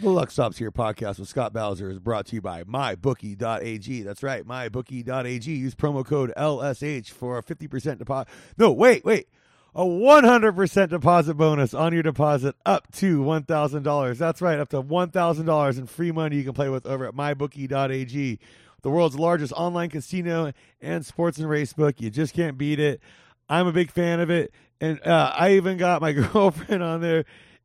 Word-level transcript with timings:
The 0.00 0.10
Luck 0.10 0.30
Stops 0.30 0.58
Here 0.58 0.70
podcast 0.70 1.18
with 1.18 1.28
Scott 1.28 1.52
Bowser 1.52 1.90
is 1.90 1.98
brought 1.98 2.26
to 2.26 2.36
you 2.36 2.40
by 2.40 2.62
MyBookie.ag. 2.62 4.02
That's 4.02 4.22
right, 4.22 4.46
MyBookie.ag. 4.46 5.52
Use 5.52 5.74
promo 5.74 6.06
code 6.06 6.32
LSH 6.36 7.10
for 7.10 7.36
a 7.36 7.42
50% 7.42 7.98
deposit. 7.98 8.28
No, 8.56 8.70
wait, 8.70 9.04
wait. 9.04 9.26
A 9.74 9.82
100% 9.82 10.88
deposit 10.90 11.34
bonus 11.34 11.74
on 11.74 11.92
your 11.92 12.04
deposit 12.04 12.54
up 12.64 12.92
to 12.92 13.24
$1,000. 13.24 14.18
That's 14.18 14.40
right, 14.40 14.60
up 14.60 14.68
to 14.68 14.80
$1,000 14.80 15.78
in 15.78 15.86
free 15.88 16.12
money 16.12 16.36
you 16.36 16.44
can 16.44 16.52
play 16.52 16.68
with 16.68 16.86
over 16.86 17.04
at 17.04 17.14
MyBookie.ag, 17.14 18.38
the 18.82 18.90
world's 18.90 19.18
largest 19.18 19.52
online 19.54 19.90
casino 19.90 20.52
and 20.80 21.04
sports 21.04 21.38
and 21.38 21.48
race 21.48 21.72
book. 21.72 22.00
You 22.00 22.10
just 22.10 22.34
can't 22.34 22.56
beat 22.56 22.78
it. 22.78 23.00
I'm 23.48 23.66
a 23.66 23.72
big 23.72 23.90
fan 23.90 24.20
of 24.20 24.30
it. 24.30 24.54
And 24.80 25.04
uh, 25.04 25.32
I 25.34 25.54
even 25.54 25.76
got 25.76 26.00
my 26.00 26.12
girlfriend 26.32 26.84
on 26.84 27.00
there, 27.00 27.24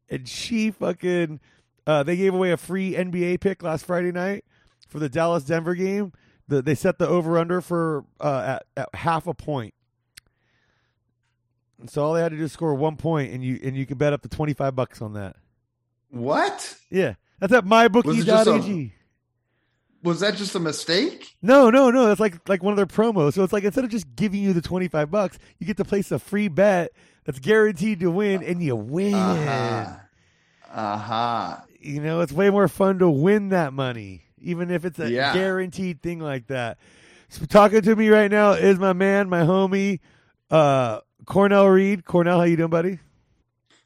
and 0.10 0.28
she 0.28 0.72
fucking 0.72 1.40
uh, 1.86 2.04
they 2.04 2.16
gave 2.16 2.34
away 2.34 2.52
a 2.52 2.58
free 2.58 2.94
NBA 2.94 3.40
pick 3.42 3.64
last 3.64 3.86
Friday 3.86 4.12
night 4.12 4.46
for 4.88 5.00
the 5.00 5.10
Dallas 5.10 5.44
Denver 5.44 5.76
game. 5.76 6.14
The, 6.48 6.62
they 6.62 6.76
set 6.76 6.98
the 6.98 7.08
over 7.08 7.38
under 7.38 7.62
for 7.62 8.06
uh, 8.20 8.58
at, 8.60 8.66
at 8.84 8.96
half 8.96 9.28
a 9.28 9.34
point. 9.34 9.74
And 11.80 11.90
so 11.90 12.04
all 12.04 12.14
they 12.14 12.22
had 12.22 12.32
to 12.32 12.38
do 12.38 12.44
is 12.44 12.52
score 12.52 12.74
one 12.76 12.96
point, 12.96 13.34
and 13.34 13.44
you 13.44 13.60
and 13.62 13.76
you 13.76 13.86
can 13.86 13.98
bet 13.98 14.14
up 14.14 14.22
to 14.22 14.30
twenty 14.30 14.54
five 14.54 14.76
bucks 14.76 15.02
on 15.02 15.14
that. 15.14 15.36
What? 16.10 16.78
Yeah, 16.90 17.16
that's 17.40 17.52
at 17.52 17.66
mybookie.ag. 17.66 18.94
Was 20.04 20.20
that 20.20 20.36
just 20.36 20.54
a 20.56 20.60
mistake? 20.60 21.36
No, 21.42 21.70
no, 21.70 21.90
no. 21.90 22.06
That's 22.08 22.20
like 22.20 22.48
like 22.48 22.64
one 22.64 22.72
of 22.72 22.78
their 22.78 22.86
promos. 22.86 23.34
So 23.34 23.44
it's 23.44 23.54
like 23.54 23.64
instead 23.64 23.84
of 23.84 23.90
just 23.90 24.16
giving 24.16 24.42
you 24.42 24.54
the 24.54 24.62
twenty 24.62 24.88
five 24.88 25.12
bucks, 25.12 25.40
you 25.60 25.68
get 25.68 25.78
to 25.78 25.86
place 25.86 26.12
a 26.12 26.20
free 26.20 26.48
bet 26.48 26.92
that's 27.26 27.40
guaranteed 27.40 28.00
to 28.02 28.12
win, 28.12 28.44
and 28.44 28.62
you 28.62 28.76
win. 28.76 29.14
Uh 29.14 29.96
huh. 30.70 30.80
Uh-huh. 30.80 31.58
You 31.84 32.02
know, 32.02 32.22
it's 32.22 32.32
way 32.32 32.50
more 32.50 32.68
fun 32.68 33.00
to 33.00 33.10
win 33.10 33.50
that 33.50 33.74
money, 33.74 34.24
even 34.40 34.72
if 34.72 34.86
it's 34.86 35.00
a 35.00 35.10
Yeah. 35.10 35.34
guaranteed 35.34 36.02
thing 36.02 36.20
like 36.20 36.48
that. 36.48 36.78
So 37.30 37.46
talking 37.46 37.82
to 37.82 37.96
me 37.96 38.10
right 38.10 38.30
now 38.30 38.52
is 38.52 38.80
my 38.80 38.94
man, 38.94 39.28
my 39.30 39.42
homie, 39.42 40.00
uh, 40.52 41.00
Cornell 41.26 41.68
Reid. 41.68 42.06
Cornell, 42.06 42.38
how 42.40 42.46
you 42.46 42.58
doing, 42.58 42.70
buddy? 42.70 43.00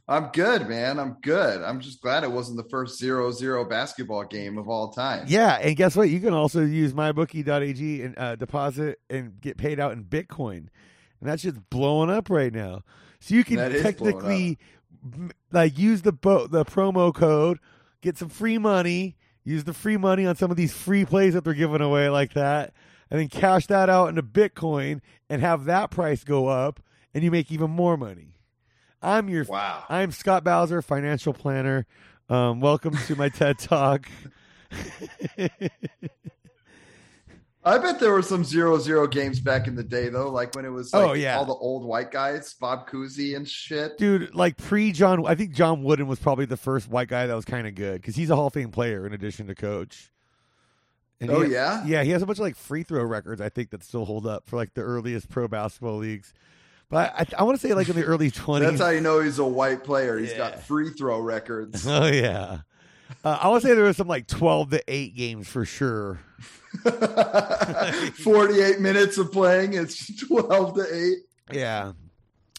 I'm 0.09 0.29
good, 0.33 0.69
man. 0.69 0.99
I'm 0.99 1.17
good. 1.21 1.61
I'm 1.61 1.81
just 1.81 2.01
glad 2.01 2.23
it 2.23 2.31
wasn't 2.31 2.57
the 2.57 2.69
first 2.69 2.97
zero 2.97 3.29
zero 3.31 3.65
basketball 3.65 4.23
game 4.23 4.57
of 4.57 4.69
all 4.69 4.89
time. 4.91 5.25
Yeah, 5.27 5.55
and 5.55 5.75
guess 5.75 5.95
what? 5.97 6.09
You 6.09 6.21
can 6.21 6.33
also 6.33 6.61
use 6.63 6.93
mybookie.ag 6.93 8.01
and 8.01 8.17
uh, 8.17 8.35
deposit 8.37 8.99
and 9.09 9.39
get 9.41 9.57
paid 9.57 9.79
out 9.81 9.91
in 9.91 10.05
Bitcoin, 10.05 10.57
and 10.57 10.69
that's 11.29 11.41
just 11.43 11.69
blowing 11.69 12.09
up 12.09 12.29
right 12.29 12.53
now. 12.53 12.83
So 13.19 13.35
you 13.35 13.43
can 13.43 13.57
That 13.57 13.73
is 13.73 13.81
blowing 13.81 13.95
technically 13.95 14.57
like 15.51 15.77
use 15.77 16.03
the 16.03 16.13
bo- 16.13 16.47
the 16.47 16.63
promo 16.63 17.13
code, 17.13 17.59
get 18.01 18.17
some 18.17 18.29
free 18.29 18.57
money, 18.57 19.15
use 19.43 19.63
the 19.63 19.73
free 19.73 19.97
money 19.97 20.25
on 20.25 20.35
some 20.35 20.51
of 20.51 20.57
these 20.57 20.73
free 20.73 21.05
plays 21.05 21.33
that 21.33 21.43
they're 21.43 21.53
giving 21.53 21.81
away 21.81 22.09
like 22.09 22.33
that, 22.33 22.73
and 23.09 23.19
then 23.19 23.29
cash 23.29 23.67
that 23.67 23.89
out 23.89 24.09
into 24.09 24.23
Bitcoin 24.23 25.01
and 25.29 25.41
have 25.41 25.65
that 25.65 25.91
price 25.91 26.23
go 26.23 26.47
up, 26.47 26.81
and 27.13 27.23
you 27.23 27.31
make 27.31 27.51
even 27.51 27.71
more 27.71 27.97
money. 27.97 28.37
I'm 29.01 29.29
your 29.29 29.43
Wow. 29.45 29.83
I'm 29.89 30.11
Scott 30.11 30.43
Bowser, 30.43 30.81
financial 30.81 31.33
planner. 31.33 31.85
Um, 32.29 32.59
welcome 32.59 32.97
to 33.07 33.15
my 33.15 33.29
TED 33.29 33.59
Talk. 33.59 34.07
I 37.67 37.77
bet 37.77 37.99
there 37.99 38.11
were 38.11 38.21
some 38.21 38.43
zero 38.43 38.77
zero 38.79 39.07
games 39.07 39.39
back 39.39 39.67
in 39.67 39.75
the 39.75 39.83
day 39.83 40.09
though, 40.09 40.29
like 40.29 40.55
when 40.55 40.65
it 40.65 40.69
was 40.69 40.93
like 40.93 41.09
Oh, 41.09 41.13
yeah. 41.13 41.37
all 41.37 41.45
the 41.45 41.53
old 41.53 41.83
white 41.85 42.11
guys, 42.11 42.53
Bob 42.53 42.89
Cousy 42.89 43.35
and 43.35 43.47
shit. 43.47 43.97
Dude, 43.97 44.33
like 44.35 44.57
pre 44.57 44.91
John, 44.91 45.25
I 45.27 45.35
think 45.35 45.53
John 45.53 45.83
Wooden 45.83 46.07
was 46.07 46.19
probably 46.19 46.45
the 46.45 46.57
first 46.57 46.89
white 46.89 47.07
guy 47.07 47.27
that 47.27 47.33
was 47.35 47.45
kind 47.45 47.67
of 47.67 47.75
good 47.75 48.01
because 48.01 48.15
he's 48.15 48.29
a 48.29 48.35
Hall 48.35 48.47
of 48.47 48.53
Fame 48.53 48.71
player 48.71 49.05
in 49.05 49.13
addition 49.13 49.47
to 49.47 49.55
coach. 49.55 50.11
And 51.19 51.31
Oh 51.31 51.41
he- 51.41 51.51
yeah? 51.53 51.83
yeah, 51.85 52.03
he 52.03 52.11
has 52.11 52.21
a 52.21 52.25
bunch 52.25 52.37
of 52.37 52.43
like 52.43 52.55
free 52.55 52.83
throw 52.83 53.03
records 53.03 53.41
I 53.41 53.49
think 53.49 53.71
that 53.71 53.83
still 53.83 54.05
hold 54.05 54.27
up 54.27 54.47
for 54.47 54.55
like 54.55 54.73
the 54.75 54.81
earliest 54.81 55.29
pro 55.29 55.47
basketball 55.47 55.97
leagues. 55.97 56.33
But 56.89 57.13
I, 57.17 57.25
I 57.39 57.43
want 57.43 57.59
to 57.59 57.67
say 57.67 57.73
like 57.73 57.89
in 57.89 57.95
the 57.95 58.03
early 58.05 58.29
twenties. 58.31 58.69
That's 58.69 58.81
how 58.81 58.89
you 58.89 59.01
know 59.01 59.19
he's 59.19 59.39
a 59.39 59.45
white 59.45 59.83
player. 59.83 60.17
He's 60.17 60.31
Yeah. 60.31 60.37
got 60.37 60.63
free 60.63 60.91
throw 60.91 61.19
records. 61.19 61.85
oh 61.89 62.05
yeah, 62.05 62.59
uh, 63.25 63.39
I 63.41 63.47
want 63.49 63.61
to 63.63 63.67
say 63.67 63.73
there 63.73 63.83
was 63.85 63.97
some 63.97 64.07
like 64.07 64.27
twelve 64.27 64.69
to 64.69 64.81
eight 64.87 65.15
games 65.15 65.47
for 65.49 65.65
sure. 65.65 66.19
48 68.23 68.79
minutes 68.79 69.17
of 69.17 69.31
playing, 69.31 69.73
it's 69.73 70.15
12 70.27 70.75
to 70.75 70.95
8. 71.51 71.55
Yeah. 71.57 71.93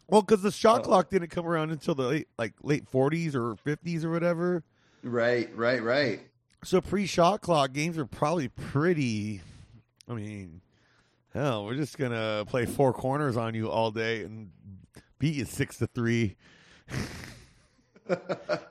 Well, 0.08 0.22
because 0.22 0.42
the 0.42 0.50
shot 0.50 0.80
Oh. 0.80 0.84
clock 0.84 1.10
didn't 1.10 1.28
come 1.28 1.46
around 1.46 1.70
until 1.70 1.94
the 1.94 2.02
late, 2.04 2.28
like 2.38 2.54
late 2.62 2.88
forties 2.88 3.36
or 3.36 3.56
fifties 3.56 4.04
or 4.04 4.10
whatever. 4.10 4.64
Right, 5.02 5.54
right, 5.54 5.82
right. 5.82 6.20
So 6.64 6.80
pre 6.80 7.04
shot 7.06 7.42
clock 7.42 7.72
games 7.74 7.98
are 7.98 8.06
probably 8.06 8.48
pretty. 8.48 9.42
I 10.08 10.14
mean, 10.14 10.62
hell, 11.34 11.66
we're 11.66 11.74
just 11.74 11.98
gonna 11.98 12.44
play 12.48 12.64
four 12.64 12.94
corners 12.94 13.36
on 13.36 13.54
you 13.54 13.70
all 13.70 13.90
day 13.90 14.22
and 14.22 14.50
beat 15.18 15.34
you 15.34 15.44
six 15.44 15.76
to 15.78 15.86
three. 15.86 16.36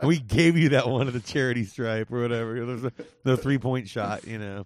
We 0.01 0.17
gave 0.17 0.57
you 0.57 0.69
that 0.69 0.89
one 0.89 1.07
of 1.07 1.13
the 1.13 1.19
charity 1.19 1.63
stripe 1.63 2.11
or 2.11 2.21
whatever. 2.21 2.65
There's 2.65 2.83
a, 2.85 2.91
the 3.23 3.37
three 3.37 3.59
point 3.59 3.87
shot, 3.87 4.25
you 4.25 4.39
know. 4.39 4.65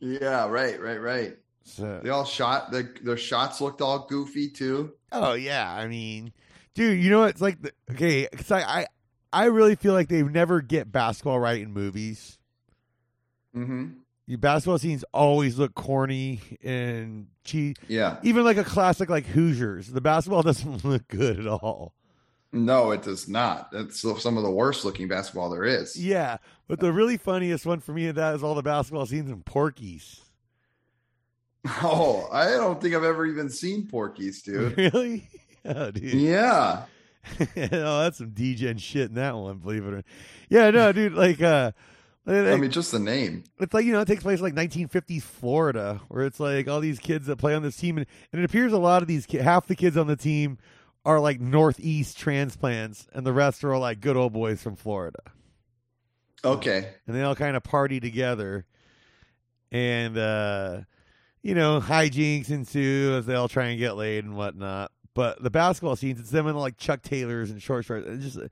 Yeah, 0.00 0.48
right, 0.48 0.80
right, 0.80 1.00
right. 1.00 1.36
So, 1.64 2.00
They 2.02 2.10
all 2.10 2.24
shot 2.24 2.70
their 2.70 2.94
their 3.02 3.16
shots 3.16 3.60
looked 3.60 3.80
all 3.80 4.06
goofy 4.08 4.48
too. 4.50 4.92
oh 5.10 5.32
yeah, 5.34 5.72
I 5.72 5.88
mean, 5.88 6.32
dude, 6.74 7.02
you 7.02 7.10
know 7.10 7.20
what? 7.20 7.30
It's 7.30 7.40
like 7.40 7.60
the, 7.60 7.72
okay, 7.90 8.28
because 8.30 8.50
I, 8.52 8.60
I 8.60 8.86
I 9.32 9.44
really 9.46 9.74
feel 9.74 9.92
like 9.92 10.08
they 10.08 10.22
never 10.22 10.60
get 10.60 10.92
basketball 10.92 11.40
right 11.40 11.60
in 11.60 11.72
movies. 11.72 12.38
Mm-hmm. 13.56 13.86
Your 14.28 14.38
basketball 14.38 14.78
scenes 14.78 15.04
always 15.12 15.58
look 15.58 15.74
corny 15.74 16.40
and 16.62 17.28
cheap. 17.44 17.78
Yeah. 17.88 18.18
Even 18.22 18.44
like 18.44 18.56
a 18.56 18.64
classic 18.64 19.08
like 19.08 19.26
Hoosiers, 19.26 19.88
the 19.88 20.00
basketball 20.00 20.42
doesn't 20.44 20.84
look 20.84 21.06
good 21.08 21.40
at 21.40 21.46
all. 21.46 21.94
No, 22.52 22.90
it 22.92 23.02
does 23.02 23.28
not. 23.28 23.70
That's 23.70 24.00
some 24.00 24.36
of 24.36 24.42
the 24.42 24.50
worst 24.50 24.84
looking 24.84 25.08
basketball 25.08 25.50
there 25.50 25.64
is. 25.64 25.96
Yeah, 25.96 26.38
but 26.68 26.80
the 26.80 26.92
really 26.92 27.16
funniest 27.16 27.66
one 27.66 27.80
for 27.80 27.92
me 27.92 28.06
of 28.08 28.16
that 28.16 28.34
is 28.34 28.42
all 28.42 28.54
the 28.54 28.62
basketball 28.62 29.06
scenes 29.06 29.30
in 29.30 29.42
Porky's. 29.42 30.20
Oh, 31.82 32.28
I 32.30 32.50
don't 32.50 32.80
think 32.80 32.94
I've 32.94 33.02
ever 33.02 33.26
even 33.26 33.50
seen 33.50 33.88
Porky's, 33.88 34.40
dude. 34.42 34.76
Really? 34.76 35.28
Oh, 35.64 35.90
dude. 35.90 36.14
yeah. 36.14 36.84
oh, 37.40 38.02
that's 38.02 38.18
some 38.18 38.30
degen 38.30 38.78
shit 38.78 39.08
in 39.08 39.14
that 39.16 39.34
one. 39.34 39.58
Believe 39.58 39.84
it 39.84 39.88
or 39.88 39.96
not. 39.96 40.04
Yeah, 40.48 40.70
no, 40.70 40.92
dude. 40.92 41.14
Like, 41.14 41.42
uh, 41.42 41.72
I 42.24 42.56
mean, 42.56 42.70
just 42.70 42.92
the 42.92 43.00
name. 43.00 43.44
it's 43.58 43.74
like 43.74 43.84
you 43.84 43.92
know 43.92 44.00
it 44.00 44.06
takes 44.06 44.22
place 44.22 44.40
like 44.40 44.54
1950s 44.54 45.22
Florida, 45.22 46.00
where 46.08 46.24
it's 46.24 46.38
like 46.40 46.68
all 46.68 46.80
these 46.80 46.98
kids 46.98 47.26
that 47.26 47.36
play 47.36 47.54
on 47.54 47.62
this 47.62 47.76
team, 47.76 47.98
and, 47.98 48.06
and 48.32 48.42
it 48.42 48.44
appears 48.44 48.72
a 48.72 48.78
lot 48.78 49.02
of 49.02 49.08
these 49.08 49.26
ki- 49.26 49.38
half 49.38 49.66
the 49.66 49.76
kids 49.76 49.96
on 49.96 50.06
the 50.06 50.16
team 50.16 50.58
are 51.04 51.20
like 51.20 51.40
Northeast 51.40 52.18
transplants, 52.18 53.06
and 53.12 53.24
the 53.26 53.32
rest 53.32 53.62
are 53.64 53.74
all 53.74 53.80
like 53.80 54.00
good 54.00 54.16
old 54.16 54.32
boys 54.32 54.62
from 54.62 54.76
Florida. 54.76 55.18
Okay. 56.44 56.88
and 57.06 57.16
they 57.16 57.22
all 57.22 57.34
kind 57.34 57.56
of 57.56 57.62
party 57.62 58.00
together 58.00 58.66
and 59.72 60.16
uh 60.16 60.80
you 61.42 61.54
know 61.54 61.80
hijinks 61.80 62.50
ensue 62.50 63.16
as 63.16 63.26
they 63.26 63.34
all 63.34 63.48
try 63.48 63.66
and 63.66 63.78
get 63.78 63.96
laid 63.96 64.24
and 64.24 64.36
whatnot 64.36 64.92
but 65.14 65.42
the 65.42 65.50
basketball 65.50 65.96
scenes 65.96 66.20
it's 66.20 66.30
them 66.30 66.46
in 66.46 66.56
like 66.56 66.76
chuck 66.76 67.02
taylors 67.02 67.50
and 67.50 67.60
short 67.60 67.84
shorts 67.84 68.06
and 68.06 68.20
just 68.20 68.36
and 68.36 68.50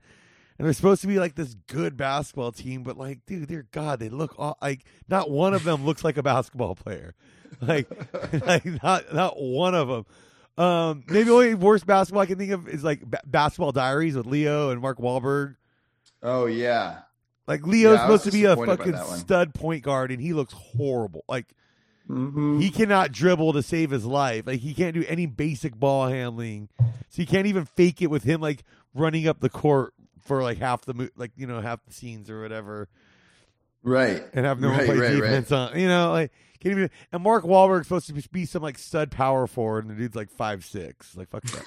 they're 0.65 0.73
supposed 0.73 1.01
to 1.01 1.07
be 1.07 1.19
like 1.19 1.35
this 1.35 1.55
good 1.67 1.95
basketball 1.95 2.51
team 2.51 2.83
but 2.83 2.97
like 2.97 3.19
dude 3.25 3.47
dear 3.47 3.65
god 3.71 3.99
they 3.99 4.09
look 4.09 4.35
all 4.37 4.57
like 4.61 4.83
not 5.07 5.29
one 5.29 5.53
of 5.53 5.63
them 5.63 5.85
looks 5.85 6.03
like 6.03 6.17
a 6.17 6.23
basketball 6.23 6.75
player 6.75 7.13
like 7.61 7.89
like 8.45 8.65
not 8.83 9.13
not 9.13 9.39
one 9.39 9.75
of 9.75 9.87
them 9.87 10.05
um 10.57 11.03
maybe 11.07 11.23
the 11.25 11.33
only 11.33 11.53
worst 11.53 11.85
basketball 11.85 12.23
i 12.23 12.25
can 12.25 12.37
think 12.37 12.51
of 12.51 12.67
is 12.67 12.83
like 12.83 13.01
ba- 13.01 13.21
basketball 13.25 13.71
diaries 13.71 14.15
with 14.15 14.25
leo 14.25 14.69
and 14.69 14.81
mark 14.81 14.97
Wahlberg. 14.97 15.55
Oh 16.23 16.45
yeah. 16.45 16.99
Like 17.47 17.65
Leo's 17.65 17.95
Yeah, 17.97 18.01
supposed 18.01 18.23
to 18.25 18.31
be 18.31 18.45
a 18.45 18.55
fucking 18.55 18.97
stud 19.17 19.53
point 19.53 19.83
guard, 19.83 20.11
and 20.11 20.21
he 20.21 20.33
looks 20.33 20.53
horrible. 20.53 21.23
Like 21.27 21.47
Mm-hmm. 22.07 22.59
he 22.59 22.69
cannot 22.69 23.11
dribble 23.11 23.53
to 23.53 23.63
save 23.63 23.89
his 23.89 24.05
life. 24.05 24.45
Like 24.45 24.59
he 24.59 24.75
can't 24.75 24.93
do 24.93 25.03
any 25.07 25.25
basic 25.25 25.75
ball 25.75 26.07
handling. 26.07 26.69
So 27.09 27.23
you 27.23 27.25
can't 27.25 27.47
even 27.47 27.65
fake 27.65 27.99
it 27.99 28.11
with 28.11 28.23
him 28.23 28.41
like 28.41 28.63
running 28.93 29.27
up 29.27 29.39
the 29.39 29.49
court 29.49 29.95
for 30.21 30.43
like 30.43 30.59
half 30.59 30.81
the 30.85 30.93
mo- 30.93 31.09
like 31.17 31.31
you 31.35 31.47
know 31.47 31.61
half 31.61 31.83
the 31.83 31.91
scenes 31.93 32.29
or 32.29 32.41
whatever, 32.43 32.89
Right. 33.81 34.23
and 34.33 34.45
have 34.45 34.59
no 34.59 34.69
one 34.69 34.77
Right, 34.77 34.85
play 34.85 34.97
right, 34.99 35.15
defense 35.15 35.51
on. 35.51 35.79
You 35.79 35.87
know, 35.87 36.11
like 36.11 36.31
can't 36.59 36.73
even. 36.77 36.91
And 37.11 37.23
Mark 37.23 37.43
Wahlberg's 37.43 37.87
supposed 37.87 38.05
to 38.13 38.29
be 38.29 38.45
some 38.45 38.61
like 38.61 38.77
stud 38.77 39.09
power 39.09 39.47
forward, 39.47 39.85
and 39.85 39.95
the 39.95 39.99
dude's 39.99 40.15
like 40.15 40.29
five 40.29 40.63
six. 40.63 41.15
Like 41.17 41.29
fuck 41.29 41.41
that. 41.43 41.65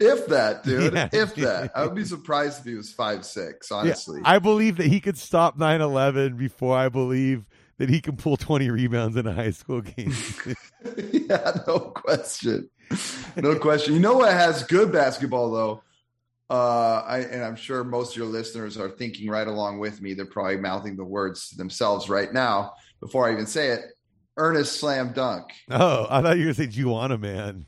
If 0.00 0.26
that, 0.28 0.64
dude. 0.64 0.94
Yeah. 0.94 1.08
If 1.12 1.34
that. 1.36 1.72
I 1.74 1.84
would 1.84 1.94
be 1.94 2.04
surprised 2.06 2.60
if 2.60 2.64
he 2.66 2.74
was 2.74 2.92
five 2.92 3.24
six, 3.24 3.70
honestly. 3.70 4.20
I 4.24 4.38
believe 4.38 4.76
that 4.76 4.86
he 4.86 5.00
could 5.00 5.18
stop 5.18 5.58
9-11 5.58 6.36
before 6.36 6.76
I 6.76 6.88
believe 6.88 7.46
that 7.78 7.88
he 7.88 8.00
can 8.00 8.16
pull 8.16 8.36
twenty 8.36 8.70
rebounds 8.70 9.16
in 9.16 9.26
a 9.26 9.32
high 9.32 9.50
school 9.50 9.82
game. 9.82 10.14
yeah, 11.12 11.58
no 11.66 11.78
question. 11.78 12.70
No 13.36 13.58
question. 13.58 13.94
You 13.94 14.00
know 14.00 14.14
what 14.14 14.32
has 14.32 14.62
good 14.62 14.92
basketball 14.92 15.50
though? 15.50 15.82
uh, 16.48 17.02
I, 17.06 17.18
and 17.20 17.42
I'm 17.42 17.56
sure 17.56 17.82
most 17.82 18.12
of 18.12 18.16
your 18.18 18.26
listeners 18.26 18.78
are 18.78 18.88
thinking 18.88 19.28
right 19.28 19.46
along 19.46 19.78
with 19.78 20.00
me. 20.00 20.14
They're 20.14 20.26
probably 20.26 20.58
mouthing 20.58 20.96
the 20.96 21.04
words 21.04 21.50
to 21.50 21.56
themselves 21.56 22.08
right 22.08 22.32
now 22.32 22.74
before 23.00 23.28
I 23.28 23.32
even 23.32 23.46
say 23.46 23.70
it. 23.70 23.80
Ernest 24.36 24.78
Slam 24.78 25.12
Dunk. 25.12 25.46
Oh, 25.70 26.06
I 26.08 26.20
thought 26.20 26.36
you 26.36 26.46
were 26.46 26.52
going 26.52 26.68
to 26.68 26.72
say 26.72 26.82
Juwanna 26.82 27.18
Mann. 27.18 27.66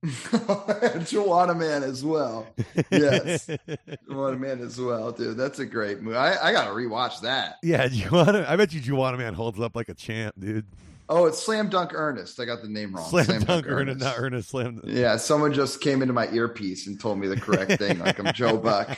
Juwanna 0.04 1.58
Mann 1.58 1.82
as 1.82 2.04
well. 2.04 2.46
Yes. 2.90 3.46
Juwanna 4.08 4.38
Mann 4.38 4.60
as 4.60 4.80
well, 4.80 5.10
dude. 5.10 5.36
That's 5.36 5.58
a 5.58 5.66
great 5.66 6.00
movie. 6.00 6.16
I, 6.16 6.50
I 6.50 6.52
got 6.52 6.66
to 6.66 6.70
rewatch 6.70 7.20
that. 7.22 7.56
Yeah, 7.64 7.88
Juwanna. 7.88 8.46
I 8.46 8.54
bet 8.54 8.72
you 8.72 8.80
Juwanna 8.80 9.18
Mann 9.18 9.34
holds 9.34 9.58
up 9.58 9.74
like 9.74 9.88
a 9.88 9.94
champ, 9.94 10.36
dude. 10.38 10.66
Oh, 11.08 11.26
it's 11.26 11.42
Slam 11.42 11.68
Dunk 11.68 11.94
Ernest. 11.94 12.38
I 12.38 12.44
got 12.44 12.62
the 12.62 12.68
name 12.68 12.94
wrong. 12.94 13.08
Slam, 13.08 13.24
Slam 13.24 13.40
Dunk, 13.40 13.64
Dunk 13.64 13.66
Ernest. 13.66 14.00
Not 14.00 14.14
Ernest 14.18 14.50
Slam. 14.50 14.80
Yeah, 14.84 15.16
someone 15.16 15.52
just 15.52 15.80
came 15.80 16.00
into 16.00 16.14
my 16.14 16.28
earpiece 16.28 16.86
and 16.86 17.00
told 17.00 17.18
me 17.18 17.26
the 17.26 17.40
correct 17.40 17.72
thing, 17.72 17.98
like 17.98 18.20
I'm 18.20 18.32
Joe 18.34 18.56
Buck. 18.56 18.96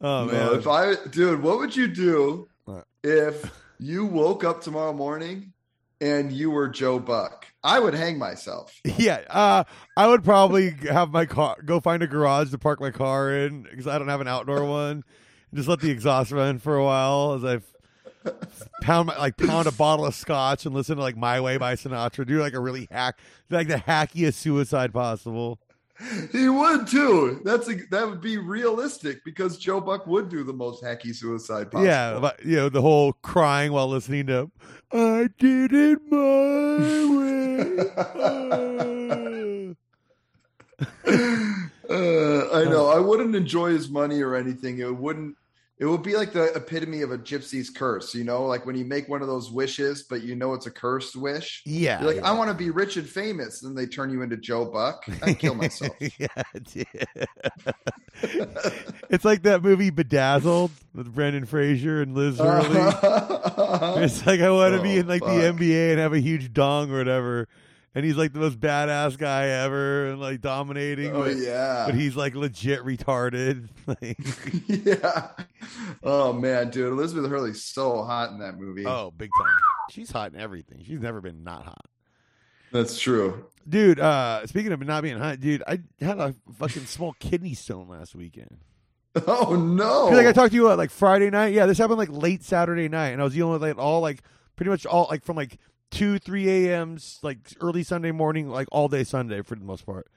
oh 0.00 0.24
man! 0.24 0.34
No, 0.34 0.54
if 0.54 0.66
I, 0.66 0.94
dude, 1.10 1.40
what 1.42 1.58
would 1.58 1.76
you 1.76 1.86
do 1.86 2.48
if 3.04 3.48
you 3.78 4.06
woke 4.06 4.42
up 4.42 4.62
tomorrow 4.62 4.92
morning 4.92 5.52
and 6.00 6.32
you 6.32 6.50
were 6.50 6.68
Joe 6.68 6.98
Buck? 6.98 7.46
I 7.62 7.80
would 7.80 7.94
hang 7.94 8.18
myself. 8.18 8.80
Yeah, 8.98 9.22
uh, 9.28 9.64
I 9.96 10.06
would 10.06 10.24
probably 10.24 10.70
have 10.90 11.10
my 11.10 11.26
car, 11.26 11.56
go 11.64 11.80
find 11.80 12.02
a 12.02 12.06
garage 12.06 12.50
to 12.50 12.58
park 12.58 12.80
my 12.80 12.90
car 12.90 13.32
in 13.32 13.62
because 13.62 13.86
I 13.86 13.98
don't 13.98 14.08
have 14.08 14.20
an 14.20 14.28
outdoor 14.28 14.64
one 14.64 15.04
just 15.54 15.68
let 15.68 15.80
the 15.80 15.90
exhaust 15.90 16.32
run 16.32 16.58
for 16.58 16.76
a 16.76 16.84
while 16.84 17.34
as 17.34 17.44
I 17.44 18.32
pound 18.82 19.06
my, 19.06 19.16
like 19.16 19.36
pound 19.36 19.66
a 19.66 19.72
bottle 19.72 20.04
of 20.04 20.14
scotch 20.14 20.66
and 20.66 20.74
listen 20.74 20.96
to 20.96 21.02
like 21.02 21.16
My 21.16 21.40
Way 21.40 21.56
by 21.56 21.74
Sinatra. 21.74 22.26
Do 22.26 22.40
like 22.40 22.54
a 22.54 22.60
really 22.60 22.88
hack, 22.90 23.18
like 23.50 23.68
the 23.68 23.76
hackiest 23.76 24.34
suicide 24.34 24.92
possible. 24.92 25.58
He 26.30 26.48
would 26.48 26.86
too. 26.86 27.40
That's 27.44 27.68
a, 27.70 27.76
that 27.90 28.06
would 28.06 28.20
be 28.20 28.36
realistic 28.36 29.24
because 29.24 29.56
Joe 29.56 29.80
Buck 29.80 30.06
would 30.06 30.28
do 30.28 30.44
the 30.44 30.52
most 30.52 30.82
hacky 30.82 31.14
suicide 31.14 31.70
possible. 31.70 31.86
Yeah, 31.86 32.18
but, 32.20 32.44
you 32.44 32.56
know 32.56 32.68
the 32.68 32.82
whole 32.82 33.14
crying 33.14 33.72
while 33.72 33.88
listening 33.88 34.26
to 34.26 34.50
"I 34.92 35.30
did 35.38 35.72
it 35.72 36.00
my 36.10 37.16
way." 37.16 37.36
Uh, 41.88 42.48
I 42.52 42.64
know. 42.64 42.88
I 42.88 42.98
wouldn't 42.98 43.36
enjoy 43.36 43.70
his 43.70 43.88
money 43.88 44.20
or 44.20 44.34
anything. 44.34 44.80
It 44.80 44.96
wouldn't. 44.96 45.36
It 45.78 45.84
would 45.84 46.02
be 46.02 46.16
like 46.16 46.32
the 46.32 46.54
epitome 46.54 47.02
of 47.02 47.12
a 47.12 47.18
gypsy's 47.18 47.68
curse, 47.68 48.14
you 48.14 48.24
know, 48.24 48.46
like 48.46 48.64
when 48.64 48.76
you 48.76 48.86
make 48.86 49.10
one 49.10 49.20
of 49.20 49.28
those 49.28 49.50
wishes, 49.50 50.04
but 50.04 50.22
you 50.22 50.34
know 50.34 50.54
it's 50.54 50.64
a 50.64 50.70
cursed 50.70 51.16
wish. 51.16 51.62
Yeah. 51.66 52.00
You're 52.00 52.08
like, 52.08 52.16
yeah. 52.22 52.30
I 52.30 52.32
want 52.32 52.48
to 52.48 52.54
be 52.54 52.70
rich 52.70 52.96
and 52.96 53.06
famous. 53.06 53.62
And 53.62 53.76
they 53.76 53.84
turn 53.84 54.08
you 54.08 54.22
into 54.22 54.38
Joe 54.38 54.64
Buck. 54.64 55.04
I'd 55.22 55.38
kill 55.38 55.54
myself. 55.56 55.94
yeah, 56.18 56.28
it's 59.10 59.24
like 59.26 59.42
that 59.42 59.62
movie 59.62 59.90
Bedazzled 59.90 60.70
with 60.94 61.14
Brendan 61.14 61.44
Fraser 61.44 62.00
and 62.00 62.14
Liz 62.14 62.38
Hurley. 62.38 62.92
it's 64.02 64.24
like 64.24 64.40
I 64.40 64.48
want 64.50 64.72
to 64.72 64.80
oh, 64.80 64.82
be 64.82 64.96
in 64.96 65.06
like 65.06 65.20
fuck. 65.20 65.30
the 65.30 65.42
NBA 65.42 65.90
and 65.90 66.00
have 66.00 66.14
a 66.14 66.20
huge 66.20 66.54
dong 66.54 66.90
or 66.90 66.96
whatever 66.96 67.48
and 67.96 68.04
he's 68.04 68.16
like 68.16 68.34
the 68.34 68.38
most 68.38 68.60
badass 68.60 69.16
guy 69.16 69.46
ever 69.46 70.08
and 70.08 70.20
like 70.20 70.42
dominating. 70.42 71.16
Oh 71.16 71.24
but, 71.24 71.36
yeah, 71.36 71.84
but 71.86 71.94
he's 71.94 72.14
like 72.14 72.34
legit 72.34 72.84
retarded. 72.84 73.68
yeah. 74.66 75.28
Oh 76.02 76.34
man, 76.34 76.68
dude, 76.68 76.92
Elizabeth 76.92 77.28
Hurley's 77.30 77.64
so 77.64 78.04
hot 78.04 78.30
in 78.30 78.38
that 78.40 78.58
movie. 78.58 78.86
Oh, 78.86 79.12
big 79.16 79.30
time. 79.40 79.56
She's 79.90 80.10
hot 80.10 80.34
in 80.34 80.38
everything. 80.38 80.84
She's 80.86 81.00
never 81.00 81.22
been 81.22 81.42
not 81.42 81.64
hot. 81.64 81.86
That's 82.70 82.98
true, 83.00 83.46
dude. 83.66 83.98
Uh, 83.98 84.46
speaking 84.46 84.72
of 84.72 84.80
not 84.84 85.02
being 85.02 85.18
hot, 85.18 85.40
dude, 85.40 85.62
I 85.66 85.80
had 85.98 86.18
a 86.18 86.34
fucking 86.58 86.84
small 86.84 87.14
kidney 87.18 87.54
stone 87.54 87.88
last 87.88 88.14
weekend. 88.14 88.58
Oh 89.26 89.56
no! 89.56 90.08
Like 90.08 90.26
I 90.26 90.32
talked 90.32 90.50
to 90.50 90.56
you 90.56 90.70
uh, 90.70 90.76
like 90.76 90.90
Friday 90.90 91.30
night. 91.30 91.54
Yeah, 91.54 91.64
this 91.64 91.78
happened 91.78 91.96
like 91.96 92.10
late 92.10 92.44
Saturday 92.44 92.86
night, 92.86 93.12
and 93.12 93.20
I 93.22 93.24
was 93.24 93.32
dealing 93.32 93.54
with 93.54 93.62
like 93.62 93.78
all 93.78 94.02
like 94.02 94.20
pretty 94.56 94.68
much 94.68 94.84
all 94.84 95.06
like 95.08 95.24
from 95.24 95.36
like 95.36 95.56
two, 95.90 96.18
three 96.18 96.48
a.m.s 96.48 97.18
like 97.22 97.38
early 97.60 97.82
Sunday 97.82 98.12
morning, 98.12 98.48
like 98.48 98.68
all 98.72 98.88
day 98.88 99.04
Sunday 99.04 99.42
for 99.42 99.54
the 99.54 99.64
most 99.64 99.86
part. 99.86 100.08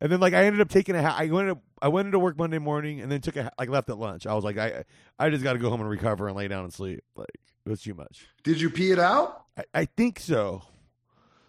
And 0.00 0.12
then 0.12 0.20
like 0.20 0.34
I 0.34 0.44
ended 0.44 0.60
up 0.60 0.68
taking 0.68 0.94
a 0.94 1.02
ha- 1.02 1.16
I 1.18 1.26
went 1.26 1.48
to, 1.48 1.58
I 1.80 1.88
went 1.88 2.06
into 2.06 2.18
work 2.18 2.36
Monday 2.36 2.58
morning 2.58 3.00
and 3.00 3.10
then 3.10 3.20
took 3.20 3.36
a 3.36 3.50
like 3.58 3.68
left 3.68 3.88
at 3.88 3.98
lunch. 3.98 4.26
I 4.26 4.34
was 4.34 4.44
like 4.44 4.58
I 4.58 4.84
I 5.18 5.30
just 5.30 5.42
got 5.42 5.54
to 5.54 5.58
go 5.58 5.70
home 5.70 5.80
and 5.80 5.88
recover 5.88 6.28
and 6.28 6.36
lay 6.36 6.48
down 6.48 6.64
and 6.64 6.72
sleep. 6.72 7.02
Like 7.14 7.28
it 7.64 7.68
was 7.68 7.82
too 7.82 7.94
much. 7.94 8.26
Did 8.44 8.60
you 8.60 8.70
pee 8.70 8.90
it 8.90 8.98
out? 8.98 9.44
I, 9.56 9.64
I 9.74 9.84
think 9.86 10.20
so. 10.20 10.62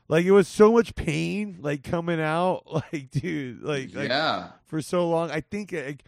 Like 0.10 0.26
it 0.26 0.32
was 0.32 0.48
so 0.48 0.72
much 0.72 0.96
pain, 0.96 1.58
like 1.60 1.84
coming 1.84 2.22
out, 2.22 2.64
like 2.72 3.12
dude, 3.12 3.62
like, 3.62 3.94
like 3.94 4.10
yeah, 4.10 4.50
for 4.66 4.82
so 4.82 5.10
long. 5.10 5.30
I 5.32 5.42
think 5.42 5.74
like, 5.74 6.04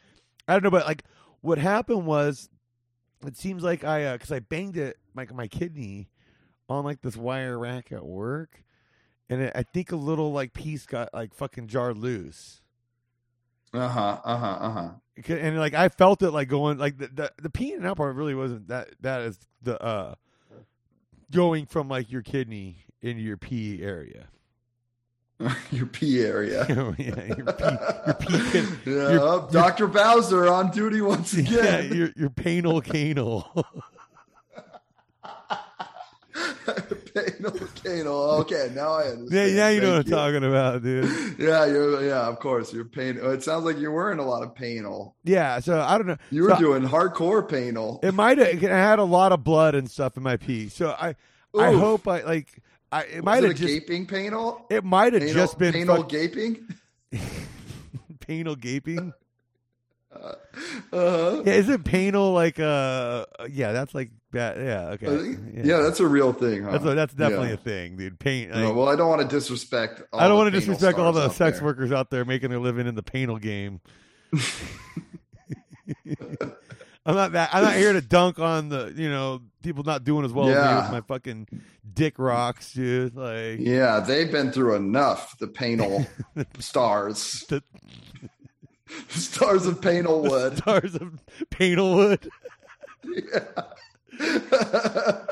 I 0.48 0.54
don't 0.54 0.64
know, 0.64 0.72
but 0.72 0.86
like 0.86 1.04
what 1.42 1.58
happened 1.58 2.06
was, 2.06 2.50
it 3.26 3.36
seems 3.36 3.64
like 3.64 3.84
I 3.84 4.14
because 4.14 4.32
uh, 4.32 4.36
I 4.36 4.40
banged 4.40 4.78
it 4.78 4.98
like 5.14 5.34
my 5.34 5.48
kidney 5.48 6.10
on 6.70 6.84
like 6.84 7.02
this 7.02 7.18
wire 7.18 7.58
rack 7.58 7.92
at 7.92 8.06
work, 8.06 8.64
and 9.30 9.42
it, 9.42 9.52
I 9.56 9.64
think 9.64 9.92
a 9.92 9.96
little 9.96 10.32
like 10.32 10.54
piece 10.54 10.86
got 10.86 11.14
like 11.14 11.34
fucking 11.34 11.68
jarred 11.68 11.98
loose. 11.98 12.62
Uh 13.74 13.88
huh. 13.88 14.22
Uh 14.24 14.38
huh. 14.38 14.58
Uh 14.62 14.72
huh. 14.72 14.90
And 15.34 15.60
like 15.60 15.74
I 15.74 15.90
felt 15.90 16.22
it 16.22 16.32
like 16.32 16.48
going 16.48 16.78
like 16.78 16.98
the 16.98 17.08
the, 17.08 17.32
the 17.42 17.50
peeing 17.50 17.86
out 17.86 17.98
part 17.98 18.16
really 18.16 18.36
wasn't 18.36 18.68
that 18.70 18.90
that 19.02 19.22
is 19.22 19.40
the 19.62 19.82
uh 19.82 20.16
going 21.32 21.66
from 21.66 21.90
like 21.90 22.12
your 22.12 22.22
kidney 22.22 22.86
into 23.02 23.22
your 23.22 23.38
pee 23.38 23.82
area. 23.82 24.28
your 25.72 25.86
pee 25.86 26.22
area. 26.22 26.66
Yeah, 26.98 27.26
your 27.26 27.54
pee, 27.54 27.64
your 28.06 28.14
pee. 28.16 28.60
yeah, 28.92 29.12
your, 29.12 29.48
Dr. 29.52 29.88
Bowser 29.88 30.48
on 30.48 30.72
duty 30.72 31.02
once 31.02 31.34
again. 31.34 31.54
Yeah, 31.54 31.80
your 31.82 32.10
your 32.16 32.30
panal 32.30 32.84
canal. 32.84 33.66
Okay, 38.40 38.72
now 38.74 38.94
I 38.94 39.04
understand. 39.04 39.52
Yeah, 39.52 39.56
now 39.56 39.68
you 39.70 39.82
know 39.82 39.92
what 39.98 40.06
I'm 40.06 40.12
talking 40.12 40.44
about, 40.44 40.84
dude. 40.84 41.38
yeah, 41.40 41.66
you're. 41.66 42.04
Yeah, 42.04 42.28
of 42.28 42.40
course, 42.40 42.74
you're 42.74 42.86
pain. 42.86 43.20
Oh, 43.22 43.32
it 43.32 43.44
sounds 43.44 43.66
like 43.66 43.78
you're 43.78 43.92
wearing 43.92 44.20
a 44.20 44.26
lot 44.26 44.44
of 44.44 44.56
panel. 44.56 45.16
Yeah, 45.24 45.60
so 45.60 45.82
I 45.82 45.98
don't 45.98 46.08
know. 46.08 46.18
You 46.32 46.44
were 46.44 46.50
so, 46.52 46.60
doing 46.60 46.84
hardcore 46.84 47.48
panel. 47.48 48.00
It 48.04 48.14
might 48.14 48.38
have. 48.38 48.64
I 48.64 48.68
had 48.68 49.00
a 49.00 49.04
lot 49.04 49.32
of 49.32 49.44
blood 49.44 49.76
and 49.76 49.90
stuff 49.90 50.18
in 50.18 50.24
my 50.24 50.38
pee, 50.38 50.70
so 50.70 50.96
I. 51.00 51.16
Oof. 51.56 51.62
I 51.62 51.74
hope 51.74 52.08
I 52.08 52.22
like. 52.22 52.62
I 52.92 53.04
it 53.04 53.24
might 53.24 53.44
have 53.44 53.56
just 53.56 53.68
gaping 53.68 54.06
panel. 54.06 54.66
It 54.70 54.84
might 54.84 55.14
have 55.14 55.28
just 55.28 55.58
been 55.58 55.74
panel 55.74 55.98
fuck, 55.98 56.10
gaping. 56.10 56.68
panel 58.20 58.56
gaping. 58.56 59.14
Uh, 60.12 60.34
uh, 60.92 61.44
yeah, 61.46 61.54
isn't 61.54 61.84
panel 61.84 62.34
like 62.34 62.60
uh 62.60 63.26
yeah, 63.50 63.72
that's 63.72 63.94
like 63.94 64.10
that 64.32 64.58
yeah, 64.58 64.90
okay. 64.90 65.38
Yeah. 65.54 65.64
yeah. 65.64 65.82
that's 65.82 66.00
a 66.00 66.08
real 66.08 66.34
thing, 66.34 66.64
huh? 66.64 66.72
That's 66.72 66.86
a, 66.86 66.96
that's 66.96 67.14
definitely 67.14 67.50
yeah. 67.50 67.54
a 67.54 67.58
thing, 67.58 67.98
dude. 67.98 68.20
Pain 68.20 68.50
like, 68.50 68.60
no, 68.60 68.74
well, 68.74 68.90
I 68.90 68.96
don't 68.96 69.10
want 69.10 69.22
to 69.22 69.28
disrespect 69.28 70.02
I 70.12 70.28
don't 70.28 70.38
want 70.38 70.52
to 70.52 70.60
disrespect 70.60 70.98
all 70.98 71.12
the 71.12 71.30
sex 71.30 71.60
there. 71.60 71.66
workers 71.66 71.92
out 71.92 72.10
there 72.10 72.26
making 72.26 72.50
their 72.50 72.60
living 72.60 72.88
in 72.88 72.96
the 72.96 73.04
panel 73.04 73.38
game. 73.38 73.82
I'm 77.06 77.16
not 77.16 77.32
that 77.32 77.50
I'm 77.54 77.64
not 77.64 77.76
here 77.76 77.94
to 77.94 78.02
dunk 78.02 78.40
on 78.40 78.70
the, 78.70 78.94
you 78.96 79.10
know, 79.10 79.42
people 79.64 79.84
not 79.84 80.04
doing 80.04 80.26
as 80.26 80.34
well 80.34 80.50
yeah. 80.50 80.56
as 80.56 80.70
me 80.70 80.82
with 80.82 80.92
my 80.92 81.14
fucking 81.14 81.48
dick 81.92 82.20
rocks, 82.20 82.74
dude. 82.74 83.16
Like 83.16 83.60
Yeah, 83.60 84.00
they've 84.00 84.32
been 84.32 84.52
through 84.52 84.76
enough, 84.76 85.38
the 85.40 85.48
panel 85.48 86.06
stars. 86.60 87.46
The, 87.50 87.64
Stars 89.10 89.66
of 89.66 89.82
Painelwood. 89.82 90.58
Stars 90.62 90.96
of 90.96 91.24
Painelwood. 91.52 92.28
yeah. 93.04 93.46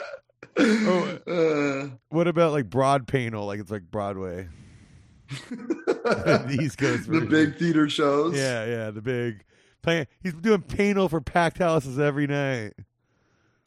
oh, 0.59 1.19
uh, 1.27 1.89
what 2.09 2.27
about 2.27 2.51
like 2.53 2.69
Broad 2.69 3.07
Panel? 3.07 3.45
Like 3.45 3.59
it's 3.59 3.71
like 3.71 3.89
Broadway. 3.91 4.47
These 6.47 6.75
guys, 6.77 7.05
the 7.05 7.27
big 7.29 7.57
theater 7.57 7.89
shows. 7.89 8.37
Yeah, 8.37 8.65
yeah, 8.65 8.91
the 8.91 9.01
big. 9.01 9.43
Playing, 9.81 10.07
he's 10.21 10.33
doing 10.33 10.61
panel 10.61 11.09
for 11.09 11.21
packed 11.21 11.57
houses 11.57 11.99
every 11.99 12.27
night. 12.27 12.73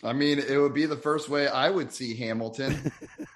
I 0.03 0.15
mean, 0.15 0.39
it 0.39 0.57
would 0.57 0.73
be 0.75 0.87
the 0.87 0.97
first 0.97 1.29
way 1.29 1.47
I 1.47 1.69
would 1.71 1.93
see 1.93 2.17
Hamilton. 2.17 2.93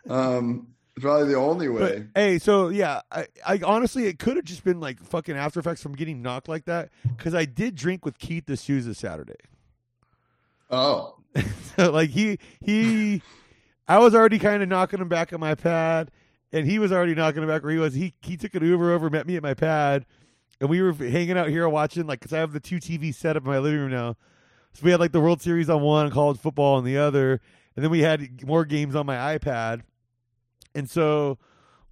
um, 0.09 0.69
Probably 1.01 1.29
the 1.29 1.39
only 1.39 1.69
way. 1.69 2.07
But, 2.15 2.21
hey, 2.21 2.39
so 2.39 2.69
yeah, 2.69 3.01
I, 3.11 3.27
I 3.45 3.61
honestly 3.65 4.07
it 4.07 4.19
could 4.21 4.37
have 4.37 4.45
just 4.45 4.63
been 4.63 4.79
like 4.79 5.01
fucking 5.01 5.37
after 5.37 5.59
effects 5.59 5.83
from 5.83 5.95
getting 5.95 6.23
knocked 6.23 6.49
like 6.49 6.67
that 6.67 6.91
because 7.17 7.35
I 7.35 7.47
did 7.47 7.75
drink 7.75 8.05
with 8.05 8.19
Keith 8.19 8.47
the 8.47 8.57
Souza 8.57 8.95
Saturday. 8.95 9.35
Oh, 10.71 11.17
so 11.77 11.91
like 11.91 12.11
he 12.11 12.39
he, 12.61 13.23
I 13.89 13.99
was 13.99 14.15
already 14.15 14.39
kind 14.39 14.63
of 14.63 14.69
knocking 14.69 15.01
him 15.01 15.09
back 15.09 15.33
on 15.33 15.41
my 15.41 15.57
pad, 15.57 16.13
and 16.53 16.65
he 16.65 16.79
was 16.79 16.93
already 16.93 17.15
knocking 17.17 17.43
him 17.43 17.49
back 17.49 17.65
where 17.65 17.73
he 17.73 17.79
was. 17.79 17.95
He 17.95 18.15
he 18.23 18.37
took 18.37 18.55
an 18.55 18.65
Uber 18.65 18.93
over, 18.93 19.11
met 19.11 19.27
me 19.27 19.37
at 19.37 19.43
my 19.43 19.55
pad, 19.55 20.07
and 20.61 20.71
we 20.71 20.81
were 20.81 20.93
hanging 20.93 21.37
out 21.37 21.49
here 21.49 21.69
watching 21.69 22.07
like 22.07 22.21
because 22.21 22.33
I 22.33 22.39
have 22.39 22.53
the 22.53 22.61
two 22.61 22.77
TV 22.77 23.13
set 23.13 23.37
up 23.37 23.43
in 23.43 23.51
my 23.51 23.59
living 23.59 23.81
room 23.81 23.91
now, 23.91 24.15
so 24.73 24.85
we 24.85 24.93
had 24.93 25.01
like 25.01 25.13
the 25.13 25.21
World 25.21 25.43
Series 25.43 25.69
on 25.69 25.83
one, 25.83 26.09
college 26.13 26.39
football 26.39 26.77
on 26.77 26.85
the 26.85 26.99
other, 26.99 27.41
and 27.75 27.85
then 27.85 27.91
we 27.91 28.01
had 28.03 28.47
more 28.47 28.65
games 28.65 28.95
on 28.95 29.07
my 29.07 29.37
iPad 29.37 29.83
and 30.75 30.89
so 30.89 31.39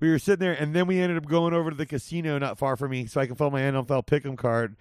we 0.00 0.10
were 0.10 0.18
sitting 0.18 0.40
there, 0.40 0.52
and 0.52 0.74
then 0.74 0.86
we 0.86 1.00
ended 1.00 1.16
up 1.18 1.26
going 1.26 1.54
over 1.54 1.70
to 1.70 1.76
the 1.76 1.86
casino 1.86 2.38
not 2.38 2.58
far 2.58 2.76
from 2.76 2.90
me, 2.90 3.06
so 3.06 3.20
I 3.20 3.26
can 3.26 3.36
fill 3.36 3.50
my 3.50 3.60
NFL 3.60 4.06
Pick'em 4.06 4.36
card. 4.36 4.76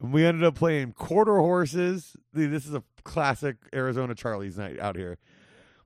And 0.00 0.12
we 0.12 0.24
ended 0.24 0.44
up 0.44 0.54
playing 0.54 0.92
quarter 0.92 1.36
horses. 1.38 2.16
Dude, 2.34 2.52
this 2.52 2.66
is 2.66 2.74
a 2.74 2.82
classic 3.04 3.56
Arizona 3.74 4.14
Charlie's 4.14 4.56
night 4.56 4.78
out 4.78 4.96
here. 4.96 5.18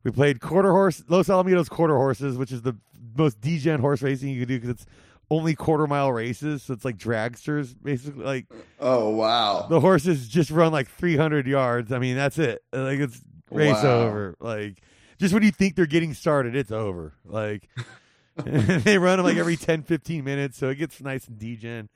We 0.05 0.11
played 0.11 0.41
quarter 0.41 0.71
horse, 0.71 1.03
Los 1.09 1.29
Alamitos 1.29 1.69
quarter 1.71 1.97
horses, 1.97 2.37
which 2.37 2.53
is 2.53 2.63
the 2.63 2.77
most 3.17 3.41
degen 3.41 3.81
horse 3.81 4.03
racing 4.03 4.29
you 4.29 4.41
can 4.41 4.49
do 4.49 4.57
because 4.61 4.69
it's 4.71 4.87
only 5.31 5.55
quarter 5.55 5.87
mile 5.87 6.13
races. 6.13 6.63
So 6.63 6.75
it's 6.75 6.85
like 6.85 6.99
dragsters, 6.99 7.75
basically. 7.83 8.23
Like 8.23 8.47
Oh 8.79 9.09
wow. 9.09 9.67
the 9.71 9.81
horses 9.81 10.29
just 10.29 10.51
run 10.51 10.71
like 10.73 10.89
300 10.89 11.47
yards. 11.47 11.91
I 11.91 11.99
mean, 11.99 12.17
that's 12.17 12.39
it. 12.39 12.63
Like 12.73 13.01
it's 13.01 13.21
race 13.51 13.83
Wow. 13.83 14.01
over. 14.03 14.37
Like 14.41 14.83
just 15.25 15.33
when 15.35 15.43
you 15.43 15.51
think 15.51 15.75
they're 15.75 15.87
getting 15.87 16.13
started, 16.15 16.55
it's 16.55 16.71
over. 16.71 17.15
Like 17.25 17.69
they 18.37 18.99
run 18.99 19.17
them 19.19 19.27
like 19.27 19.37
every 19.37 19.57
10, 19.57 19.85
15 19.85 20.25
minutes, 20.25 20.59
so 20.59 20.69
it 20.69 20.75
gets 20.75 21.01
nice 21.01 21.27
and 21.29 21.39
degen. 21.39 21.89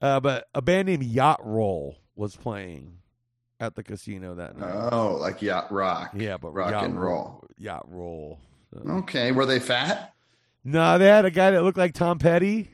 Uh, 0.00 0.20
but 0.20 0.48
a 0.54 0.62
band 0.62 0.86
named 0.86 1.02
Yacht 1.04 1.40
Roll 1.42 1.96
was 2.16 2.34
playing 2.36 2.98
at 3.60 3.74
the 3.74 3.82
casino 3.82 4.34
that 4.36 4.56
night. 4.58 4.88
Oh, 4.92 5.16
like 5.20 5.42
yacht 5.42 5.70
rock. 5.70 6.12
yeah, 6.16 6.36
but 6.36 6.50
rock 6.52 6.70
Yacht 6.72 6.84
and 6.84 7.00
roll. 7.00 7.44
Yacht 7.58 7.86
Roll. 7.88 8.38
So- 8.72 8.80
Okay, 8.90 9.30
were 9.32 9.46
they 9.46 9.60
fat? 9.60 10.14
No, 10.64 10.98
they 10.98 11.06
had 11.08 11.24
a 11.24 11.30
guy 11.30 11.50
that 11.52 11.62
looked 11.62 11.78
like 11.78 11.94
Tom 11.94 12.18
Petty. 12.18 12.70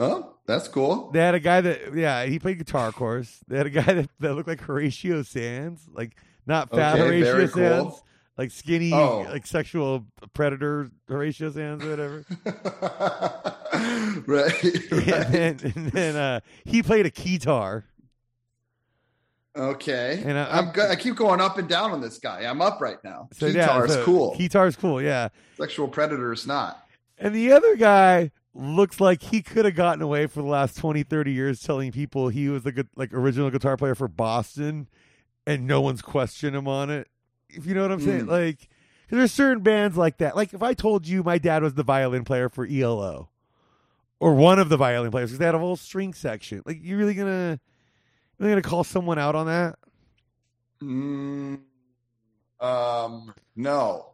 Oh, 0.00 0.34
that's 0.46 0.68
cool. 0.68 1.10
They 1.12 1.20
had 1.20 1.34
a 1.34 1.40
guy 1.40 1.60
that, 1.60 1.94
yeah, 1.94 2.24
he 2.24 2.38
played 2.38 2.58
guitar, 2.58 2.88
of 2.88 2.96
course. 2.96 3.40
They 3.48 3.56
had 3.56 3.66
a 3.66 3.70
guy 3.70 3.82
that, 3.82 4.10
that 4.20 4.34
looked 4.34 4.48
like 4.48 4.60
Horatio 4.60 5.22
Sanz, 5.22 5.86
like 5.92 6.16
not 6.46 6.70
fat 6.70 6.94
Okay, 6.98 7.20
Horatio 7.20 7.46
Sanz, 7.46 7.52
cool. 7.52 8.06
Like 8.36 8.50
skinny, 8.50 8.92
Oh. 8.92 9.26
like 9.30 9.46
sexual 9.46 10.06
predator 10.32 10.90
Horatio 11.08 11.50
Sanz 11.52 11.84
or 11.84 11.90
whatever. 11.90 12.24
right. 14.26 14.64
and 14.92 15.32
then, 15.32 15.60
and 15.62 15.86
then 15.92 16.16
uh, 16.16 16.40
he 16.64 16.82
played 16.82 17.06
a 17.06 17.10
guitar. 17.10 17.84
Okay. 19.56 20.20
And 20.24 20.36
I- 20.36 20.48
I'm 20.50 20.64
I'm- 20.66 20.72
good. 20.72 20.90
I 20.90 20.96
keep 20.96 21.14
going 21.14 21.40
up 21.40 21.58
and 21.58 21.68
down 21.68 21.92
on 21.92 22.00
this 22.00 22.18
guy. 22.18 22.40
I'm 22.40 22.60
up 22.60 22.80
right 22.80 22.98
now. 23.04 23.28
So 23.32 23.52
Guitar 23.52 23.86
yeah, 23.86 23.92
is 23.92 24.04
cool. 24.04 24.34
cool. 24.36 24.62
is 24.66 24.76
cool, 24.76 25.00
yeah. 25.02 25.28
Sexual 25.56 25.88
predator 25.88 26.32
is 26.32 26.46
not. 26.46 26.84
And 27.18 27.34
the 27.34 27.52
other 27.52 27.76
guy 27.76 28.32
looks 28.52 29.00
like 29.00 29.22
he 29.22 29.42
could 29.42 29.64
have 29.64 29.76
gotten 29.76 30.02
away 30.02 30.26
for 30.26 30.42
the 30.42 30.48
last 30.48 30.76
20, 30.76 31.04
30 31.04 31.32
years 31.32 31.60
telling 31.62 31.92
people 31.92 32.28
he 32.28 32.48
was 32.48 32.64
the 32.64 32.72
good, 32.72 32.88
like 32.96 33.12
original 33.12 33.50
guitar 33.50 33.76
player 33.76 33.94
for 33.94 34.08
Boston 34.08 34.88
and 35.46 35.66
no 35.68 35.80
one's 35.80 36.02
questioned 36.02 36.56
him 36.56 36.66
on 36.66 36.90
it. 36.90 37.06
If 37.56 37.66
you 37.66 37.74
know 37.74 37.82
what 37.82 37.92
I'm 37.92 38.00
saying? 38.00 38.26
Mm. 38.26 38.28
Like, 38.28 38.58
'cause 38.58 39.18
there's 39.18 39.32
certain 39.32 39.62
bands 39.62 39.96
like 39.96 40.18
that. 40.18 40.36
Like, 40.36 40.52
if 40.54 40.62
I 40.62 40.74
told 40.74 41.06
you 41.06 41.22
my 41.22 41.38
dad 41.38 41.62
was 41.62 41.74
the 41.74 41.82
violin 41.82 42.24
player 42.24 42.48
for 42.48 42.66
ELO 42.66 43.28
or 44.20 44.34
one 44.34 44.58
of 44.58 44.68
the 44.68 44.76
violin 44.76 45.10
players 45.10 45.30
because 45.30 45.38
they 45.38 45.46
had 45.46 45.54
a 45.54 45.58
whole 45.58 45.76
string 45.76 46.14
section, 46.14 46.62
like, 46.66 46.82
you 46.82 46.96
really 46.96 47.14
gonna, 47.14 47.60
really 48.38 48.52
gonna 48.52 48.62
call 48.62 48.84
someone 48.84 49.18
out 49.18 49.34
on 49.34 49.46
that? 49.46 49.78
Mm, 50.82 51.60
um, 52.60 53.34
no. 53.56 54.06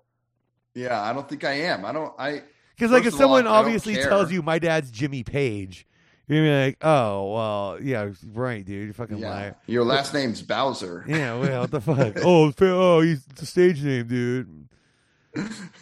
Yeah, 0.74 1.00
I 1.02 1.12
don't 1.12 1.28
think 1.28 1.44
I 1.44 1.52
am. 1.52 1.84
I 1.84 1.92
don't. 1.92 2.12
I 2.18 2.42
Because 2.76 2.92
like 2.92 3.02
if 3.02 3.08
of 3.08 3.14
all, 3.14 3.20
someone 3.20 3.46
obviously 3.46 3.94
tells 3.94 4.30
you 4.30 4.42
my 4.42 4.58
dad's 4.58 4.90
Jimmy 4.90 5.24
Page, 5.24 5.86
you're 6.30 6.44
gonna 6.44 6.60
be 6.60 6.66
like, 6.66 6.78
oh 6.82 7.32
well, 7.32 7.78
yeah, 7.82 8.08
right, 8.32 8.64
dude, 8.64 8.84
You're 8.84 8.94
fucking 8.94 9.18
yeah. 9.18 9.30
liar. 9.30 9.56
Your 9.66 9.84
last 9.84 10.14
name's 10.14 10.42
Bowser. 10.42 11.04
Yeah, 11.08 11.36
well, 11.36 11.62
what 11.62 11.70
the 11.72 11.80
fuck? 11.80 12.18
oh, 12.24 12.52
oh, 12.60 13.00
he's 13.00 13.24
a 13.40 13.46
stage 13.46 13.82
name, 13.82 14.06
dude. 14.06 14.68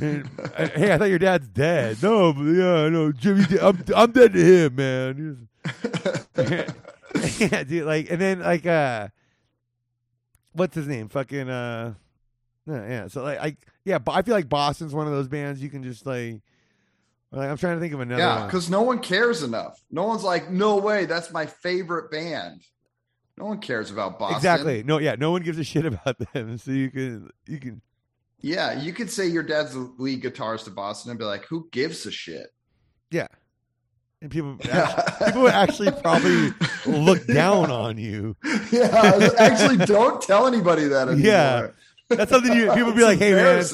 And, 0.01 0.29
hey, 0.57 0.93
I 0.93 0.99
thought 0.99 1.11
your 1.11 1.19
dad's 1.19 1.49
dead. 1.49 2.03
No, 2.03 2.33
but 2.33 2.45
yeah, 2.45 2.85
I 2.85 2.89
know 2.89 3.13
Jimmy. 3.13 3.45
I'm 3.61 3.85
I'm 3.95 4.11
dead 4.11 4.33
to 4.33 4.43
him, 4.43 4.75
man. 4.77 5.49
yeah, 7.39 7.65
dude. 7.65 7.85
Like, 7.85 8.11
and 8.11 8.21
then 8.21 8.41
like, 8.41 8.65
uh, 8.65 9.09
what's 10.53 10.75
his 10.75 10.87
name? 10.87 11.09
Fucking, 11.09 11.51
uh, 11.51 11.95
yeah, 12.67 12.89
yeah. 12.89 13.09
So 13.09 13.23
like, 13.23 13.39
I 13.39 13.57
yeah, 13.85 13.99
but 13.99 14.13
I 14.13 14.23
feel 14.23 14.35
like 14.35 14.49
Boston's 14.49 14.95
one 14.95 15.07
of 15.07 15.13
those 15.13 15.29
bands 15.29 15.63
you 15.63 15.69
can 15.69 15.83
just 15.83 16.07
like. 16.07 16.41
Like, 17.31 17.51
I'm 17.51 17.59
trying 17.59 17.77
to 17.77 17.81
think 17.81 17.93
of 17.93 18.01
another 18.01 18.23
yeah, 18.23 18.47
because 18.47 18.71
no 18.71 18.83
one 18.83 19.01
cares 19.01 19.43
enough. 19.43 19.79
No 19.91 20.05
one's 20.05 20.25
like, 20.25 20.51
no 20.51 20.77
way, 20.79 21.05
that's 21.05 21.31
my 21.31 21.45
favorite 21.47 22.11
band. 22.11 22.63
No 23.37 23.45
one 23.45 23.59
cares 23.61 23.91
about 23.91 24.19
Boston. 24.19 24.37
Exactly. 24.39 24.83
No, 24.83 24.99
yeah, 24.99 25.15
no 25.17 25.31
one 25.31 25.43
gives 25.43 25.59
a 25.59 25.65
shit 25.65 25.85
about 25.87 26.17
them. 26.33 26.59
So 26.59 26.71
you 26.71 26.91
can 26.91 27.31
you 27.47 27.61
can 27.61 27.83
Yeah, 28.41 28.81
you 28.81 28.93
could 28.93 29.11
say 29.11 29.27
your 29.27 29.43
dad's 29.43 29.75
the 29.75 29.93
lead 29.99 30.23
guitarist 30.23 30.65
to 30.65 30.71
Boston 30.71 31.11
and 31.11 31.19
be 31.19 31.25
like, 31.25 31.45
who 31.45 31.69
gives 31.71 32.05
a 32.07 32.11
shit? 32.11 32.49
yeah. 33.11 33.27
And 34.21 34.33
people 34.33 34.57
people 35.25 35.43
would 35.43 35.53
actually 35.53 35.93
probably 35.93 36.53
look 36.87 37.25
down 37.29 37.71
on 37.71 37.99
you. 37.99 38.35
yeah, 38.73 39.31
actually, 39.39 39.77
don't 39.87 40.21
tell 40.21 40.49
anybody 40.49 40.89
that 40.89 41.07
anymore. 41.09 41.25
Yeah. 41.25 41.69
That's 42.09 42.31
something 42.31 42.53
you 42.53 42.69
people 42.73 42.87
would 42.87 42.97
be 42.97 43.05
like, 43.05 43.19
"Hey 43.21 43.33
man, 43.33 43.65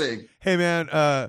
hey 0.40 0.56
man, 0.58 0.90
uh 0.90 1.28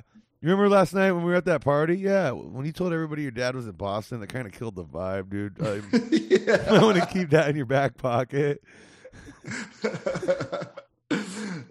you 0.49 0.51
remember 0.51 0.69
last 0.69 0.93
night 0.93 1.11
when 1.11 1.23
we 1.23 1.31
were 1.31 1.37
at 1.37 1.45
that 1.45 1.61
party? 1.61 1.97
Yeah, 1.97 2.31
when 2.31 2.65
you 2.65 2.71
told 2.71 2.93
everybody 2.93 3.23
your 3.23 3.31
dad 3.31 3.55
was 3.55 3.65
in 3.65 3.73
Boston, 3.73 4.19
that 4.19 4.27
kind 4.27 4.45
of 4.45 4.53
killed 4.53 4.75
the 4.75 4.83
vibe, 4.83 5.29
dude. 5.29 5.55
I, 5.61 5.81
yeah. 6.11 6.65
I 6.79 6.83
want 6.83 6.97
to 6.97 7.05
keep 7.07 7.29
that 7.31 7.49
in 7.49 7.55
your 7.55 7.65
back 7.65 7.97
pocket. 7.97 8.61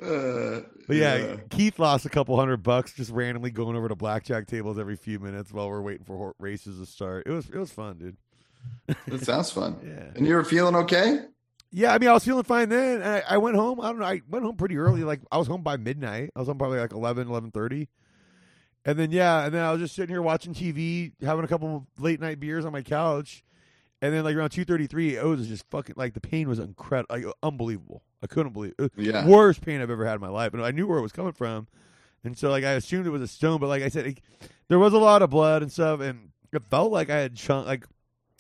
Uh, 0.02 0.60
But 0.86 0.96
yeah, 0.96 1.36
Keith 1.50 1.78
lost 1.78 2.04
a 2.04 2.10
couple 2.10 2.36
hundred 2.36 2.62
bucks 2.62 2.92
just 2.92 3.10
randomly 3.10 3.50
going 3.50 3.74
over 3.76 3.88
to 3.88 3.96
blackjack 3.96 4.46
tables 4.46 4.78
every 4.78 4.96
few 4.96 5.18
minutes 5.18 5.52
while 5.52 5.68
we're 5.68 5.80
waiting 5.80 6.04
for 6.04 6.34
races 6.38 6.78
to 6.78 6.86
start. 6.86 7.26
It 7.26 7.30
was 7.32 7.48
it 7.48 7.56
was 7.56 7.70
fun, 7.72 7.98
dude. 7.98 8.16
that 9.06 9.24
sounds 9.24 9.50
fun. 9.50 9.76
Yeah. 9.84 10.10
And 10.14 10.26
you 10.26 10.34
were 10.34 10.44
feeling 10.44 10.76
okay? 10.76 11.20
Yeah, 11.70 11.92
I 11.92 11.98
mean, 11.98 12.08
I 12.08 12.12
was 12.12 12.24
feeling 12.24 12.44
fine 12.44 12.68
then. 12.68 13.02
I, 13.02 13.20
I 13.28 13.38
went 13.38 13.56
home. 13.56 13.80
I 13.80 13.88
don't 13.88 13.98
know. 13.98 14.04
I 14.04 14.20
went 14.28 14.44
home 14.44 14.56
pretty 14.56 14.76
early. 14.76 15.02
Like 15.04 15.20
I 15.32 15.38
was 15.38 15.48
home 15.48 15.62
by 15.62 15.76
midnight. 15.76 16.30
I 16.36 16.38
was 16.38 16.48
home 16.48 16.58
probably 16.58 16.78
like 16.78 16.92
11, 16.92 17.26
11.30. 17.28 17.88
And 18.84 18.98
then 18.98 19.10
yeah, 19.10 19.44
and 19.44 19.54
then 19.54 19.62
I 19.62 19.72
was 19.72 19.80
just 19.80 19.94
sitting 19.94 20.12
here 20.12 20.22
watching 20.22 20.54
TV, 20.54 21.12
having 21.22 21.44
a 21.44 21.48
couple 21.48 21.76
of 21.76 22.02
late 22.02 22.20
night 22.20 22.40
beers 22.40 22.64
on 22.64 22.72
my 22.72 22.82
couch. 22.82 23.42
And 24.02 24.12
then 24.12 24.24
like 24.24 24.36
around 24.36 24.50
two 24.50 24.64
thirty 24.64 24.86
three, 24.86 25.16
it 25.16 25.24
was 25.24 25.48
just 25.48 25.64
fucking 25.70 25.94
like 25.96 26.12
the 26.12 26.20
pain 26.20 26.48
was 26.48 26.58
incredible, 26.58 27.14
like 27.14 27.24
unbelievable. 27.42 28.02
I 28.22 28.26
couldn't 28.26 28.52
believe 28.52 28.74
it. 28.78 28.92
Yeah. 28.96 29.26
worst 29.26 29.62
pain 29.62 29.80
I've 29.80 29.90
ever 29.90 30.04
had 30.04 30.16
in 30.16 30.20
my 30.20 30.28
life, 30.28 30.52
and 30.52 30.62
I 30.62 30.70
knew 30.70 30.86
where 30.86 30.98
it 30.98 31.02
was 31.02 31.12
coming 31.12 31.32
from. 31.32 31.66
And 32.24 32.36
so 32.36 32.50
like 32.50 32.64
I 32.64 32.72
assumed 32.72 33.06
it 33.06 33.10
was 33.10 33.22
a 33.22 33.28
stone, 33.28 33.60
but 33.60 33.68
like 33.68 33.82
I 33.82 33.88
said, 33.88 34.06
it, 34.06 34.20
there 34.68 34.78
was 34.78 34.92
a 34.92 34.98
lot 34.98 35.22
of 35.22 35.30
blood 35.30 35.62
and 35.62 35.72
stuff, 35.72 36.00
and 36.00 36.30
it 36.52 36.62
felt 36.64 36.92
like 36.92 37.10
I 37.10 37.18
had 37.18 37.36
chunk 37.36 37.66
like. 37.66 37.86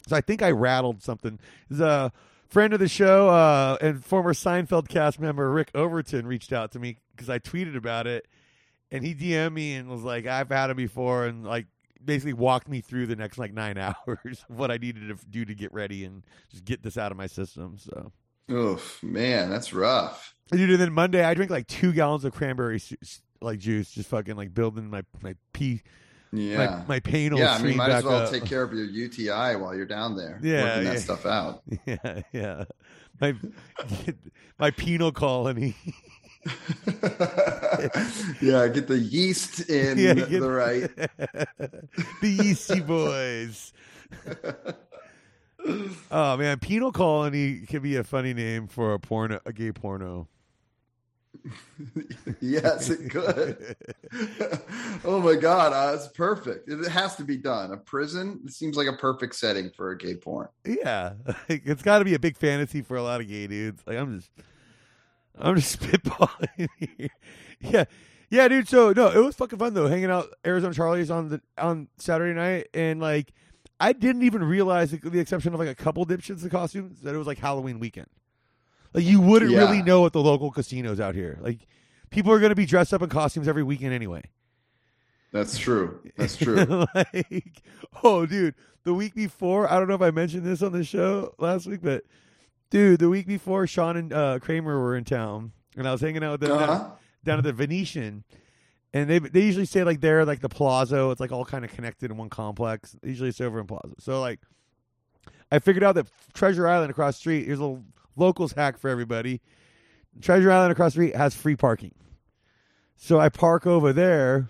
So 0.06 0.14
I 0.16 0.20
think 0.20 0.42
I 0.42 0.50
rattled 0.50 1.02
something. 1.02 1.38
There's 1.70 1.80
a 1.80 2.12
friend 2.46 2.74
of 2.74 2.80
the 2.80 2.88
show 2.88 3.30
uh, 3.30 3.78
and 3.80 4.04
former 4.04 4.34
Seinfeld 4.34 4.88
cast 4.88 5.18
member 5.18 5.50
Rick 5.50 5.70
Overton 5.74 6.26
reached 6.26 6.52
out 6.52 6.72
to 6.72 6.78
me 6.78 6.98
because 7.16 7.30
I 7.30 7.38
tweeted 7.38 7.74
about 7.76 8.06
it, 8.06 8.26
and 8.94 9.04
he 9.04 9.14
DM'd 9.14 9.52
me 9.52 9.74
and 9.74 9.88
was 9.88 10.02
like, 10.02 10.26
"I've 10.26 10.48
had 10.48 10.70
it 10.70 10.76
before," 10.76 11.26
and 11.26 11.44
like 11.44 11.66
basically 12.02 12.32
walked 12.32 12.68
me 12.68 12.80
through 12.80 13.06
the 13.06 13.16
next 13.16 13.38
like 13.38 13.52
nine 13.52 13.76
hours 14.06 14.44
of 14.48 14.56
what 14.56 14.70
I 14.70 14.76
needed 14.76 15.08
to 15.08 15.26
do 15.26 15.44
to 15.44 15.54
get 15.54 15.72
ready 15.72 16.04
and 16.04 16.22
just 16.50 16.64
get 16.64 16.82
this 16.82 16.96
out 16.96 17.10
of 17.10 17.18
my 17.18 17.26
system. 17.26 17.76
So. 17.78 18.12
Oof, 18.50 19.02
man, 19.02 19.50
that's 19.50 19.72
rough. 19.72 20.34
Dude, 20.50 20.70
and 20.70 20.78
then 20.78 20.92
Monday 20.92 21.24
I 21.24 21.34
drank 21.34 21.50
like 21.50 21.66
two 21.66 21.92
gallons 21.92 22.24
of 22.24 22.34
cranberry 22.34 22.80
like 23.40 23.58
juice, 23.58 23.90
just 23.90 24.08
fucking 24.10 24.36
like 24.36 24.54
building 24.54 24.90
my 24.90 25.02
my 25.22 25.34
pee 25.52 25.82
Yeah. 26.30 26.56
my 26.86 26.96
my 26.96 27.00
pain 27.00 27.36
yeah, 27.36 27.54
I 27.54 27.62
mean, 27.62 27.76
might 27.76 27.90
as 27.90 28.04
well 28.04 28.22
up. 28.22 28.30
take 28.30 28.44
care 28.44 28.62
of 28.62 28.72
your 28.72 28.84
UTI 28.84 29.56
while 29.56 29.74
you're 29.74 29.86
down 29.86 30.16
there. 30.16 30.38
Yeah, 30.42 30.62
working 30.62 30.84
that 30.84 31.00
stuff 31.00 31.26
out. 31.26 31.62
yeah, 31.86 32.20
yeah. 32.32 32.64
My 33.20 33.34
my 34.58 34.70
penal 34.70 35.10
colony. 35.10 35.74
yeah, 38.40 38.68
get 38.68 38.86
the 38.86 38.98
yeast 38.98 39.68
in 39.70 39.98
Yeah, 39.98 40.14
the 40.14 40.50
right. 40.50 40.90
the 42.20 42.30
Yeasty 42.30 42.80
Boys. 42.80 43.72
oh 46.10 46.36
man, 46.36 46.58
penal 46.58 46.92
colony 46.92 47.60
can 47.60 47.82
be 47.82 47.96
a 47.96 48.04
funny 48.04 48.34
name 48.34 48.68
for 48.68 48.92
a 48.94 48.98
porno, 49.00 49.40
a 49.46 49.52
gay 49.52 49.72
porno. 49.72 50.28
yes, 52.40 52.90
it 52.90 53.10
could. 53.10 53.76
oh 55.04 55.20
my 55.20 55.34
god, 55.34 55.72
uh, 55.72 55.94
it's 55.96 56.08
perfect. 56.08 56.68
It 56.68 56.86
has 56.88 57.16
to 57.16 57.24
be 57.24 57.36
done. 57.36 57.72
A 57.72 57.76
prison 57.76 58.40
it 58.44 58.52
seems 58.52 58.76
like 58.76 58.86
a 58.86 58.92
perfect 58.96 59.34
setting 59.34 59.70
for 59.70 59.90
a 59.90 59.98
gay 59.98 60.14
porn. 60.16 60.48
Yeah, 60.64 61.14
like, 61.48 61.62
it's 61.64 61.82
got 61.82 61.98
to 61.98 62.04
be 62.04 62.14
a 62.14 62.18
big 62.18 62.36
fantasy 62.36 62.82
for 62.82 62.96
a 62.96 63.02
lot 63.02 63.20
of 63.20 63.28
gay 63.28 63.46
dudes. 63.46 63.82
Like 63.86 63.98
I'm 63.98 64.18
just, 64.18 64.30
I'm 65.38 65.56
just 65.56 65.80
spitballing 65.82 66.68
here. 66.78 67.08
Yeah, 67.60 67.84
yeah, 68.30 68.48
dude. 68.48 68.68
So 68.68 68.92
no, 68.92 69.08
it 69.08 69.18
was 69.24 69.36
fucking 69.36 69.58
fun 69.58 69.74
though. 69.74 69.86
Hanging 69.88 70.10
out 70.10 70.28
Arizona 70.46 70.74
Charlie's 70.74 71.10
on 71.10 71.28
the 71.28 71.40
on 71.58 71.88
Saturday 71.98 72.34
night, 72.38 72.68
and 72.74 73.00
like 73.00 73.32
I 73.80 73.92
didn't 73.92 74.22
even 74.22 74.44
realize, 74.44 74.92
with 74.92 75.12
the 75.12 75.20
exception 75.20 75.52
of 75.54 75.58
like 75.60 75.68
a 75.68 75.74
couple 75.74 76.04
dipshits 76.06 76.42
in 76.42 76.50
costumes, 76.50 77.00
that 77.02 77.14
it 77.14 77.18
was 77.18 77.26
like 77.26 77.38
Halloween 77.38 77.78
weekend. 77.80 78.06
Like 78.92 79.04
you 79.04 79.20
wouldn't 79.20 79.50
Yeah. 79.50 79.58
really 79.60 79.82
know 79.82 80.06
at 80.06 80.12
the 80.12 80.22
local 80.22 80.50
casinos 80.50 81.00
out 81.00 81.14
here. 81.14 81.38
Like 81.40 81.66
people 82.10 82.32
are 82.32 82.38
going 82.38 82.50
to 82.50 82.54
be 82.56 82.66
dressed 82.66 82.94
up 82.94 83.02
in 83.02 83.08
costumes 83.08 83.48
every 83.48 83.62
weekend 83.64 83.92
anyway. 83.92 84.22
That's 85.32 85.58
true. 85.58 86.00
That's 86.16 86.36
true. 86.38 86.86
like, 86.94 87.62
oh, 88.04 88.24
dude, 88.24 88.54
the 88.84 88.94
week 88.94 89.14
before, 89.16 89.68
I 89.70 89.80
don't 89.80 89.88
know 89.88 89.96
if 89.96 90.02
I 90.02 90.12
mentioned 90.12 90.44
this 90.44 90.62
on 90.62 90.70
the 90.70 90.84
show 90.84 91.34
last 91.38 91.66
week, 91.66 91.80
but 91.82 92.04
dude, 92.74 92.98
the 92.98 93.08
week 93.08 93.26
before, 93.28 93.66
Sean 93.68 93.96
and 93.96 94.12
uh, 94.12 94.38
Kramer 94.40 94.80
were 94.80 94.96
in 94.96 95.04
town, 95.04 95.52
and 95.76 95.86
I 95.86 95.92
was 95.92 96.00
hanging 96.00 96.24
out 96.24 96.40
with 96.40 96.48
them 96.48 96.58
Uh-huh. 96.58 96.66
down, 96.66 96.92
down 97.22 97.38
at 97.38 97.44
the 97.44 97.52
Venetian, 97.52 98.24
and 98.92 99.08
they 99.08 99.20
they 99.20 99.42
usually 99.42 99.64
say 99.64 99.84
like 99.84 100.00
they're 100.00 100.24
like 100.24 100.40
the 100.40 100.48
Plaza. 100.48 101.08
It's 101.10 101.20
like 101.20 101.30
all 101.32 101.44
kind 101.44 101.64
of 101.64 101.72
connected 101.72 102.10
in 102.10 102.16
one 102.16 102.28
complex. 102.30 102.96
Usually 103.04 103.28
it's 103.28 103.40
over 103.40 103.60
in 103.60 103.66
Plaza. 103.68 103.94
So 104.00 104.20
like, 104.20 104.40
I 105.52 105.60
figured 105.60 105.84
out 105.84 105.94
that 105.94 106.08
Treasure 106.32 106.66
Island 106.66 106.90
across 106.90 107.14
the 107.14 107.20
street. 107.20 107.46
Here's 107.46 107.60
a 107.60 107.62
little 107.62 107.84
locals 108.16 108.52
hack 108.52 108.76
for 108.78 108.90
everybody. 108.90 109.40
Treasure 110.20 110.50
Island 110.50 110.72
across 110.72 110.92
the 110.94 110.96
street 110.96 111.16
has 111.16 111.34
free 111.34 111.56
parking. 111.56 111.94
So 112.96 113.20
I 113.20 113.28
park 113.28 113.66
over 113.68 113.92
there. 113.92 114.48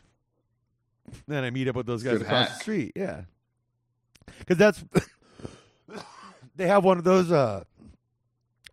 Then 1.28 1.45
I 1.45 1.50
meet 1.50 1.69
up 1.69 1.76
with 1.76 1.87
those 1.87 2.02
guys 2.02 2.14
Good 2.19 2.23
across 2.23 2.49
the 2.49 2.61
street. 2.61 2.93
Yeah, 2.97 3.23
because 4.38 4.57
that's 4.57 4.83
they 6.57 6.66
have 6.66 6.85
one 6.85 6.97
of 6.99 7.04
those 7.04 7.31
uh 7.31 7.64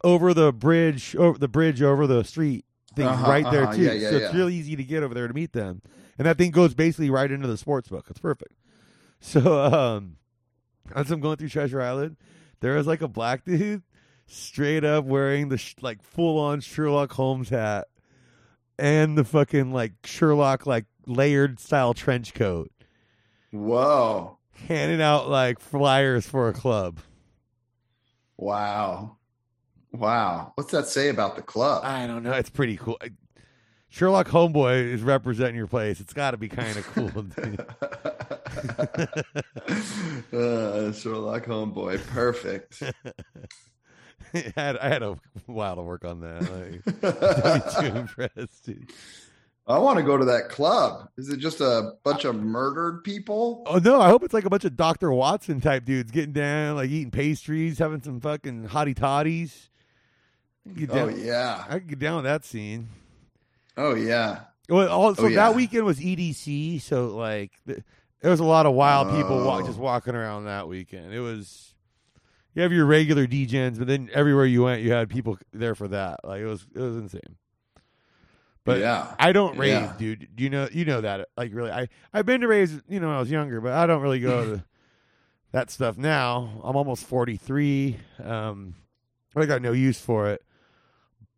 over 0.04 0.34
the 0.34 0.52
bridge 0.52 1.16
over 1.16 1.38
the 1.38 1.48
bridge 1.48 1.82
over 1.82 2.08
the 2.08 2.24
street 2.24 2.66
thing 2.96 3.08
Uh-huh, 3.08 3.30
right 3.30 3.50
there 3.52 3.64
uh-huh. 3.64 3.74
too. 3.76 3.82
Yeah, 3.84 3.94
yeah, 3.94 4.10
so 4.10 4.16
it's 4.18 4.34
yeah. 4.34 4.38
really 4.40 4.56
easy 4.56 4.76
to 4.76 4.84
get 4.84 5.04
over 5.04 5.14
there 5.14 5.28
to 5.28 5.34
meet 5.34 5.54
them, 5.54 5.82
and 6.18 6.26
that 6.26 6.38
thing 6.38 6.52
goes 6.52 6.74
basically 6.74 7.10
right 7.10 7.32
into 7.32 7.48
the 7.48 7.58
sports 7.58 7.90
book. 7.90 8.08
It's 8.10 8.20
perfect. 8.20 8.54
So 9.24 9.62
um, 9.64 10.16
as 10.96 11.12
I'm 11.12 11.20
going 11.20 11.38
through 11.38 11.50
Treasure 11.50 11.80
Island, 11.80 12.18
there 12.60 12.76
is 12.78 12.88
like 12.88 13.04
a 13.04 13.08
black 13.08 13.46
dude 13.46 13.84
straight 14.26 14.84
up 14.84 15.06
wearing 15.06 15.50
the 15.50 15.60
sh- 15.60 15.76
like 15.80 16.02
full 16.02 16.40
on 16.40 16.60
Sherlock 16.60 17.12
Holmes 17.12 17.50
hat 17.50 17.88
and 18.80 19.16
the 19.16 19.24
fucking 19.24 19.72
like 19.72 19.94
Sherlock 20.06 20.66
like 20.66 20.86
layered 21.06 21.60
style 21.60 21.94
trench 21.94 22.34
coat, 22.34 22.72
Whoa. 23.52 24.40
handing 24.68 25.04
out 25.04 25.30
like 25.30 25.60
flyers 25.60 26.26
for 26.26 26.48
a 26.50 26.54
club. 26.54 26.98
Wow. 28.38 29.18
Wow. 29.94 30.54
What's 30.56 30.72
that 30.72 30.88
say 30.88 31.10
about 31.10 31.36
the 31.36 31.42
club? 31.42 31.84
I 31.84 32.08
don't 32.08 32.24
know. 32.24 32.32
It's 32.34 32.50
pretty 32.50 32.78
cool. 32.78 32.98
Sherlock 33.90 34.30
Homeboy 34.30 34.86
is 34.86 35.02
representing 35.02 35.56
your 35.56 35.68
place. 35.68 36.00
It's 36.00 36.14
got 36.14 36.32
to 36.32 36.38
be 36.38 36.48
kind 36.48 36.78
of 36.78 36.88
cool. 36.94 37.10
uh, 40.40 40.94
Sherlock 40.94 41.46
Homeboy. 41.46 42.06
Perfect. 42.08 42.82
I, 44.34 44.54
had, 44.56 44.78
I 44.78 44.88
had 44.88 45.04
a 45.04 45.20
while 45.46 45.76
to 45.76 45.82
work 45.82 46.06
on 46.06 46.22
that. 46.22 46.42
Like, 46.42 47.82
too 47.82 47.98
impressed, 47.98 48.66
dude. 48.66 48.90
I 49.68 49.78
want 49.78 49.98
to 49.98 50.04
go 50.04 50.18
to 50.18 50.26
that 50.26 50.48
club. 50.48 51.10
Is 51.18 51.30
it 51.30 51.38
just 51.38 51.60
a 51.60 51.92
bunch 52.04 52.24
of 52.24 52.36
murdered 52.36 53.04
people? 53.04 53.64
Oh 53.66 53.78
no! 53.78 54.02
I 54.02 54.10
hope 54.10 54.24
it's 54.24 54.34
like 54.34 54.46
a 54.46 54.50
bunch 54.50 54.66
of 54.66 54.76
Doctor 54.76 55.12
Watson 55.12 55.62
type 55.62 55.86
dudes 55.86 56.12
getting 56.12 56.34
down, 56.34 56.78
like 56.78 56.90
eating 56.90 57.12
pastries, 57.12 57.78
having 57.78 58.02
some 58.02 58.20
fucking 58.22 58.70
hottie 58.70 58.96
totties. 58.96 59.70
Oh 60.90 61.10
yeah. 61.10 61.64
I 61.68 61.74
could 61.80 61.88
get 61.90 62.00
down 62.00 62.18
with 62.18 62.26
that 62.26 62.46
scene. 62.46 62.90
Oh 63.78 63.96
yeah. 63.96 64.42
Well, 64.70 64.88
all, 64.90 65.16
so 65.16 65.24
Oh, 65.24 65.28
yeah. 65.28 65.36
that 65.48 65.56
weekend 65.56 65.86
was 65.86 66.00
EDC, 66.00 66.82
so 66.82 67.08
like 67.08 67.52
th- 67.68 67.80
there 68.22 68.32
was 68.32 68.40
a 68.40 68.46
lot 68.46 68.66
of 68.66 68.74
wild 68.74 69.10
people 69.10 69.44
wa- 69.44 69.58
Oh. 69.58 69.66
just 69.66 69.80
walking 69.80 70.16
around 70.16 70.46
that 70.46 70.68
weekend. 70.68 71.14
It 71.14 71.20
was 71.20 71.74
you 72.54 72.62
have 72.62 72.72
your 72.72 72.86
regular 72.86 73.26
DJs, 73.28 73.78
but 73.80 73.88
then 73.88 74.10
everywhere 74.14 74.46
you 74.46 74.64
went, 74.64 74.82
you 74.82 74.92
had 74.92 75.10
people 75.10 75.38
there 75.52 75.74
for 75.76 75.88
that. 75.88 76.20
Like 76.24 76.42
it 76.42 76.46
was 76.46 76.66
it 76.76 76.80
was 76.80 76.96
insane. 76.96 77.38
But 78.64 78.80
yeah. 78.80 79.16
I 79.18 79.32
don't 79.32 79.58
rave, 79.58 79.72
Yeah. 79.74 79.94
dude. 79.98 80.28
You 80.38 80.50
know, 80.52 80.70
you 80.72 80.86
know 80.86 81.02
that. 81.02 81.30
Like, 81.36 81.52
really, 81.54 81.72
I 81.72 81.88
I've 82.14 82.28
been 82.28 82.42
to 82.42 82.48
raves, 82.48 82.80
you 82.88 83.00
know, 83.00 83.08
when 83.08 83.16
I 83.16 83.20
was 83.20 83.32
younger, 83.32 83.60
but 83.60 83.74
I 83.74 83.88
don't 83.88 84.04
really 84.04 84.20
go 84.20 84.58
to 84.58 84.64
that 85.52 85.72
stuff 85.72 85.98
now. 85.98 86.62
I'm 86.64 86.76
almost 86.76 87.06
43. 87.08 87.98
Um, 88.24 88.76
I 89.36 89.46
got 89.48 89.62
no 89.64 89.72
use 89.72 90.00
for 90.00 90.30
it. 90.30 90.44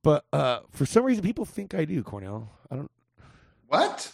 But 0.03 0.25
uh, 0.33 0.59
for 0.69 0.85
some 0.85 1.05
reason, 1.05 1.23
people 1.23 1.45
think 1.45 1.73
I 1.73 1.85
do. 1.85 2.03
Cornell, 2.03 2.49
I 2.69 2.75
don't. 2.75 2.91
What? 3.67 4.11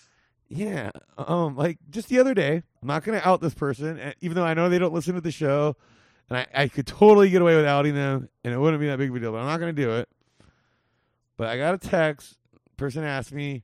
Yeah. 0.47 0.91
Um, 1.17 1.57
like 1.57 1.79
just 1.89 2.07
the 2.09 2.19
other 2.19 2.33
day, 2.33 2.63
I'm 2.81 2.87
not 2.87 3.03
gonna 3.03 3.21
out 3.23 3.41
this 3.41 3.55
person, 3.55 3.99
eh, 3.99 4.13
even 4.21 4.35
though 4.35 4.45
I 4.45 4.53
know 4.53 4.69
they 4.69 4.79
don't 4.79 4.93
listen 4.93 5.15
to 5.15 5.21
the 5.21 5.31
show, 5.31 5.75
and 6.29 6.37
I, 6.37 6.47
I 6.53 6.67
could 6.67 6.87
totally 6.87 7.29
get 7.29 7.41
away 7.41 7.55
with 7.55 7.65
outing 7.65 7.95
them, 7.95 8.29
and 8.43 8.53
it 8.53 8.57
wouldn't 8.57 8.79
be 8.79 8.87
that 8.87 8.99
big 8.99 9.09
of 9.09 9.15
a 9.15 9.19
deal. 9.19 9.31
But 9.31 9.39
I'm 9.39 9.47
not 9.47 9.59
gonna 9.59 9.73
do 9.73 9.91
it. 9.95 10.07
But 11.37 11.47
I 11.47 11.57
got 11.57 11.73
a 11.73 11.77
text. 11.77 12.37
Person 12.77 13.03
asked 13.03 13.33
me, 13.33 13.63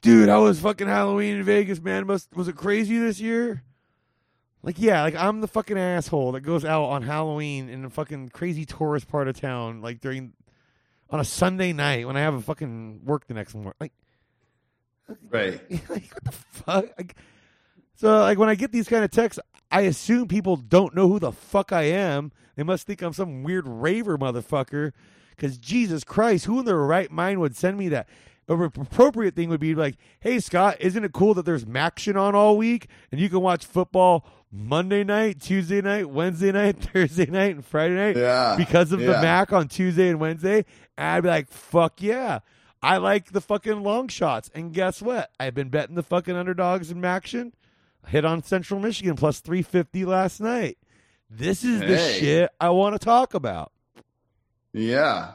"Dude, 0.00 0.28
I 0.28 0.38
was 0.38 0.58
fucking 0.58 0.88
Halloween 0.88 1.36
in 1.36 1.42
Vegas, 1.44 1.80
man? 1.80 2.06
Must 2.06 2.34
was 2.34 2.48
it 2.48 2.56
crazy 2.56 2.98
this 2.98 3.20
year?" 3.20 3.62
Like, 4.62 4.78
yeah, 4.78 5.02
like 5.02 5.14
I'm 5.14 5.40
the 5.40 5.48
fucking 5.48 5.78
asshole 5.78 6.32
that 6.32 6.42
goes 6.42 6.64
out 6.64 6.84
on 6.84 7.02
Halloween 7.02 7.70
in 7.70 7.84
a 7.84 7.90
fucking 7.90 8.30
crazy 8.30 8.66
tourist 8.66 9.08
part 9.08 9.28
of 9.28 9.40
town, 9.40 9.80
like 9.80 10.00
during 10.00 10.34
on 11.10 11.20
a 11.20 11.24
Sunday 11.24 11.72
night 11.72 12.06
when 12.06 12.16
I 12.16 12.20
have 12.20 12.34
a 12.34 12.40
fucking 12.40 13.00
work 13.04 13.26
the 13.26 13.34
next 13.34 13.54
morning. 13.54 13.74
Like, 13.80 13.92
Right. 15.28 15.60
like 15.90 16.12
what 16.12 16.24
the 16.24 16.32
fuck? 16.32 16.84
Like, 16.98 17.16
so 17.96 18.20
like 18.20 18.38
when 18.38 18.48
I 18.48 18.54
get 18.54 18.72
these 18.72 18.88
kind 18.88 19.04
of 19.04 19.10
texts, 19.10 19.40
I 19.70 19.82
assume 19.82 20.28
people 20.28 20.56
don't 20.56 20.94
know 20.94 21.08
who 21.08 21.18
the 21.18 21.32
fuck 21.32 21.72
I 21.72 21.82
am. 21.82 22.32
They 22.56 22.62
must 22.62 22.86
think 22.86 23.02
I'm 23.02 23.12
some 23.12 23.42
weird 23.42 23.66
raver 23.66 24.18
motherfucker. 24.18 24.92
Because 25.30 25.58
Jesus 25.58 26.04
Christ, 26.04 26.44
who 26.44 26.60
in 26.60 26.64
their 26.66 26.76
right 26.76 27.10
mind 27.10 27.40
would 27.40 27.56
send 27.56 27.78
me 27.78 27.88
that? 27.88 28.08
A 28.50 28.56
re- 28.56 28.66
appropriate 28.66 29.34
thing 29.36 29.48
would 29.48 29.60
be 29.60 29.74
like, 29.74 29.96
"Hey 30.20 30.40
Scott, 30.40 30.76
isn't 30.80 31.04
it 31.04 31.12
cool 31.12 31.32
that 31.34 31.44
there's 31.46 31.64
Maction 31.64 32.20
on 32.20 32.34
all 32.34 32.56
week 32.58 32.88
and 33.12 33.20
you 33.20 33.28
can 33.30 33.40
watch 33.40 33.64
football 33.64 34.26
Monday 34.52 35.04
night, 35.04 35.40
Tuesday 35.40 35.80
night, 35.80 36.10
Wednesday 36.10 36.50
night, 36.52 36.76
Thursday 36.92 37.26
night, 37.26 37.54
and 37.54 37.64
Friday 37.64 37.94
night 37.94 38.16
Yeah. 38.16 38.56
because 38.58 38.90
of 38.92 39.00
the. 39.00 39.12
Mac 39.22 39.52
on 39.52 39.68
Tuesday 39.68 40.08
and 40.10 40.18
Wednesday?" 40.20 40.64
And 40.98 41.06
I'd 41.06 41.22
be 41.22 41.28
like, 41.28 41.48
"Fuck 41.48 42.02
yeah." 42.02 42.40
I 42.82 42.96
like 42.96 43.32
the 43.32 43.40
fucking 43.40 43.82
long 43.82 44.08
shots. 44.08 44.50
And 44.54 44.72
guess 44.72 45.00
what? 45.02 45.30
I've 45.38 45.54
been 45.54 45.68
betting 45.68 45.94
the 45.96 46.02
fucking 46.02 46.34
underdogs 46.34 46.90
in 46.90 47.00
Maction. 47.00 47.52
Hit 48.06 48.24
on 48.24 48.42
Central 48.42 48.80
Michigan 48.80 49.14
plus 49.16 49.40
350 49.40 50.06
last 50.06 50.40
night. 50.40 50.78
This 51.28 51.62
is 51.62 51.80
the 51.80 51.96
Hey. 51.98 52.18
shit 52.18 52.50
I 52.58 52.70
want 52.70 52.94
to 52.94 52.98
talk 52.98 53.34
about. 53.34 53.70
Yeah. 54.72 55.32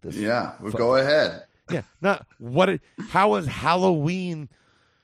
This- 0.00 0.16
Yeah. 0.16 0.52
Well, 0.60 0.72
go 0.72 0.94
ahead. 0.96 1.44
Yeah. 1.74 1.82
Not 2.00 2.26
what 2.38 2.68
it, 2.68 2.80
how 3.10 3.30
was 3.30 3.46
Halloween? 3.46 4.48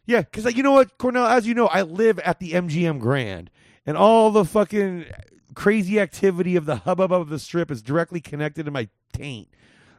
Yeah, 0.07 0.23
because 0.23 0.45
like, 0.45 0.57
you 0.57 0.63
know 0.63 0.73
what, 0.73 0.97
Cornell, 0.99 1.27
as 1.27 1.47
you 1.47 1.55
know, 1.55 1.67
I 1.67 1.83
live 1.83 2.19
at 2.21 2.39
the 2.41 2.53
MGM 2.53 2.99
Grand. 3.01 3.51
And 3.87 3.97
all 3.97 4.31
the 4.31 4.45
fucking 4.45 5.07
crazy 5.55 5.99
activity 5.99 6.57
of 6.57 6.67
the 6.67 6.77
hubbub 6.77 7.13
of 7.13 7.29
the 7.31 7.39
strip 7.39 7.71
is 7.71 7.81
directly 7.83 8.21
connected 8.21 8.65
to 8.67 8.71
my 8.71 8.89
taint. 9.13 9.49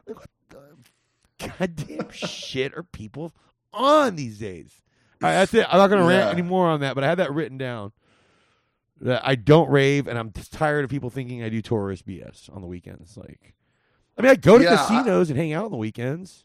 Like, 0.06 0.18
what 0.20 0.30
the 0.48 1.48
goddamn 1.58 2.10
shit 2.12 2.72
are 2.76 2.82
people 2.84 3.32
on 3.72 4.16
these 4.16 4.38
days? 4.38 4.72
All 5.22 5.28
right, 5.28 5.34
that's 5.36 5.54
it. 5.54 5.66
I'm 5.68 5.78
not 5.78 5.88
going 5.88 6.02
to 6.06 6.12
Yeah. 6.12 6.20
rant 6.26 6.38
anymore 6.38 6.68
on 6.68 6.80
that, 6.80 6.94
but 6.94 7.04
I 7.04 7.08
had 7.08 7.18
that 7.18 7.32
written 7.32 7.58
down. 7.58 7.92
That 9.02 9.22
I 9.26 9.34
don't 9.34 9.70
rave, 9.70 10.06
and 10.08 10.18
I'm 10.18 10.30
just 10.32 10.52
tired 10.52 10.84
of 10.84 10.90
people 10.90 11.08
thinking 11.08 11.42
I 11.42 11.48
do 11.48 11.62
tourist 11.62 12.06
BS 12.06 12.54
on 12.54 12.60
the 12.62 12.68
weekends. 12.68 13.16
Like, 13.16 13.54
I 14.18 14.22
mean, 14.22 14.30
I 14.30 14.34
go 14.36 14.58
to 14.58 14.64
Yeah, 14.64 14.74
I- 14.74 14.76
casinos 14.76 15.30
and 15.30 15.38
hang 15.38 15.52
out 15.54 15.64
on 15.64 15.70
the 15.70 15.76
weekends. 15.78 16.44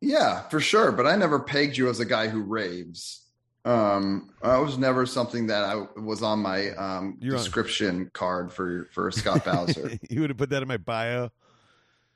Yeah, 0.00 0.42
for 0.48 0.60
sure. 0.60 0.92
But 0.92 1.06
I 1.06 1.16
never 1.16 1.38
pegged 1.40 1.76
you 1.76 1.88
as 1.88 2.00
a 2.00 2.04
guy 2.04 2.28
who 2.28 2.42
raves. 2.42 3.22
Um, 3.64 4.30
I 4.42 4.58
was 4.58 4.78
never 4.78 5.06
something 5.06 5.48
that 5.48 5.64
I 5.64 5.86
was 6.00 6.22
on 6.22 6.38
my 6.40 6.70
um, 6.72 7.18
You're 7.20 7.34
on- 7.36 7.42
description 7.42 8.10
card 8.12 8.52
for 8.52 8.88
for 8.92 9.10
Scott 9.10 9.44
Bowser. 9.44 9.90
you 10.10 10.20
would 10.20 10.30
have 10.30 10.36
put 10.36 10.50
that 10.50 10.62
in 10.62 10.68
my 10.68 10.76
bio. 10.76 11.30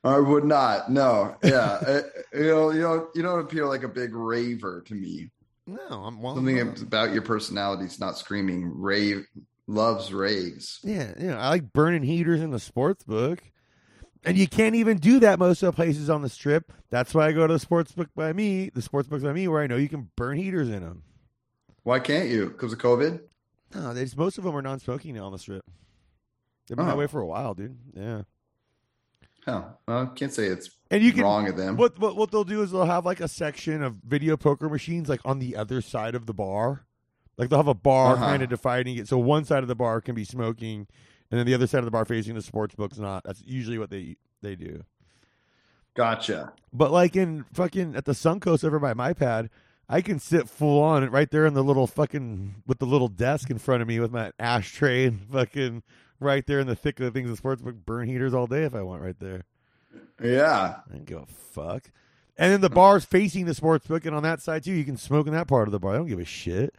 I 0.05 0.19
would 0.19 0.45
not. 0.45 0.91
No. 0.91 1.37
Yeah. 1.43 2.01
You 2.33 2.45
know. 2.47 2.71
You 2.71 2.81
know. 2.81 3.09
You 3.15 3.23
don't 3.23 3.41
appear 3.41 3.67
like 3.67 3.83
a 3.83 3.89
big 3.89 4.15
raver 4.15 4.83
to 4.87 4.95
me. 4.95 5.31
No, 5.67 5.79
I'm 6.05 6.23
well, 6.23 6.37
Something 6.37 6.57
no. 6.57 6.75
about 6.83 7.13
your 7.13 7.23
personality 7.23 7.85
is 7.85 7.99
not 8.01 8.17
screaming 8.17 8.71
rave. 8.81 9.27
Loves 9.67 10.13
raves. 10.13 10.81
Yeah, 10.83 11.13
yeah. 11.19 11.39
I 11.39 11.49
like 11.49 11.73
burning 11.73 12.03
heaters 12.03 12.41
in 12.41 12.51
the 12.51 12.59
sports 12.59 13.05
book. 13.05 13.41
And 14.25 14.37
you 14.37 14.47
can't 14.47 14.75
even 14.75 14.99
do 14.99 15.19
that 15.21 15.39
most 15.39 15.63
of 15.63 15.67
the 15.69 15.73
places 15.73 16.11
on 16.11 16.21
the 16.23 16.29
strip. 16.29 16.73
That's 16.91 17.15
why 17.15 17.27
I 17.29 17.33
go 17.33 17.47
to 17.47 17.53
the 17.55 17.59
sports 17.59 17.93
book 17.93 18.09
by 18.15 18.33
me, 18.35 18.69
the 18.69 18.83
sports 18.83 19.09
books 19.09 19.23
by 19.23 19.33
me, 19.33 19.49
where 19.49 19.63
I 19.63 19.67
know 19.67 19.77
you 19.77 19.89
can 19.89 20.11
burn 20.17 20.37
heaters 20.37 20.69
in 20.69 20.81
them. 20.83 21.03
Why 21.85 22.01
can't 22.01 22.29
you? 22.29 22.49
Because 22.51 22.73
of 22.75 22.79
COVID? 22.81 23.21
No, 23.75 23.95
they 23.95 24.05
just, 24.05 24.19
most 24.19 24.37
of 24.37 24.45
them 24.45 24.55
are 24.55 24.61
non-smoking 24.63 25.15
now 25.15 25.25
on 25.27 25.33
the 25.33 25.39
strip. 25.39 25.65
They've 26.69 26.77
been 26.77 26.87
that 26.87 26.95
Oh. 26.97 26.99
way 26.99 27.07
for 27.07 27.21
a 27.21 27.27
while, 27.27 27.55
dude. 27.55 27.79
Yeah. 27.95 28.23
Hell, 29.47 29.79
well, 29.89 30.03
I 30.03 30.07
can't 30.15 30.33
say 30.33 30.47
it's 30.47 30.71
And 30.91 31.03
you 31.03 31.13
can 31.13 31.23
wrong 31.23 31.49
of 31.49 31.57
them. 31.57 31.77
what 31.79 31.99
what 31.99 32.15
what 32.15 32.31
they'll 32.31 32.45
do 32.45 32.61
is 32.63 32.73
they'll 32.73 32.85
have 32.85 33.07
like 33.07 33.21
a 33.21 33.29
section 33.29 33.83
of 33.83 33.95
video 34.07 34.37
poker 34.37 34.69
machines 34.69 35.09
like 35.09 35.21
on 35.25 35.39
the 35.39 35.57
other 35.57 35.81
side 35.81 36.15
of 36.15 36.27
the 36.27 36.35
bar. 36.35 36.85
Like 37.39 37.49
they'll 37.49 37.59
have 37.59 37.67
a 37.67 37.73
bar 37.75 38.15
Uh-huh. 38.17 38.25
kind 38.27 38.43
of 38.43 38.51
dividing 38.51 38.97
it. 38.99 39.09
So 39.09 39.17
one 39.17 39.47
side 39.47 39.63
of 39.63 39.69
the 39.69 39.75
bar 39.75 40.03
can 40.03 40.15
be 40.15 40.25
smoking 40.25 40.89
and 41.31 41.39
then 41.39 41.47
the 41.47 41.55
other 41.55 41.67
side 41.67 41.79
of 41.79 41.85
the 41.85 41.91
bar 41.91 42.05
facing 42.05 42.35
the 42.35 42.43
sports 42.43 42.75
book's 42.75 42.99
not. 42.99 43.25
That's 43.25 43.43
usually 43.45 43.79
what 43.79 43.91
they 43.91 44.17
they 44.43 44.57
do. 44.57 44.85
Gotcha. 45.95 46.53
But 46.73 46.91
like 46.91 47.17
in 47.17 47.45
fucking 47.53 47.97
at 47.97 48.05
the 48.05 48.13
Suncoast 48.13 48.65
over 48.65 48.79
by 48.79 48.95
my 48.95 49.13
pad, 49.13 49.51
I 49.89 50.01
can 50.01 50.19
sit 50.19 50.49
full 50.49 50.83
on 50.83 51.03
it 51.03 51.11
right 51.11 51.31
there 51.31 51.47
in 51.47 51.55
the 51.55 51.65
little 51.65 51.87
fucking 51.87 52.63
with 52.67 52.79
the 52.79 52.87
little 52.87 53.09
desk 53.09 53.51
in 53.51 53.59
front 53.59 53.83
of 53.83 53.89
me 53.89 53.99
with 54.01 54.13
my 54.13 54.33
ashtray 54.39 55.07
and 55.07 55.21
fucking 55.21 55.83
right 56.21 56.47
there 56.47 56.61
in 56.61 56.67
the 56.67 56.77
thick 56.77 57.01
of 57.01 57.07
the 57.07 57.11
things 57.11 57.29
in 57.29 57.37
sports 57.37 57.63
book 57.63 57.75
burn 57.85 58.09
heaters 58.09 58.35
all 58.35 58.47
day 58.47 58.65
if 58.65 58.75
I 58.75 58.83
want 58.83 59.03
right 59.03 59.19
there. 59.19 59.45
Yeah. 60.23 60.77
I 60.89 60.93
don't 60.93 61.05
give 61.05 61.19
a 61.19 61.27
fuck. 61.27 61.91
And 62.37 62.53
then 62.53 62.61
the 62.61 62.71
bar's 62.71 63.05
facing 63.05 63.45
the 63.45 63.55
sports 63.55 63.87
book, 63.87 64.07
and 64.07 64.17
on 64.17 64.23
that 64.23 64.41
side 64.41 64.65
too, 64.65 64.73
you 64.73 64.85
can 64.85 64.97
smoke 64.97 65.27
in 65.27 65.33
that 65.35 65.49
part 65.49 65.69
of 65.69 65.73
the 65.73 65.79
bar. 65.79 65.95
I 65.95 65.97
don't 65.99 66.07
give 66.07 66.21
a 66.21 66.25
shit. 66.25 66.75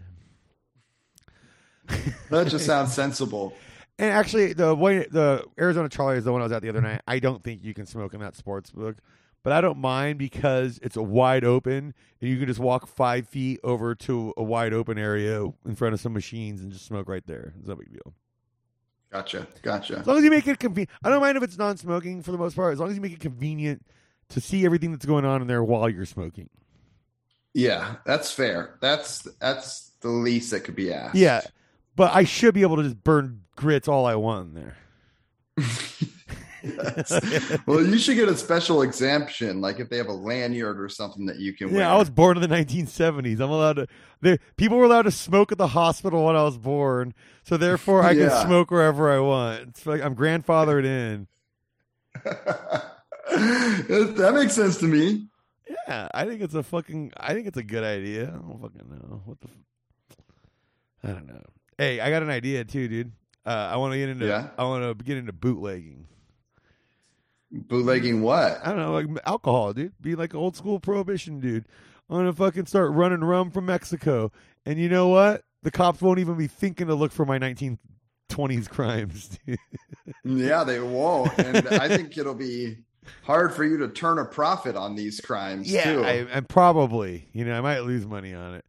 That 2.30 2.48
just 2.48 2.66
sounds 2.66 2.94
sensible. 2.94 3.54
And 4.00 4.10
actually, 4.10 4.54
the 4.54 4.74
way 4.74 5.06
the 5.10 5.46
Arizona 5.60 5.90
Charlie 5.90 6.18
is 6.18 6.24
the 6.24 6.32
one 6.32 6.42
I 6.42 6.46
was 6.46 6.52
at 6.52 6.62
the 6.62 6.70
other 6.70 6.82
night. 6.82 7.02
I 7.08 7.20
don't 7.20 7.44
think 7.44 7.64
you 7.64 7.74
can 7.74 7.86
smoke 7.86 8.14
in 8.14 8.20
that 8.22 8.36
sports 8.36 8.72
book, 8.72 8.98
but 9.44 9.54
I 9.54 9.62
don't 9.62 9.78
mind 9.78 10.18
because 10.18 10.80
it's 10.82 10.96
a 10.96 11.04
wide 11.04 11.44
open, 11.44 11.94
and 12.20 12.30
you 12.30 12.38
can 12.38 12.48
just 12.48 12.60
walk 12.60 12.88
five 12.88 13.28
feet 13.28 13.60
over 13.64 13.94
to 13.96 14.34
a 14.38 14.44
wide 14.44 14.74
open 14.74 14.98
area 14.98 15.44
in 15.66 15.76
front 15.76 15.94
of 15.94 16.00
some 16.00 16.14
machines 16.14 16.62
and 16.62 16.72
just 16.72 16.86
smoke 16.86 17.08
right 17.08 17.26
there. 17.28 17.54
It's 17.60 17.68
no 17.68 17.76
big 17.76 17.92
deal. 17.92 18.14
Gotcha. 19.12 19.46
Gotcha. 19.62 19.98
As 19.98 20.08
long 20.08 20.18
as 20.18 20.24
you 20.24 20.32
make 20.32 20.48
it 20.48 20.58
convenient. 20.58 20.90
I 21.04 21.10
don't 21.10 21.20
mind 21.20 21.38
if 21.38 21.44
it's 21.44 21.58
non-smoking 21.58 22.24
for 22.24 22.32
the 22.32 22.38
most 22.38 22.56
part. 22.56 22.74
As 22.74 22.80
long 22.80 22.90
as 22.90 22.96
you 22.96 23.02
make 23.02 23.12
it 23.12 23.20
convenient 23.20 23.86
to 24.30 24.40
see 24.40 24.66
everything 24.66 24.92
that's 24.92 25.06
going 25.06 25.26
on 25.26 25.42
in 25.42 25.48
there 25.48 25.64
while 25.64 25.90
you're 25.90 26.06
smoking. 26.06 26.50
Yeah, 27.54 27.98
that's 28.06 28.32
fair. 28.32 28.78
That's 28.82 29.24
that's 29.42 29.92
the 30.00 30.08
least 30.08 30.52
that 30.52 30.62
could 30.62 30.76
be 30.76 30.94
asked. 30.94 31.16
Yeah, 31.16 31.42
but 31.96 32.14
I 32.14 32.24
should 32.24 32.54
be 32.54 32.62
able 32.62 32.78
to 32.78 32.84
just 32.84 33.04
burn 33.04 33.42
grits 33.56 33.88
all 33.88 34.06
I 34.06 34.16
want 34.16 34.50
in 34.50 34.54
there. 34.56 34.78
Yes. 36.64 37.58
well, 37.66 37.84
you 37.86 37.98
should 37.98 38.16
get 38.16 38.30
a 38.30 38.38
special 38.38 38.84
exemption, 38.84 39.62
like 39.62 39.80
if 39.80 39.90
they 39.90 39.98
have 39.98 40.08
a 40.08 40.14
lanyard 40.14 40.80
or 40.80 40.90
something 40.90 41.26
that 41.26 41.38
you 41.38 41.54
can 41.54 41.72
wear. 41.72 41.82
Yeah, 41.82 41.94
I 41.94 41.98
was 41.98 42.10
born 42.12 42.38
in 42.38 42.48
the 42.48 42.56
1970s. 42.56 43.40
I'm 43.40 43.50
allowed 43.50 43.74
to. 43.78 43.88
There, 44.22 44.38
people 44.58 44.78
were 44.78 44.84
allowed 44.86 45.04
to 45.04 45.12
smoke 45.12 45.52
at 45.52 45.58
the 45.58 45.68
hospital 45.70 46.26
when 46.26 46.36
I 46.36 46.44
was 46.44 46.58
born, 46.60 47.14
so 47.44 47.58
therefore 47.58 48.04
I 48.04 48.12
Yeah. 48.12 48.30
can 48.30 48.46
smoke 48.48 48.70
wherever 48.70 49.12
I 49.12 49.20
want. 49.20 49.70
It's 49.70 49.86
like 49.88 50.02
I'm 50.02 50.16
grandfathered 50.16 50.86
in. 50.86 51.28
that 53.32 54.32
makes 54.36 54.54
sense 54.54 54.78
to 54.78 54.86
me. 54.86 55.28
Yeah, 55.88 56.10
I 56.14 56.26
think 56.26 56.42
it's 56.42 56.54
a 56.54 56.62
fucking. 56.64 57.14
I 57.18 57.34
think 57.34 57.48
it's 57.48 57.58
a 57.58 57.64
good 57.64 57.84
idea. 57.84 58.24
I 58.24 58.32
don't 58.38 58.62
fucking 58.62 58.88
know 58.90 59.22
what 59.26 59.40
the. 59.42 59.48
I 61.04 61.08
don't 61.14 61.28
know. 61.28 61.42
Hey, 61.82 62.00
I 62.00 62.12
got 62.12 62.22
an 62.22 62.30
idea 62.30 62.64
too, 62.64 62.88
dude. 62.88 63.12
Uh, 63.44 63.50
I 63.72 63.78
want 63.78 63.94
to 63.94 63.98
get 63.98 64.10
into. 64.10 64.28
Yeah? 64.28 64.50
I 64.56 64.66
want 64.66 65.00
to 65.00 65.04
get 65.04 65.18
into 65.18 65.34
bootlegging. 65.34 66.06
Bootlegging 67.52 68.22
what? 68.22 68.60
I 68.64 68.70
don't 68.70 68.78
know, 68.78 68.94
like 68.94 69.08
alcohol, 69.26 69.74
dude. 69.74 69.94
Be 70.00 70.14
like 70.14 70.36
old 70.36 70.56
school 70.56 70.80
prohibition, 70.80 71.40
dude. 71.40 71.66
I'm 72.08 72.18
gonna 72.18 72.34
fucking 72.34 72.68
start 72.68 72.92
running 72.92 73.22
rum 73.22 73.50
from 73.50 73.66
Mexico, 73.66 74.32
and 74.64 74.78
you 74.78 74.90
know 74.90 75.08
what? 75.08 75.42
The 75.64 75.72
cops 75.72 76.04
won't 76.04 76.20
even 76.20 76.36
be 76.36 76.46
thinking 76.46 76.86
to 76.86 76.94
look 76.94 77.12
for 77.12 77.26
my 77.26 77.40
1920s 77.40 78.70
crimes. 78.70 79.40
Dude. 79.48 79.58
Yeah, 80.24 80.64
they 80.64 80.82
won't, 80.82 81.36
and 81.40 81.68
I 81.68 81.88
think 81.88 82.16
it'll 82.16 82.36
be 82.36 82.78
hard 83.24 83.56
for 83.56 83.64
you 83.64 83.80
to 83.80 83.88
turn 83.88 84.20
a 84.20 84.26
profit 84.26 84.76
on 84.76 84.94
these 84.94 85.20
crimes 85.20 85.72
yeah, 85.72 85.94
too. 85.94 86.04
I, 86.04 86.12
and 86.32 86.48
probably, 86.48 87.28
you 87.34 87.44
know, 87.44 87.58
I 87.58 87.62
might 87.62 87.80
lose 87.80 88.06
money 88.06 88.36
on 88.36 88.54
it. 88.54 88.66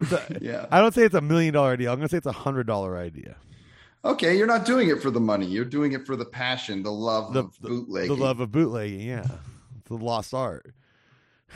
Yeah. 0.40 0.66
I 0.70 0.80
don't 0.80 0.94
say 0.94 1.02
it's 1.02 1.14
a 1.14 1.20
million 1.20 1.54
dollar 1.54 1.72
idea. 1.72 1.90
I'm 1.90 1.96
gonna 1.98 2.08
say 2.08 2.16
it's 2.18 2.26
a 2.26 2.32
hundred 2.32 2.66
dollar 2.66 2.96
idea. 2.96 3.36
Okay, 4.04 4.36
you're 4.36 4.46
not 4.46 4.66
doing 4.66 4.90
it 4.90 5.00
for 5.00 5.10
the 5.10 5.20
money. 5.20 5.46
You're 5.46 5.64
doing 5.64 5.92
it 5.92 6.06
for 6.06 6.14
the 6.16 6.26
passion, 6.26 6.82
the 6.82 6.92
love 6.92 7.32
The- 7.32 7.40
of 7.44 7.58
bootlegging. 7.60 8.14
The 8.16 8.22
love 8.22 8.40
of 8.40 8.50
bootlegging, 8.52 9.00
yeah, 9.00 9.26
it's 9.80 9.90
a 9.90 9.94
lost 9.94 10.34
art. 10.34 10.74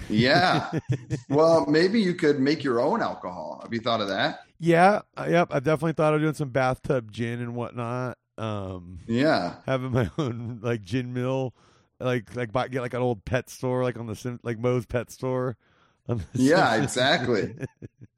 Yeah. 0.08 0.70
well, 1.28 1.66
maybe 1.66 2.00
you 2.00 2.14
could 2.14 2.38
make 2.40 2.62
your 2.64 2.80
own 2.80 3.02
alcohol. 3.02 3.60
Have 3.62 3.72
you 3.74 3.80
thought 3.80 4.00
of 4.00 4.08
that? 4.08 4.40
Yeah, 4.60 5.02
uh, 5.16 5.26
yep. 5.28 5.48
I've 5.50 5.64
definitely 5.64 5.92
thought 5.92 6.14
of 6.14 6.20
doing 6.20 6.34
some 6.34 6.50
bathtub 6.50 7.10
gin 7.10 7.40
and 7.40 7.54
whatnot. 7.54 8.16
Um, 8.36 9.00
Yeah. 9.06 9.56
having 9.66 9.90
my 9.92 10.10
own 10.18 10.60
like 10.62 10.82
gin 10.82 11.12
mill, 11.12 11.54
like 12.00 12.34
like 12.36 12.52
buy, 12.52 12.68
get 12.68 12.80
like 12.80 12.94
an 12.94 13.02
old 13.02 13.24
pet 13.24 13.50
store, 13.50 13.82
like 13.82 13.98
on 13.98 14.06
the 14.06 14.38
like 14.42 14.58
Moe's 14.58 14.86
Pet 14.86 15.10
Store. 15.10 15.56
Yeah, 16.34 16.82
exactly. 16.82 17.54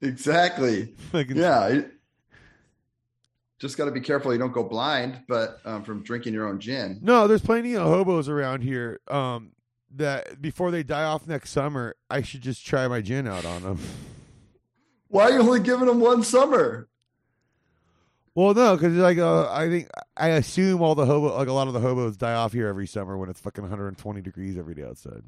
Exactly. 0.01 0.95
Yeah. 1.13 1.67
it- 1.67 1.91
just 3.59 3.77
got 3.77 3.85
to 3.85 3.91
be 3.91 4.01
careful 4.01 4.33
you 4.33 4.39
don't 4.39 4.51
go 4.53 4.63
blind, 4.63 5.21
but 5.27 5.59
um, 5.65 5.83
from 5.83 6.01
drinking 6.01 6.33
your 6.33 6.47
own 6.47 6.59
gin. 6.59 6.97
No, 7.03 7.27
there's 7.27 7.43
plenty 7.43 7.75
of 7.75 7.83
hobos 7.83 8.27
around 8.27 8.63
here. 8.63 8.99
Um, 9.07 9.51
that 9.97 10.41
before 10.41 10.71
they 10.71 10.81
die 10.81 11.03
off 11.03 11.27
next 11.27 11.51
summer, 11.51 11.95
I 12.09 12.23
should 12.23 12.41
just 12.41 12.65
try 12.65 12.87
my 12.87 13.01
gin 13.01 13.27
out 13.27 13.45
on 13.45 13.61
them. 13.61 13.79
Why 15.09 15.25
are 15.25 15.31
you 15.33 15.39
only 15.41 15.59
giving 15.59 15.85
them 15.85 15.99
one 15.99 16.23
summer? 16.23 16.87
Well, 18.33 18.53
no, 18.53 18.75
because 18.77 18.95
like 18.95 19.17
uh, 19.17 19.51
I 19.51 19.67
think 19.69 19.89
I 20.15 20.29
assume 20.29 20.81
all 20.81 20.95
the 20.95 21.05
hobo, 21.05 21.37
like 21.37 21.49
a 21.49 21.53
lot 21.53 21.67
of 21.67 21.73
the 21.73 21.81
hobos, 21.81 22.15
die 22.17 22.33
off 22.33 22.53
here 22.53 22.67
every 22.67 22.87
summer 22.87 23.17
when 23.17 23.29
it's 23.29 23.41
fucking 23.41 23.61
120 23.61 24.21
degrees 24.21 24.57
every 24.57 24.73
day 24.73 24.85
outside. 24.85 25.21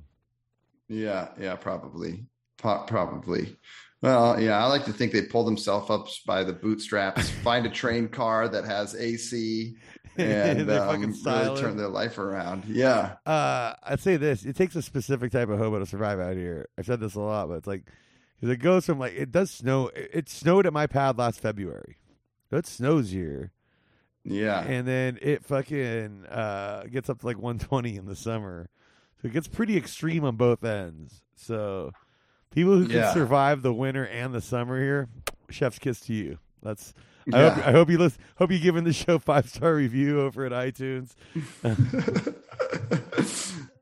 Yeah, 0.87 1.27
yeah, 1.39 1.55
probably. 1.57 2.25
Probably. 2.57 3.57
Well, 4.01 4.39
yeah, 4.39 4.61
I 4.63 4.67
like 4.67 4.83
to 4.85 4.93
think 4.93 5.13
they 5.13 5.21
pull 5.21 5.45
themselves 5.45 5.89
up 5.89 6.07
by 6.25 6.43
the 6.43 6.51
bootstraps, 6.53 7.29
find 7.43 7.65
a 7.65 7.69
train 7.69 8.09
car 8.09 8.49
that 8.49 8.65
has 8.65 8.95
AC, 8.95 9.75
and 10.17 10.67
They 10.67 10.77
um, 10.77 10.87
fucking 11.13 11.23
really 11.25 11.61
turn 11.61 11.77
their 11.77 11.87
life 11.87 12.17
around. 12.17 12.65
Yeah. 12.65 13.15
Uh, 13.25 13.73
I'd 13.83 14.01
say 14.01 14.17
this: 14.17 14.43
it 14.45 14.55
takes 14.57 14.75
a 14.75 14.81
specific 14.81 15.31
type 15.31 15.49
of 15.49 15.57
hobo 15.57 15.79
to 15.79 15.85
survive 15.85 16.19
out 16.19 16.35
here. 16.35 16.67
I've 16.77 16.85
said 16.85 16.99
this 16.99 17.15
a 17.15 17.21
lot, 17.21 17.47
but 17.47 17.55
it's 17.55 17.67
like 17.67 17.85
because 18.35 18.49
it 18.53 18.57
goes 18.57 18.85
from 18.85 18.99
like 18.99 19.13
it 19.13 19.31
does 19.31 19.49
snow. 19.51 19.87
It, 19.95 20.09
it 20.13 20.29
snowed 20.29 20.65
at 20.65 20.73
my 20.73 20.85
pad 20.85 21.17
last 21.17 21.39
February. 21.39 21.97
So 22.49 22.57
it 22.57 22.67
snows 22.67 23.09
here, 23.11 23.51
Yeah. 24.25 24.61
and 24.63 24.85
then 24.87 25.17
it 25.21 25.45
fucking 25.45 26.25
uh 26.29 26.83
gets 26.91 27.09
up 27.09 27.21
to 27.21 27.25
like 27.25 27.37
120 27.37 27.95
in 27.95 28.05
the 28.05 28.15
summer. 28.17 28.69
So 29.21 29.29
it 29.29 29.33
gets 29.33 29.47
pretty 29.47 29.77
extreme 29.77 30.25
on 30.25 30.35
both 30.35 30.63
ends. 30.65 31.21
So 31.35 31.91
people 32.53 32.77
who 32.77 32.87
can 32.87 33.13
survive 33.13 33.61
the 33.61 33.73
winter 33.73 34.05
and 34.07 34.33
the 34.33 34.41
summer 34.41 34.79
here, 34.79 35.07
chef's 35.49 35.79
kiss 35.79 35.99
to 36.01 36.13
you. 36.13 36.39
That's. 36.61 36.93
I 37.31 37.39
Yeah. 37.41 37.49
hope, 37.53 37.67
I 37.67 37.71
hope 37.71 37.89
you 37.89 37.97
listen, 37.97 38.21
hope 38.35 38.51
you 38.51 38.59
giving 38.59 38.83
the 38.83 38.91
show 38.93 39.17
five 39.17 39.47
star 39.47 39.75
review 39.75 40.19
over 40.21 40.45
at 40.45 40.51
iTunes. 40.51 41.13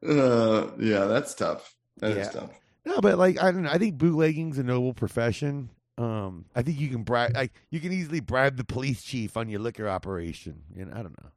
uh, 0.07 0.67
yeah, 0.79 1.05
that's 1.05 1.33
tough. 1.33 1.75
That 1.97 2.11
is 2.11 2.27
Yeah. 2.27 2.31
tough. 2.41 2.51
No, 2.85 2.99
but 2.99 3.17
like 3.17 3.39
I 3.41 3.51
don't 3.51 3.63
know. 3.63 3.69
I 3.69 3.77
think 3.77 3.97
bootlegging's 3.97 4.57
a 4.57 4.63
noble 4.63 4.93
profession. 4.93 5.69
Um, 5.97 6.45
I 6.55 6.63
think 6.63 6.79
you 6.79 6.89
can 6.89 7.03
bribe, 7.03 7.31
like 7.35 7.53
you 7.69 7.79
can 7.79 7.91
easily 7.91 8.21
bribe 8.21 8.57
the 8.57 8.63
police 8.63 9.03
chief 9.03 9.37
on 9.37 9.49
your 9.49 9.59
liquor 9.59 9.87
operation. 9.87 10.63
You 10.75 10.85
know, 10.85 10.91
I 10.93 11.03
don't 11.03 11.21
know. 11.21 11.29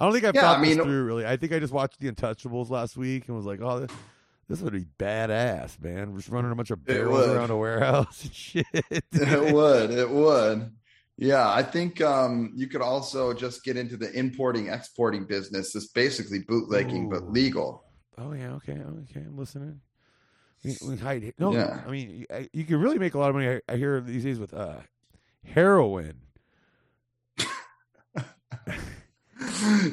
I 0.00 0.04
don't 0.04 0.12
think 0.12 0.24
I've 0.24 0.34
Yeah, 0.34 0.40
thought 0.40 0.58
I 0.58 0.62
this 0.64 0.76
through 0.78 1.04
really. 1.04 1.24
I 1.24 1.36
think 1.36 1.52
I 1.52 1.60
just 1.60 1.72
watched 1.72 2.00
The 2.00 2.10
Untouchables 2.10 2.70
last 2.70 2.96
week 2.96 3.28
and 3.28 3.36
was 3.36 3.46
like, 3.46 3.60
oh, 3.60 3.86
this, 4.48 4.60
would 4.60 4.72
be 4.72 4.86
badass, 4.98 5.80
man. 5.82 6.14
Just 6.16 6.28
running 6.28 6.52
a 6.52 6.54
bunch 6.54 6.70
of 6.70 6.84
barrels 6.84 7.26
around 7.28 7.50
a 7.50 7.56
warehouse 7.56 8.24
and 8.24 8.34
shit. 8.34 8.66
it 8.72 9.54
would. 9.54 9.90
It 9.90 10.10
would. 10.10 10.70
Yeah, 11.16 11.48
I 11.48 11.62
think 11.62 12.00
um, 12.00 12.52
you 12.56 12.66
could 12.66 12.80
also 12.82 13.32
just 13.34 13.64
get 13.64 13.76
into 13.76 13.96
the 13.96 14.10
importing 14.12 14.68
exporting 14.68 15.24
business. 15.26 15.74
It's 15.74 15.86
basically 15.88 16.40
bootlegging, 16.40 17.08
but 17.08 17.30
legal. 17.30 17.84
oh 18.18 18.32
yeah, 18.32 18.52
okay, 18.54 18.72
okay, 18.72 19.20
I'm 19.20 19.36
listening. 19.36 19.80
We, 20.64 20.76
we 20.86 20.96
hide. 20.96 21.34
No, 21.38 21.52
Yeah. 21.52 21.82
I 21.86 21.90
mean, 21.90 22.26
you, 22.30 22.48
you 22.52 22.64
can 22.64 22.80
really 22.80 22.98
make 22.98 23.14
a 23.14 23.18
lot 23.18 23.28
of 23.28 23.34
money. 23.34 23.48
I, 23.48 23.60
I 23.68 23.76
hear 23.76 24.00
these 24.00 24.24
days 24.24 24.38
with 24.38 24.54
uh, 24.54 24.76
heroin. 25.44 26.14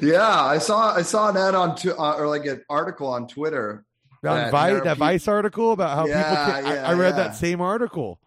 yeah, 0.02 0.44
I 0.44 0.58
saw 0.58 0.96
I 0.96 1.02
saw 1.02 1.30
an 1.30 1.38
ad 1.38 1.56
on 1.56 1.76
tw- 1.76 1.98
uh, 1.98 2.16
or 2.18 2.28
like 2.28 2.46
an 2.46 2.64
article 2.70 3.08
on 3.08 3.28
Twitter. 3.28 3.86
That 4.22 4.52
Vice, 4.52 4.84
that 4.84 4.98
Vice 4.98 5.28
article 5.28 5.72
about 5.72 5.96
how 5.96 6.04
people. 6.06 6.20
Yeah, 6.20 6.46
Can, 6.62 6.66
I, 6.66 6.74
yeah, 6.76 6.88
I 6.90 6.94
read 6.94 7.16
yeah. 7.16 7.24
that 7.24 7.36
same 7.36 7.62
article. 7.62 8.20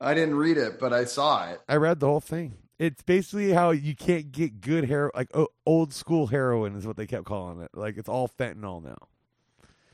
I 0.00 0.12
didn't 0.14 0.34
read 0.34 0.56
it, 0.56 0.80
but 0.80 0.92
I 0.92 1.04
saw 1.04 1.48
it. 1.50 1.60
I 1.68 1.76
read 1.76 2.00
the 2.00 2.06
whole 2.06 2.20
thing. 2.20 2.54
It's 2.78 3.02
basically 3.02 3.52
how 3.52 3.70
you 3.70 3.94
can't 3.94 4.32
get 4.32 4.60
good 4.60 4.86
hair, 4.86 5.10
like 5.14 5.28
o- 5.34 5.48
old 5.64 5.94
school 5.94 6.26
heroin 6.26 6.74
is 6.76 6.86
what 6.86 6.96
they 6.96 7.06
kept 7.06 7.24
calling 7.24 7.60
it. 7.60 7.70
Like 7.72 7.96
it's 7.96 8.08
all 8.08 8.28
fentanyl 8.28 8.82
now, 8.82 8.98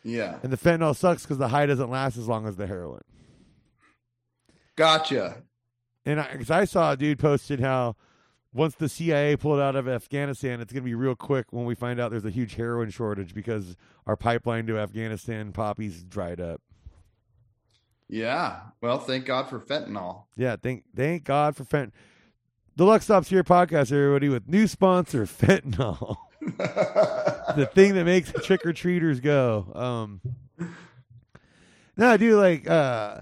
Yeah, 0.02 0.38
and 0.42 0.50
the 0.50 0.56
fentanyl 0.56 0.96
sucks 0.96 1.22
because 1.22 1.36
the 1.36 1.48
high 1.48 1.66
doesn't 1.66 1.90
last 1.90 2.16
as 2.16 2.26
long 2.26 2.46
as 2.46 2.56
the 2.56 2.66
heroin. 2.66 3.02
gotcha. 4.76 5.42
And 6.06 6.18
I, 6.20 6.36
cause 6.36 6.50
I 6.50 6.64
saw 6.64 6.92
a 6.92 6.96
dude 6.96 7.18
posted 7.18 7.60
how 7.60 7.96
once 8.52 8.74
the 8.74 8.88
CIA 8.88 9.36
pulled 9.36 9.60
out 9.60 9.76
of 9.76 9.88
Afghanistan, 9.88 10.60
it's 10.60 10.72
gonna 10.72 10.84
be 10.84 10.94
real 10.94 11.14
quick 11.14 11.52
when 11.52 11.64
we 11.64 11.74
find 11.74 12.00
out 12.00 12.10
there's 12.10 12.24
a 12.24 12.30
huge 12.30 12.54
heroin 12.54 12.90
shortage 12.90 13.34
because 13.34 13.76
our 14.06 14.16
pipeline 14.16 14.66
to 14.66 14.78
Afghanistan 14.78 15.52
poppies 15.52 16.02
dried 16.02 16.40
up. 16.40 16.60
Yeah. 18.08 18.60
Well, 18.80 18.98
thank 18.98 19.24
God 19.24 19.48
for 19.48 19.60
fentanyl. 19.60 20.24
Yeah, 20.36 20.56
thank 20.60 20.84
thank 20.94 21.24
God 21.24 21.54
for 21.54 21.64
fent. 21.64 21.94
The 22.76 22.84
Luck 22.84 23.02
Stops 23.02 23.28
Here 23.28 23.44
podcast, 23.44 23.92
everybody, 23.92 24.28
with 24.28 24.48
new 24.48 24.66
sponsor 24.66 25.26
fentanyl, 25.26 26.16
the 26.40 27.70
thing 27.72 27.94
that 27.94 28.04
makes 28.04 28.32
trick 28.32 28.64
or 28.66 28.72
treaters 28.72 29.20
go. 29.20 29.70
Um, 29.74 30.20
no, 31.96 32.16
dude, 32.16 32.36
like, 32.36 32.68
uh, 32.68 33.20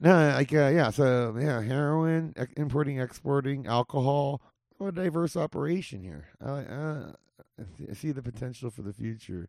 No, 0.00 0.28
like 0.28 0.52
uh, 0.52 0.68
yeah, 0.68 0.90
so 0.90 1.36
yeah, 1.40 1.60
heroin, 1.60 2.34
importing, 2.56 3.00
exporting, 3.00 3.66
alcohol. 3.66 4.40
What 4.76 4.88
a 4.88 4.92
diverse 4.92 5.36
operation 5.36 6.02
here. 6.02 6.26
I, 6.40 6.50
uh, 6.50 7.12
I 7.90 7.94
see 7.94 8.12
the 8.12 8.22
potential 8.22 8.70
for 8.70 8.82
the 8.82 8.92
future. 8.92 9.48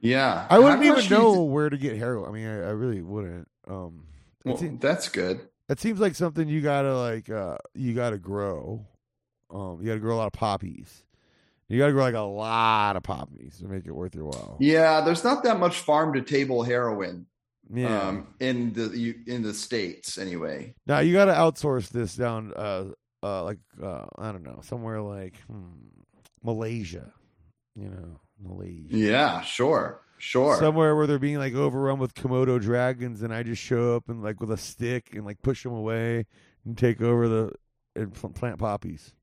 Yeah, 0.00 0.46
I 0.50 0.58
wouldn't 0.58 0.82
even 0.82 0.96
much 0.96 1.08
do 1.08 1.14
you 1.14 1.20
know 1.20 1.34
th- 1.34 1.48
where 1.48 1.70
to 1.70 1.78
get 1.78 1.96
heroin. 1.96 2.28
I 2.28 2.32
mean, 2.32 2.46
I, 2.46 2.68
I 2.68 2.70
really 2.72 3.00
wouldn't. 3.00 3.48
Um, 3.66 4.04
well, 4.44 4.58
seems, 4.58 4.82
that's 4.82 5.08
good. 5.08 5.48
it 5.70 5.80
seems 5.80 5.98
like 5.98 6.14
something 6.14 6.46
you 6.46 6.60
gotta 6.60 6.94
like. 6.98 7.30
Uh, 7.30 7.56
you 7.74 7.94
gotta 7.94 8.18
grow. 8.18 8.86
Um, 9.50 9.78
you 9.80 9.86
gotta 9.86 10.00
grow 10.00 10.16
a 10.16 10.18
lot 10.18 10.26
of 10.26 10.34
poppies. 10.34 11.04
You 11.68 11.78
gotta 11.78 11.92
grow 11.92 12.02
like 12.02 12.14
a 12.14 12.20
lot 12.20 12.96
of 12.96 13.02
poppies 13.02 13.56
to 13.60 13.68
make 13.68 13.86
it 13.86 13.92
worth 13.92 14.14
your 14.14 14.26
while. 14.26 14.58
Yeah, 14.60 15.00
there's 15.00 15.24
not 15.24 15.42
that 15.44 15.58
much 15.58 15.78
farm 15.78 16.12
to 16.12 16.20
table 16.20 16.62
heroin 16.62 17.24
Yeah. 17.72 18.08
um, 18.08 18.34
in 18.40 18.72
the 18.72 18.96
you, 18.96 19.14
in 19.26 19.42
the 19.42 19.54
states 19.54 20.18
anyway. 20.18 20.74
Now 20.86 20.98
you 21.00 21.12
got 21.12 21.26
to 21.26 21.32
outsource 21.32 21.88
this 21.88 22.14
down, 22.14 22.52
uh, 22.54 22.86
uh, 23.22 23.42
like 23.44 23.58
uh, 23.82 24.04
I 24.18 24.32
don't 24.32 24.42
know, 24.42 24.60
somewhere 24.62 25.00
like 25.00 25.36
hmm, 25.46 25.72
Malaysia, 26.42 27.12
you 27.74 27.88
know, 27.88 28.20
Malaysia, 28.42 28.96
Yeah, 28.96 29.40
sure, 29.40 30.02
sure. 30.18 30.56
somewhere 30.58 30.94
where 30.94 31.06
they're 31.06 31.18
being 31.18 31.38
like 31.38 31.54
overrun 31.54 31.98
with 31.98 32.14
Komodo 32.14 32.60
dragons, 32.60 33.22
and 33.22 33.32
I 33.32 33.42
just 33.42 33.62
show 33.62 33.96
up 33.96 34.08
and 34.08 34.22
like 34.22 34.40
with 34.40 34.50
a 34.50 34.58
stick 34.58 35.14
and 35.14 35.24
like 35.24 35.40
push 35.42 35.62
them 35.62 35.72
away 35.72 36.26
and 36.64 36.76
take 36.76 37.00
over 37.00 37.28
the 37.28 37.52
and 37.96 38.12
plant 38.34 38.58
poppies. 38.58 39.14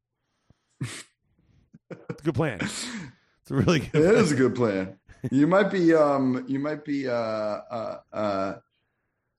it's 0.81 2.21
a 2.21 2.23
good 2.23 2.35
plan. 2.35 2.59
It's 2.61 3.51
a 3.51 3.55
really 3.55 3.79
it 3.81 3.91
good. 3.91 4.15
is 4.15 4.31
a 4.31 4.35
good 4.35 4.55
plan. 4.55 4.97
You 5.29 5.45
might 5.47 5.69
be 5.71 5.93
um 5.93 6.45
you 6.47 6.57
might 6.59 6.83
be 6.83 7.07
uh 7.07 7.13
uh 7.13 7.97
uh, 8.11 8.53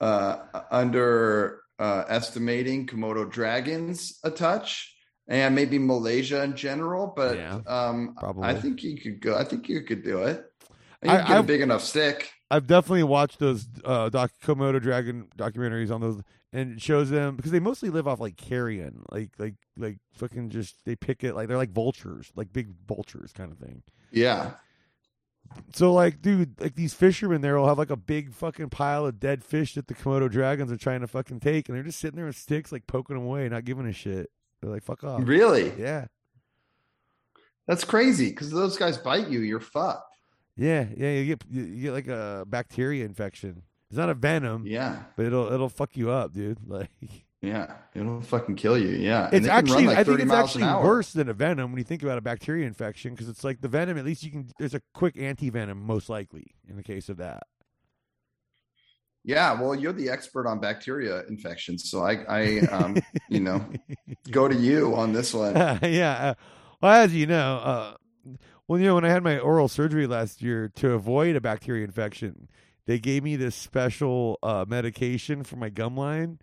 uh 0.00 0.36
under 0.70 1.60
uh 1.78 2.04
estimating 2.08 2.86
Komodo 2.86 3.28
dragons 3.30 4.18
a 4.22 4.30
touch 4.30 4.94
and 5.28 5.54
maybe 5.54 5.78
Malaysia 5.78 6.42
in 6.42 6.54
general, 6.56 7.12
but 7.16 7.36
Yeah, 7.36 7.60
um 7.66 8.14
probably. 8.18 8.44
I 8.44 8.54
think 8.54 8.82
you 8.82 9.00
could 9.00 9.20
go 9.20 9.36
I 9.36 9.44
think 9.44 9.68
you 9.68 9.82
could 9.82 10.02
do 10.04 10.22
it. 10.22 10.44
You 11.02 11.10
I- 11.10 11.16
get 11.18 11.30
a 11.30 11.34
I've- 11.38 11.46
big 11.46 11.60
enough 11.60 11.82
stick. 11.82 12.30
I've 12.50 12.66
definitely 12.66 13.04
watched 13.04 13.38
those 13.38 13.66
uh, 13.82 14.10
doc 14.10 14.30
Komodo 14.44 14.78
dragon 14.80 15.26
documentaries 15.38 15.90
on 15.90 16.02
those, 16.02 16.20
and 16.52 16.82
shows 16.82 17.08
them 17.08 17.34
because 17.34 17.50
they 17.50 17.60
mostly 17.60 17.88
live 17.88 18.06
off 18.06 18.20
like 18.20 18.36
carrion, 18.36 19.02
like 19.10 19.30
like 19.38 19.54
like 19.78 19.96
fucking 20.12 20.50
just 20.50 20.84
they 20.84 20.94
pick 20.94 21.24
it 21.24 21.34
like 21.34 21.48
they're 21.48 21.56
like 21.56 21.70
vultures, 21.72 22.30
like 22.36 22.52
big 22.52 22.68
vultures 22.86 23.32
kind 23.32 23.50
of 23.50 23.56
thing. 23.56 23.82
Yeah. 24.10 24.50
So 25.74 25.92
like, 25.92 26.20
dude, 26.22 26.60
like 26.60 26.74
these 26.74 26.94
fishermen 26.94 27.40
there 27.40 27.58
will 27.58 27.66
have 27.68 27.78
like 27.78 27.90
a 27.90 27.96
big 27.96 28.32
fucking 28.34 28.70
pile 28.70 29.06
of 29.06 29.18
dead 29.20 29.42
fish 29.44 29.74
that 29.74 29.88
the 29.88 29.94
Komodo 29.94 30.30
dragons 30.30 30.70
are 30.72 30.76
trying 30.76 31.00
to 31.00 31.06
fucking 31.06 31.40
take, 31.40 31.68
and 31.68 31.76
they're 31.76 31.84
just 31.84 31.98
sitting 32.00 32.16
there 32.16 32.26
with 32.26 32.36
sticks, 32.36 32.72
like 32.72 32.86
poking 32.86 33.16
them 33.16 33.24
away, 33.24 33.48
not 33.48 33.64
giving 33.64 33.86
a 33.86 33.92
shit. 33.92 34.30
They're 34.60 34.70
like, 34.70 34.82
"Fuck 34.82 35.02
off." 35.04 35.22
Really? 35.24 35.72
Yeah, 35.78 36.06
That's 37.66 37.84
crazy 37.84 38.30
because 38.30 38.50
those 38.50 38.76
guys 38.76 38.98
bite 38.98 39.28
you, 39.28 39.40
you're 39.40 39.60
fucked. 39.60 40.14
yeah, 40.56 40.86
yeah. 40.96 41.12
You 41.12 41.24
get 41.26 41.42
you 41.50 41.62
you 41.64 41.82
get 41.82 41.92
like 41.92 42.08
a 42.08 42.44
bacteria 42.46 43.04
infection. 43.04 43.62
It's 43.88 43.96
not 43.98 44.08
a 44.10 44.14
venom, 44.14 44.66
Yeah. 44.66 45.02
but 45.16 45.26
it'll 45.26 45.52
it'll 45.52 45.68
fuck 45.68 45.96
you 45.96 46.10
up, 46.10 46.32
dude. 46.32 46.58
Like. 46.66 46.90
Yeah. 47.42 47.74
It'll 47.94 48.22
fucking 48.22 48.54
kill 48.54 48.78
you. 48.78 48.90
Yeah. 48.90 49.28
It's 49.32 49.48
actually, 49.48 49.86
like 49.86 49.98
I 49.98 50.04
think 50.04 50.20
it's 50.20 50.32
actually 50.32 50.64
worse 50.64 51.12
than 51.12 51.28
a 51.28 51.34
venom 51.34 51.72
when 51.72 51.78
you 51.78 51.84
think 51.84 52.02
about 52.02 52.16
a 52.16 52.20
bacteria 52.20 52.66
infection 52.66 53.12
because 53.12 53.28
it's 53.28 53.42
like 53.42 53.60
the 53.60 53.68
venom. 53.68 53.98
At 53.98 54.04
least 54.04 54.22
you 54.22 54.30
can. 54.30 54.50
There's 54.58 54.74
a 54.74 54.82
quick 54.94 55.16
anti 55.18 55.50
venom, 55.50 55.84
most 55.84 56.08
likely, 56.08 56.54
in 56.68 56.76
the 56.76 56.82
case 56.84 57.08
of 57.08 57.16
that. 57.18 57.42
Yeah, 59.24 59.60
well, 59.60 59.74
you're 59.74 59.92
the 59.92 60.10
expert 60.10 60.48
on 60.48 60.58
bacteria 60.58 61.24
infections, 61.26 61.88
so 61.88 62.00
I, 62.00 62.24
I, 62.28 62.58
um, 62.72 62.96
you 63.28 63.38
know, 63.38 63.64
go 64.32 64.48
to 64.48 64.56
you 64.56 64.96
on 64.96 65.12
this 65.12 65.32
one. 65.32 65.54
yeah. 65.82 66.12
Uh, 66.12 66.34
well, 66.80 66.92
as 67.02 67.14
you 67.14 67.26
know, 67.26 67.56
uh, 67.58 67.94
well, 68.66 68.80
you 68.80 68.86
know, 68.86 68.96
when 68.96 69.04
I 69.04 69.10
had 69.10 69.22
my 69.22 69.38
oral 69.38 69.68
surgery 69.68 70.08
last 70.08 70.42
year 70.42 70.68
to 70.76 70.92
avoid 70.92 71.36
a 71.36 71.40
bacteria 71.40 71.84
infection, 71.84 72.48
they 72.86 72.98
gave 72.98 73.22
me 73.22 73.36
this 73.36 73.54
special 73.54 74.40
uh, 74.42 74.64
medication 74.66 75.44
for 75.44 75.54
my 75.54 75.68
gum 75.68 75.96
line, 75.96 76.40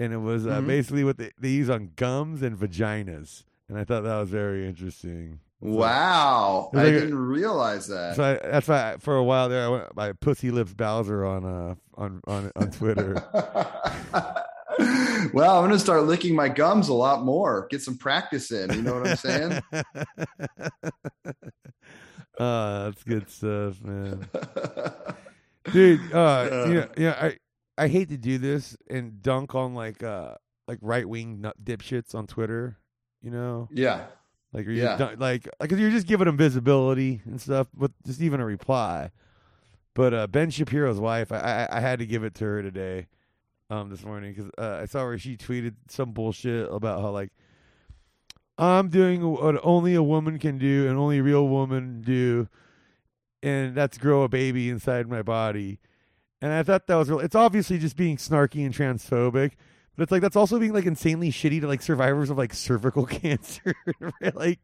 and 0.00 0.12
it 0.12 0.16
was 0.18 0.46
uh, 0.46 0.60
Mhm. 0.60 0.66
basically 0.66 1.04
what 1.04 1.18
they, 1.18 1.30
they 1.38 1.50
use 1.50 1.70
on 1.70 1.90
gums 1.96 2.42
and 2.42 2.56
vaginas, 2.58 3.44
and 3.68 3.78
I 3.78 3.84
thought 3.84 4.02
that 4.02 4.18
was 4.18 4.30
very 4.30 4.66
interesting. 4.66 5.38
So- 5.62 5.68
Wow, 5.68 6.70
It's 6.72 6.80
I 6.80 6.84
didn't 6.86 7.18
realize 7.18 7.86
that. 7.88 8.16
So 8.16 8.24
I, 8.24 8.38
that's 8.50 8.66
why 8.66 8.92
I, 8.92 8.96
for 8.96 9.14
a 9.16 9.22
while 9.22 9.50
there 9.50 9.66
I 9.66 9.68
went 9.68 9.94
by 9.94 10.12
Pussy 10.12 10.50
Lips 10.50 10.72
Bowser 10.72 11.26
on 11.26 11.44
uh 11.44 11.74
on 11.96 12.22
on 12.26 12.50
on 12.56 12.70
Twitter. 12.70 13.22
well, 15.34 15.58
I'm 15.58 15.64
gonna 15.68 15.78
start 15.78 16.04
licking 16.04 16.34
my 16.34 16.48
gums 16.48 16.88
a 16.88 16.94
lot 16.94 17.24
more. 17.24 17.66
Get 17.70 17.82
some 17.82 17.98
practice 17.98 18.50
in. 18.52 18.72
You 18.72 18.80
know 18.80 18.94
what 19.00 19.06
I'm 19.10 19.16
saying? 19.16 19.60
uh, 22.38 22.38
that's 22.84 23.02
good 23.04 23.28
stuff, 23.28 23.82
man. 23.82 24.26
Dude, 25.72 26.12
uh, 26.12 26.64
you 26.68 26.74
know, 26.74 26.88
yeah, 26.96 27.16
I 27.20 27.36
I 27.84 27.88
hate 27.88 28.08
to 28.10 28.16
do 28.16 28.38
this 28.38 28.76
and 28.88 29.22
dunk 29.22 29.54
on 29.54 29.74
like 29.74 30.02
uh 30.02 30.34
like 30.68 30.78
right 30.82 31.08
wing 31.08 31.40
nut 31.40 31.56
dipshits 31.62 32.14
on 32.14 32.26
Twitter. 32.26 32.76
You 33.22 33.30
know, 33.30 33.68
yeah, 33.72 34.06
like 34.52 34.66
are 34.66 34.70
you 34.70 34.82
Yeah. 34.82 34.96
dun- 34.96 35.18
like 35.18 35.48
because 35.60 35.78
you're 35.78 35.90
just 35.90 36.06
giving 36.06 36.26
them 36.26 36.36
visibility 36.36 37.20
and 37.24 37.40
stuff, 37.40 37.66
but 37.74 37.92
just 38.06 38.20
even 38.20 38.40
a 38.40 38.44
reply. 38.44 39.10
But 39.94 40.14
uh, 40.14 40.26
Ben 40.28 40.50
Shapiro's 40.50 41.00
wife, 41.00 41.32
I, 41.32 41.38
I 41.70 41.76
I 41.78 41.80
had 41.80 41.98
to 41.98 42.06
give 42.06 42.22
it 42.24 42.34
to 42.36 42.44
her 42.44 42.62
today, 42.62 43.08
um, 43.68 43.90
this 43.90 44.04
morning 44.04 44.32
because 44.34 44.50
uh, 44.56 44.80
I 44.82 44.86
saw 44.86 45.04
where 45.04 45.18
she 45.18 45.36
tweeted 45.36 45.74
some 45.88 46.12
bullshit 46.12 46.70
about 46.72 47.00
how 47.02 47.10
like 47.10 47.30
I'm 48.58 48.88
doing 48.88 49.26
what 49.26 49.58
only 49.64 49.94
a 49.94 50.02
woman 50.02 50.38
can 50.38 50.58
do 50.58 50.86
and 50.88 50.98
only 50.98 51.18
a 51.18 51.22
real 51.22 51.48
woman 51.48 52.02
do, 52.02 52.48
and 53.42 53.74
that's 53.74 53.98
grow 53.98 54.22
a 54.22 54.28
baby 54.28 54.68
inside 54.70 55.08
my 55.08 55.22
body. 55.22 55.80
And 56.42 56.52
I 56.52 56.62
thought 56.62 56.86
that 56.86 56.96
was 56.96 57.10
real. 57.10 57.20
It's 57.20 57.34
obviously 57.34 57.78
just 57.78 57.96
being 57.96 58.16
snarky 58.16 58.64
and 58.64 58.74
transphobic, 58.74 59.52
but 59.96 60.04
it's 60.04 60.12
like 60.12 60.22
that's 60.22 60.36
also 60.36 60.58
being 60.58 60.72
like 60.72 60.86
insanely 60.86 61.30
shitty 61.30 61.60
to 61.60 61.66
like 61.66 61.82
survivors 61.82 62.30
of 62.30 62.38
like 62.38 62.54
cervical 62.54 63.04
cancer, 63.06 63.74
right? 64.00 64.34
like. 64.34 64.60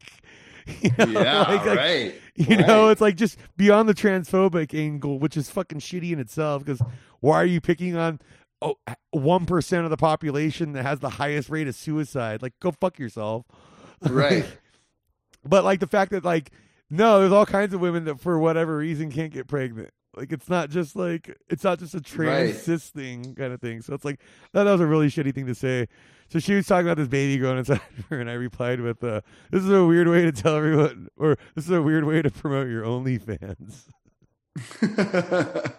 You 0.81 0.91
know, 0.97 1.21
yeah, 1.21 1.39
like- 1.47 1.65
like, 1.65 1.77
right. 1.77 2.15
you 2.35 2.57
know, 2.57 2.89
it's 2.89 2.99
like 2.99 3.15
just 3.15 3.37
beyond 3.55 3.87
the 3.87 3.93
transphobic 3.93 4.77
angle, 4.77 5.17
which 5.17 5.37
is 5.37 5.49
fucking 5.49 5.79
shitty 5.79 6.11
in 6.11 6.19
itself. 6.19 6.65
Because 6.65 6.81
why 7.21 7.37
are 7.41 7.45
you 7.45 7.61
picking 7.61 7.95
on 7.95 8.19
oh 8.61 8.75
one 9.11 9.45
percent 9.45 9.85
of 9.85 9.91
the 9.91 9.97
population 9.97 10.73
that 10.73 10.83
has 10.83 10.99
the 10.99 11.11
highest 11.11 11.49
rate 11.49 11.69
of 11.69 11.75
suicide? 11.75 12.41
Like, 12.41 12.53
go 12.59 12.71
fuck 12.71 12.99
yourself. 12.99 13.45
Right. 14.01 14.45
but 15.45 15.63
like 15.63 15.79
the 15.79 15.87
fact 15.87 16.11
that 16.11 16.25
like 16.25 16.51
no, 16.89 17.19
there's 17.21 17.31
all 17.31 17.45
kinds 17.45 17.73
of 17.73 17.79
women 17.79 18.03
that 18.03 18.19
for 18.19 18.37
whatever 18.37 18.75
reason 18.77 19.09
can't 19.09 19.31
get 19.31 19.47
pregnant. 19.47 19.91
Like 20.17 20.31
it's 20.33 20.49
not 20.49 20.69
just 20.69 20.95
like 20.95 21.37
it's 21.49 21.63
not 21.63 21.79
just 21.79 21.93
a 21.95 22.01
trans 22.01 22.53
Right. 22.53 22.55
cis 22.55 22.89
thing 22.89 23.35
kind 23.35 23.53
of 23.53 23.61
thing. 23.61 23.81
So 23.81 23.93
it's 23.93 24.03
like 24.03 24.19
that, 24.53 24.63
that 24.63 24.71
was 24.71 24.81
a 24.81 24.87
really 24.87 25.07
shitty 25.07 25.33
thing 25.33 25.45
to 25.45 25.55
say. 25.55 25.87
So 26.29 26.39
she 26.39 26.55
was 26.55 26.67
talking 26.67 26.87
about 26.87 26.97
this 26.97 27.07
baby 27.07 27.37
growing 27.37 27.59
inside 27.59 27.79
her, 28.09 28.19
and 28.19 28.29
I 28.29 28.33
replied 28.33 28.81
with, 28.81 29.01
uh, 29.03 29.21
"This 29.51 29.63
is 29.63 29.69
a 29.69 29.85
weird 29.85 30.07
way 30.09 30.23
to 30.23 30.31
tell 30.33 30.55
everyone, 30.57 31.07
or 31.15 31.37
this 31.55 31.65
is 31.65 31.71
a 31.71 31.81
weird 31.81 32.03
way 32.03 32.21
to 32.21 32.29
promote 32.29 32.67
your 32.67 32.83
OnlyFans." 32.83 33.85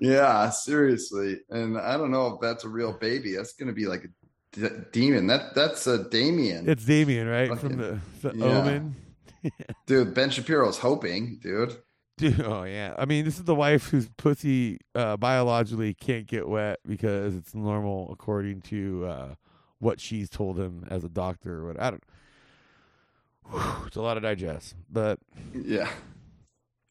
yeah, 0.00 0.50
seriously. 0.50 1.40
And 1.50 1.78
I 1.78 1.96
don't 1.96 2.10
know 2.10 2.28
if 2.28 2.40
that's 2.40 2.64
a 2.64 2.68
real 2.68 2.92
baby. 2.92 3.34
That's 3.36 3.52
going 3.52 3.66
to 3.68 3.72
be 3.74 3.86
like 3.86 4.04
a 4.04 4.08
d- 4.60 4.76
demon. 4.92 5.26
That 5.26 5.54
that's 5.54 5.86
a 5.86 6.08
Damien. 6.08 6.68
It's 6.68 6.84
Damien, 6.84 7.28
right 7.28 7.58
from 7.58 7.76
the, 7.76 8.00
the 8.22 8.32
yeah. 8.36 8.44
Omen. 8.44 8.96
dude, 9.86 10.14
Ben 10.14 10.30
Shapiro's 10.30 10.78
hoping, 10.78 11.38
dude. 11.42 11.76
Dude, 12.22 12.40
oh 12.44 12.62
yeah. 12.62 12.94
I 12.96 13.04
mean, 13.04 13.24
this 13.24 13.38
is 13.38 13.44
the 13.44 13.54
wife 13.54 13.88
whose 13.88 14.08
pussy 14.16 14.78
uh, 14.94 15.16
biologically 15.16 15.92
can't 15.92 16.26
get 16.26 16.48
wet 16.48 16.78
because 16.86 17.34
it's 17.34 17.52
normal 17.52 18.10
according 18.12 18.60
to 18.62 19.06
uh, 19.06 19.34
what 19.80 19.98
she's 19.98 20.30
told 20.30 20.56
him 20.56 20.86
as 20.88 21.02
a 21.02 21.08
doctor 21.08 21.58
or 21.58 21.66
what. 21.66 21.80
I 21.80 21.90
don't. 21.90 22.04
Whew, 23.50 23.60
it's 23.86 23.96
a 23.96 24.02
lot 24.02 24.14
to 24.14 24.20
digest, 24.20 24.76
but 24.88 25.18
Yeah. 25.52 25.90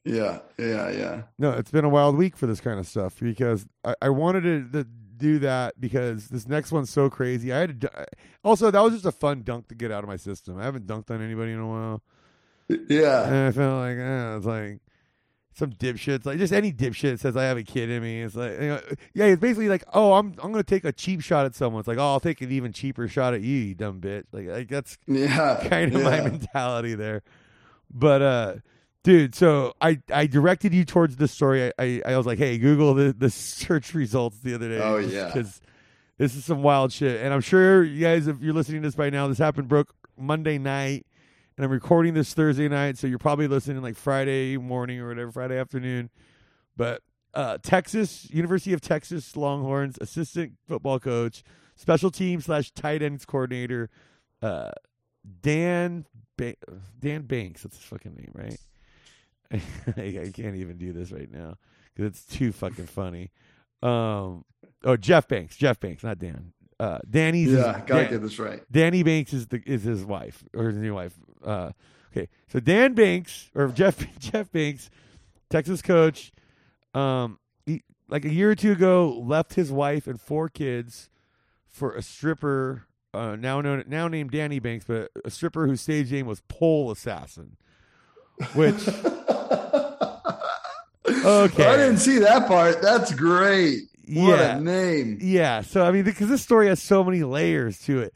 Yeah, 0.03 0.39
yeah, 0.57 0.89
yeah. 0.89 1.21
no, 1.37 1.51
it's 1.51 1.69
been 1.69 1.85
a 1.85 1.89
wild 1.89 2.17
week 2.17 2.35
for 2.35 2.47
this 2.47 2.59
kind 2.59 2.79
of 2.79 2.87
stuff 2.87 3.19
because 3.19 3.67
I, 3.85 3.93
I 4.01 4.09
wanted 4.09 4.41
to, 4.41 4.83
to 4.83 4.89
do 5.15 5.37
that 5.39 5.79
because 5.79 6.27
this 6.29 6.47
next 6.47 6.71
one's 6.71 6.89
so 6.89 7.07
crazy. 7.07 7.53
I 7.53 7.59
had 7.59 7.81
to. 7.81 8.07
Also, 8.43 8.71
that 8.71 8.81
was 8.81 8.93
just 8.93 9.05
a 9.05 9.11
fun 9.11 9.43
dunk 9.43 9.67
to 9.67 9.75
get 9.75 9.91
out 9.91 10.03
of 10.03 10.09
my 10.09 10.17
system. 10.17 10.59
I 10.59 10.63
haven't 10.63 10.87
dunked 10.87 11.11
on 11.11 11.21
anybody 11.21 11.51
in 11.51 11.59
a 11.59 11.67
while. 11.67 12.01
Yeah. 12.67 13.27
And 13.27 13.47
I 13.47 13.51
felt 13.51 13.75
like, 13.75 13.97
eh, 13.97 14.37
it's 14.37 14.45
like 14.45 14.79
some 15.53 15.71
dipshits, 15.71 16.25
like 16.25 16.37
just 16.37 16.53
any 16.53 16.71
dipshit 16.71 17.19
says 17.19 17.35
I 17.35 17.43
have 17.43 17.57
a 17.57 17.63
kid 17.63 17.89
in 17.89 18.01
me. 18.01 18.21
It's 18.21 18.35
like, 18.35 18.53
you 18.53 18.67
know, 18.69 18.81
yeah, 19.13 19.25
it's 19.25 19.41
basically 19.41 19.67
like, 19.69 19.83
oh, 19.93 20.13
I'm 20.13 20.27
I'm 20.41 20.51
gonna 20.51 20.63
take 20.63 20.85
a 20.85 20.91
cheap 20.91 21.21
shot 21.21 21.45
at 21.45 21.55
someone. 21.55 21.79
It's 21.81 21.87
like, 21.87 21.97
oh, 21.97 22.03
I'll 22.13 22.19
take 22.19 22.41
an 22.41 22.51
even 22.51 22.71
cheaper 22.73 23.07
shot 23.07 23.33
at 23.33 23.41
you, 23.41 23.57
you 23.57 23.75
dumb 23.75 23.99
bitch. 23.99 24.23
Like, 24.31 24.47
like 24.47 24.67
that's 24.69 24.97
Yeah. 25.07 25.65
kind 25.69 25.93
of 25.95 26.03
my 26.03 26.21
mentality 26.21 26.95
there. 26.95 27.21
But 27.93 28.21
uh, 28.21 28.55
dude. 29.03 29.35
So 29.35 29.73
I 29.81 29.99
I 30.13 30.27
directed 30.27 30.73
you 30.73 30.85
towards 30.85 31.17
this 31.17 31.31
story. 31.31 31.65
I 31.67 31.71
I, 31.77 32.01
I 32.05 32.17
was 32.17 32.25
like, 32.25 32.37
hey, 32.37 32.57
Google 32.57 32.93
the 32.93 33.13
the 33.17 33.29
search 33.29 33.93
results 33.93 34.39
the 34.39 34.55
other 34.55 34.69
day. 34.69 34.79
Oh, 34.81 34.97
yeah. 34.97 35.25
because 35.27 35.59
this 36.17 36.35
is 36.35 36.45
some 36.45 36.63
wild 36.63 36.93
shit. 36.93 37.19
And 37.21 37.33
I'm 37.33 37.41
sure 37.41 37.83
you 37.83 37.99
guys, 37.99 38.27
if 38.27 38.41
you're 38.41 38.53
listening 38.53 38.81
to 38.83 38.87
this 38.87 38.95
by 38.95 39.09
now, 39.09 39.27
this 39.27 39.37
happened 39.39 39.67
broke 39.67 39.93
Monday 40.17 40.57
night, 40.59 41.05
and 41.57 41.65
I'm 41.65 41.71
recording 41.71 42.13
this 42.13 42.33
Thursday 42.33 42.67
night, 42.67 42.97
so 42.97 43.07
you're 43.07 43.19
probably 43.19 43.47
listening 43.47 43.81
like 43.81 43.95
Friday 43.95 44.57
morning 44.57 44.99
or 44.99 45.09
whatever, 45.09 45.31
Friday 45.31 45.57
afternoon. 45.57 46.09
But 46.77 47.01
uh, 47.33 47.57
Texas 47.61 48.29
University 48.31 48.73
of 48.73 48.81
Texas 48.81 49.35
Longhorns 49.35 49.97
assistant 50.01 50.53
football 50.67 50.99
coach, 50.99 51.43
special 51.75 52.11
team 52.11 52.41
slash 52.41 52.71
tight 52.71 53.01
ends 53.01 53.25
coordinator, 53.25 53.89
uh, 54.41 54.71
Dan 55.41 56.05
ba- 56.37 56.55
Dan 56.99 57.23
Banks. 57.23 57.63
That's 57.63 57.77
his 57.77 57.85
fucking 57.85 58.15
name, 58.15 58.31
right? 58.33 58.57
I, 59.97 60.21
I 60.27 60.31
can't 60.33 60.55
even 60.55 60.77
do 60.77 60.93
this 60.93 61.11
right 61.11 61.29
now 61.31 61.55
because 61.93 62.07
it's 62.11 62.25
too 62.25 62.51
fucking 62.51 62.87
funny. 62.87 63.31
Um, 63.83 64.45
oh, 64.83 64.95
Jeff 64.97 65.27
Banks, 65.27 65.57
Jeff 65.57 65.79
Banks, 65.79 66.03
not 66.03 66.19
Dan. 66.19 66.53
Uh, 66.79 66.99
Danny's 67.09 67.49
his- 67.51 67.59
Yeah, 67.59 67.81
gotta 67.85 68.03
Dan- 68.03 68.11
get 68.11 68.21
this 68.21 68.39
right. 68.39 68.63
Danny 68.71 69.03
Banks 69.03 69.33
is 69.33 69.47
the 69.47 69.61
is 69.65 69.83
his 69.83 70.03
wife 70.05 70.43
or 70.55 70.67
his 70.67 70.77
new 70.77 70.95
wife. 70.95 71.13
Uh, 71.43 71.71
okay, 72.11 72.27
so 72.47 72.59
Dan 72.59 72.93
Banks 72.93 73.49
or 73.55 73.67
Jeff 73.73 74.05
Jeff 74.19 74.51
Banks, 74.51 74.89
Texas 75.49 75.81
coach, 75.81 76.31
um, 76.93 77.39
he, 77.65 77.83
like 78.09 78.25
a 78.25 78.33
year 78.33 78.51
or 78.51 78.55
two 78.55 78.71
ago, 78.73 79.09
left 79.25 79.53
his 79.55 79.71
wife 79.71 80.07
and 80.07 80.19
four 80.19 80.49
kids 80.49 81.09
for 81.67 81.93
a 81.93 82.01
stripper, 82.01 82.83
uh, 83.13 83.35
now 83.35 83.61
known 83.61 83.83
now 83.87 84.07
named 84.07 84.31
Danny 84.31 84.59
Banks, 84.59 84.85
but 84.85 85.09
a 85.25 85.29
stripper 85.31 85.67
whose 85.67 85.81
stage 85.81 86.11
name 86.11 86.25
was 86.27 86.41
Pole 86.47 86.91
Assassin, 86.91 87.57
which 88.53 88.87
Okay. 91.07 91.65
I 91.65 91.77
didn't 91.77 91.97
see 91.97 92.19
that 92.19 92.47
part. 92.47 92.81
That's 92.81 93.13
great. 93.13 93.81
What 94.07 94.39
Yeah. 94.39 94.57
a 94.57 94.61
name. 94.61 95.17
Yeah. 95.21 95.61
So 95.61 95.83
I 95.85 95.91
mean, 95.91 96.03
because 96.03 96.29
this 96.29 96.41
story 96.41 96.67
has 96.67 96.81
so 96.81 97.03
many 97.03 97.23
layers 97.23 97.79
to 97.83 97.99
it. 97.99 98.13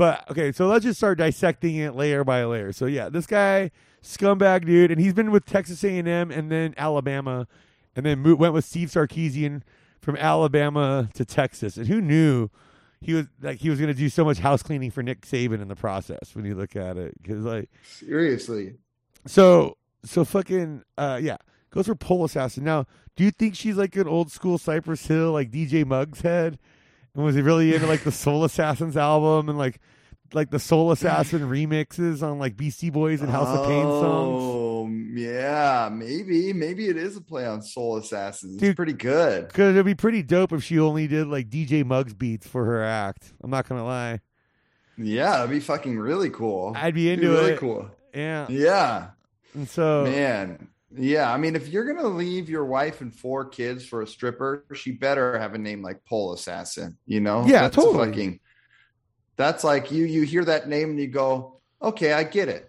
But 0.00 0.30
okay, 0.30 0.50
so 0.50 0.66
let's 0.66 0.82
just 0.82 0.98
start 0.98 1.18
dissecting 1.18 1.76
it 1.76 1.94
layer 1.94 2.24
by 2.24 2.42
layer. 2.44 2.72
So 2.72 2.86
yeah, 2.86 3.10
this 3.10 3.26
guy 3.26 3.70
scumbag 4.02 4.64
dude, 4.64 4.90
and 4.90 4.98
he's 4.98 5.12
been 5.12 5.30
with 5.30 5.44
Texas 5.44 5.84
A 5.84 5.98
and 5.98 6.08
M 6.08 6.30
and 6.30 6.50
then 6.50 6.72
Alabama, 6.78 7.46
and 7.94 8.06
then 8.06 8.22
went 8.38 8.54
with 8.54 8.64
Steve 8.64 8.88
Sarkisian 8.88 9.60
from 10.00 10.16
Alabama 10.16 11.10
to 11.12 11.26
Texas. 11.26 11.76
And 11.76 11.86
who 11.86 12.00
knew 12.00 12.48
he 13.02 13.12
was 13.12 13.26
like 13.42 13.58
he 13.58 13.68
was 13.68 13.78
going 13.78 13.92
to 13.92 13.98
do 13.98 14.08
so 14.08 14.24
much 14.24 14.38
house 14.38 14.62
cleaning 14.62 14.90
for 14.90 15.02
Nick 15.02 15.20
Saban 15.26 15.60
in 15.60 15.68
the 15.68 15.76
process 15.76 16.34
when 16.34 16.46
you 16.46 16.54
look 16.54 16.76
at 16.76 16.96
it? 16.96 17.22
Because 17.22 17.44
like 17.44 17.68
Seriously. 17.82 18.76
so 19.26 19.76
so 20.02 20.24
fucking 20.24 20.82
uh 20.96 21.20
yeah 21.20 21.36
goes 21.68 21.84
for 21.84 21.94
pole 21.94 22.24
assassin. 22.24 22.64
Now, 22.64 22.86
do 23.16 23.24
you 23.24 23.30
think 23.30 23.54
she's 23.54 23.76
like 23.76 23.94
an 23.96 24.08
old 24.08 24.32
school 24.32 24.56
Cypress 24.56 25.06
Hill 25.06 25.32
like 25.32 25.50
DJ 25.50 25.84
Muggs 25.84 26.22
head? 26.22 26.58
And 27.14 27.24
was 27.24 27.34
he 27.34 27.42
really 27.42 27.74
into 27.74 27.86
like 27.86 28.04
the 28.04 28.12
Soul 28.12 28.44
Assassins 28.44 28.96
album 28.96 29.48
and 29.48 29.58
like 29.58 29.80
like 30.32 30.50
the 30.50 30.60
Soul 30.60 30.92
Assassin 30.92 31.40
remixes 31.40 32.22
on 32.22 32.38
like 32.38 32.56
Beastie 32.56 32.90
Boys 32.90 33.20
and 33.20 33.28
House 33.30 33.48
of 33.48 33.66
Pain 33.66 33.82
songs? 33.82 34.42
Oh, 34.44 34.88
yeah. 34.88 35.88
Maybe. 35.92 36.52
Maybe 36.52 36.86
it 36.88 36.96
is 36.96 37.16
a 37.16 37.20
play 37.20 37.44
on 37.46 37.62
Soul 37.62 37.96
Assassins. 37.96 38.54
It's 38.54 38.62
Dude. 38.62 38.76
pretty 38.76 38.92
good. 38.92 39.48
Because 39.48 39.70
it'd 39.74 39.84
be 39.84 39.96
pretty 39.96 40.22
dope 40.22 40.52
if 40.52 40.62
she 40.62 40.78
only 40.78 41.08
did 41.08 41.26
like 41.26 41.50
DJ 41.50 41.84
Muggs 41.84 42.14
beats 42.14 42.46
for 42.46 42.64
her 42.64 42.80
act. 42.82 43.32
I'm 43.42 43.50
not 43.50 43.68
gonna 43.68 43.84
lie, 43.84 44.20
Yeah, 44.96 45.30
that'd 45.38 45.50
be 45.50 45.58
fucking 45.60 45.98
really 45.98 46.30
cool. 46.30 46.74
I'd 46.76 46.94
be 46.94 47.06
Be 47.06 47.10
into 47.12 47.30
really 47.30 47.52
it. 47.54 47.58
cool. 47.58 47.90
Yeah, 48.14 48.46
Yeah. 48.48 49.08
and 49.54 49.68
so 49.68 50.04
Man. 50.04 50.68
Yeah, 50.96 51.32
I 51.32 51.36
mean, 51.36 51.54
if 51.54 51.68
you're 51.68 51.84
gonna 51.92 52.08
leave 52.08 52.48
your 52.50 52.64
wife 52.64 53.00
and 53.00 53.14
four 53.14 53.44
kids 53.44 53.86
for 53.86 54.02
a 54.02 54.06
stripper, 54.06 54.64
she 54.74 54.90
better 54.92 55.38
have 55.38 55.54
a 55.54 55.58
name 55.58 55.82
like 55.82 56.04
Pole 56.04 56.32
Assassin. 56.32 56.96
You 57.06 57.20
know? 57.20 57.44
Yeah, 57.46 57.62
that's 57.62 57.76
totally. 57.76 58.08
Fucking, 58.08 58.40
that's 59.36 59.62
like 59.62 59.92
you. 59.92 60.04
You 60.04 60.22
hear 60.22 60.44
that 60.46 60.68
name 60.68 60.90
and 60.90 60.98
you 60.98 61.06
go, 61.06 61.60
"Okay, 61.80 62.12
I 62.12 62.24
get 62.24 62.48
it." 62.48 62.68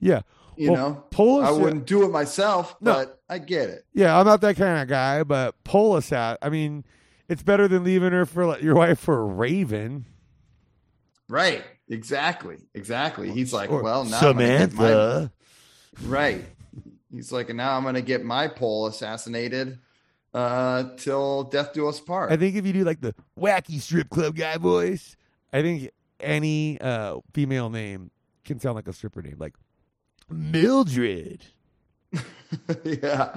yeah, 0.00 0.22
You 0.56 0.72
Well, 0.72 0.88
know, 0.90 1.04
pole 1.10 1.42
I 1.42 1.50
wouldn't 1.52 1.86
do 1.86 2.04
it 2.04 2.10
myself, 2.10 2.74
No. 2.80 2.92
but 2.94 3.20
I 3.28 3.38
get 3.38 3.68
it. 3.70 3.84
Yeah, 3.94 4.18
I'm 4.18 4.26
not 4.26 4.40
that 4.40 4.56
kind 4.56 4.82
of 4.82 4.88
guy, 4.88 5.22
but 5.22 5.54
pole 5.62 5.96
assassin. 5.96 6.38
I 6.42 6.48
mean, 6.48 6.84
it's 7.28 7.42
better 7.42 7.68
than 7.68 7.84
leaving 7.84 8.10
her 8.12 8.26
for 8.26 8.46
like, 8.46 8.62
your 8.62 8.74
wife 8.74 8.98
for 8.98 9.20
a 9.20 9.24
raven. 9.24 10.06
Right? 11.28 11.62
Exactly. 11.88 12.56
Exactly. 12.74 13.30
He's 13.30 13.52
like, 13.52 13.70
Or 13.70 13.82
well, 13.82 14.04
now 14.04 14.20
get 14.20 14.36
my- 14.36 14.42
Samantha. 14.42 15.32
right. 16.04 16.44
He's 17.12 17.32
like, 17.32 17.48
and 17.48 17.56
now 17.56 17.76
I'm 17.76 17.84
gonna 17.84 18.02
get 18.02 18.24
my 18.24 18.48
pole 18.48 18.86
assassinated 18.86 19.78
uh 20.32 20.84
till 20.96 21.42
death 21.44 21.72
do 21.72 21.88
us 21.88 21.98
part. 21.98 22.30
I 22.30 22.36
think 22.36 22.54
if 22.54 22.64
you 22.64 22.72
do 22.72 22.84
like 22.84 23.00
the 23.00 23.14
wacky 23.38 23.80
strip 23.80 24.08
club 24.10 24.36
guy 24.36 24.58
voice, 24.58 25.16
I 25.52 25.62
think 25.62 25.90
any 26.20 26.80
uh, 26.80 27.18
female 27.32 27.70
name 27.70 28.10
can 28.44 28.60
sound 28.60 28.76
like 28.76 28.88
a 28.88 28.92
stripper 28.92 29.22
name, 29.22 29.36
like 29.38 29.54
Mildred. 30.28 31.44
yeah. 32.84 33.32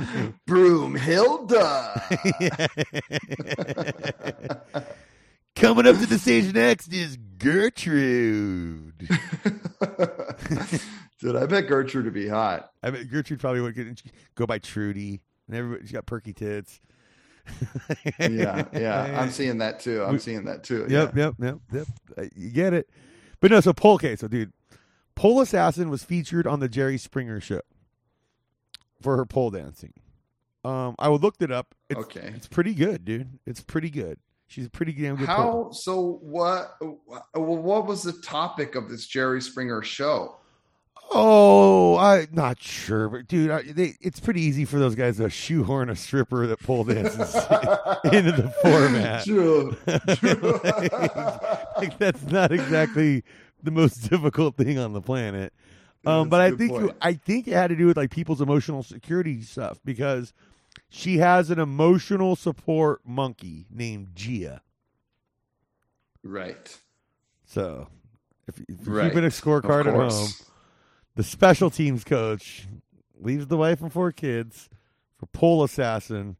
Broomhilda. 0.47 2.01
Coming 5.55 5.87
up 5.87 5.97
to 5.97 6.05
the 6.07 6.17
stage 6.17 6.53
next 6.53 6.91
is 6.91 7.17
Gertrude. 7.37 9.07
Dude, 11.23 11.35
I 11.37 11.45
bet 11.45 11.67
Gertrude 11.67 12.03
would 12.05 12.13
be 12.13 12.27
hot. 12.27 12.71
I 12.83 12.89
bet 12.91 13.09
Gertrude 13.09 13.39
probably 13.39 13.61
would 13.61 13.75
get, 13.75 14.01
go 14.35 14.45
by 14.45 14.59
Trudy, 14.59 15.21
and 15.47 15.55
everybody, 15.55 15.83
she's 15.83 15.93
got 15.93 16.05
perky 16.05 16.33
tits. 16.33 16.81
Yeah, 18.19 18.65
yeah. 18.73 19.17
I'm 19.21 19.29
seeing 19.31 19.57
that 19.59 19.79
too. 19.79 20.03
I'm 20.03 20.19
seeing 20.19 20.43
that 20.45 20.63
too. 20.63 20.85
Yep, 20.89 21.15
yep, 21.15 21.35
yep, 21.39 21.57
yep. 21.71 21.87
Uh, 22.17 22.23
You 22.35 22.49
get 22.49 22.73
it. 22.73 22.89
But 23.39 23.51
no, 23.51 23.61
so 23.61 23.71
Pole, 23.73 23.93
okay, 23.95 24.15
so 24.17 24.27
dude, 24.27 24.51
Pole 25.15 25.39
Assassin 25.41 25.89
was 25.89 26.03
featured 26.03 26.45
on 26.45 26.59
the 26.59 26.67
Jerry 26.69 26.97
Springer 26.97 27.39
show 27.39 27.61
for 29.01 29.15
her 29.17 29.25
pole 29.25 29.49
dancing. 29.51 29.93
Um, 30.65 30.95
I 30.99 31.09
looked 31.09 31.41
it 31.41 31.51
up. 31.51 31.75
It's, 31.89 31.99
Okay. 31.99 32.31
it's 32.35 32.47
pretty 32.47 32.73
good, 32.73 33.03
dude. 33.05 33.39
It's 33.45 33.61
pretty 33.61 33.89
good. 33.89 34.17
She's 34.47 34.65
a 34.65 34.69
pretty 34.69 34.91
damn 34.93 35.15
good. 35.15 35.27
pole. 35.27 35.65
How 35.65 35.71
so 35.71 36.19
what 36.21 36.77
what 37.33 37.85
was 37.87 38.03
the 38.03 38.13
topic 38.13 38.75
of 38.75 38.89
this 38.89 39.07
Jerry 39.07 39.41
Springer 39.41 39.81
show? 39.81 40.37
Oh, 41.15 41.95
I'm 41.97 42.29
not 42.31 42.59
sure, 42.59 43.07
but 43.07 43.27
dude, 43.27 43.51
I, 43.51 43.61
they, 43.61 43.95
it's 44.01 44.19
pretty 44.19 44.41
easy 44.41 44.65
for 44.65 44.79
those 44.79 44.95
guys 44.95 45.17
to 45.17 45.29
shoehorn 45.29 45.89
a 45.91 45.95
stripper 45.95 46.47
that 46.47 46.59
pole 46.59 46.83
dances 46.85 47.35
into 48.05 48.31
the 48.31 48.51
format. 48.63 49.23
True. 49.23 49.77
True. 50.15 50.59
like 51.77 51.99
that's 51.99 52.23
not 52.23 52.51
exactly 52.51 53.23
the 53.61 53.69
most 53.69 54.09
difficult 54.09 54.57
thing 54.57 54.79
on 54.79 54.93
the 54.93 55.01
planet. 55.01 55.53
Um, 56.05 56.29
but 56.29 56.41
I 56.41 56.51
think 56.51 56.71
point. 56.71 56.97
I 57.01 57.13
think 57.13 57.47
it 57.47 57.53
had 57.53 57.67
to 57.67 57.75
do 57.75 57.85
with 57.85 57.95
like 57.95 58.09
people's 58.09 58.41
emotional 58.41 58.81
security 58.81 59.41
stuff 59.41 59.79
because 59.85 60.33
she 60.89 61.19
has 61.19 61.49
an 61.51 61.59
emotional 61.59 62.35
support 62.35 63.01
monkey 63.05 63.67
named 63.71 64.09
Gia. 64.15 64.61
right. 66.23 66.77
So 67.45 67.87
if, 68.47 68.59
if 68.67 68.87
you're 68.87 69.03
keeping 69.03 69.25
a 69.25 69.27
scorecard 69.27 69.85
at 69.85 69.93
home. 69.93 70.27
The 71.15 71.23
special 71.23 71.69
teams 71.69 72.03
coach 72.03 72.67
leaves 73.19 73.47
the 73.47 73.57
wife 73.57 73.81
and 73.81 73.91
four 73.91 74.11
kids 74.11 74.69
for 75.17 75.25
pole 75.27 75.63
assassin 75.63 76.37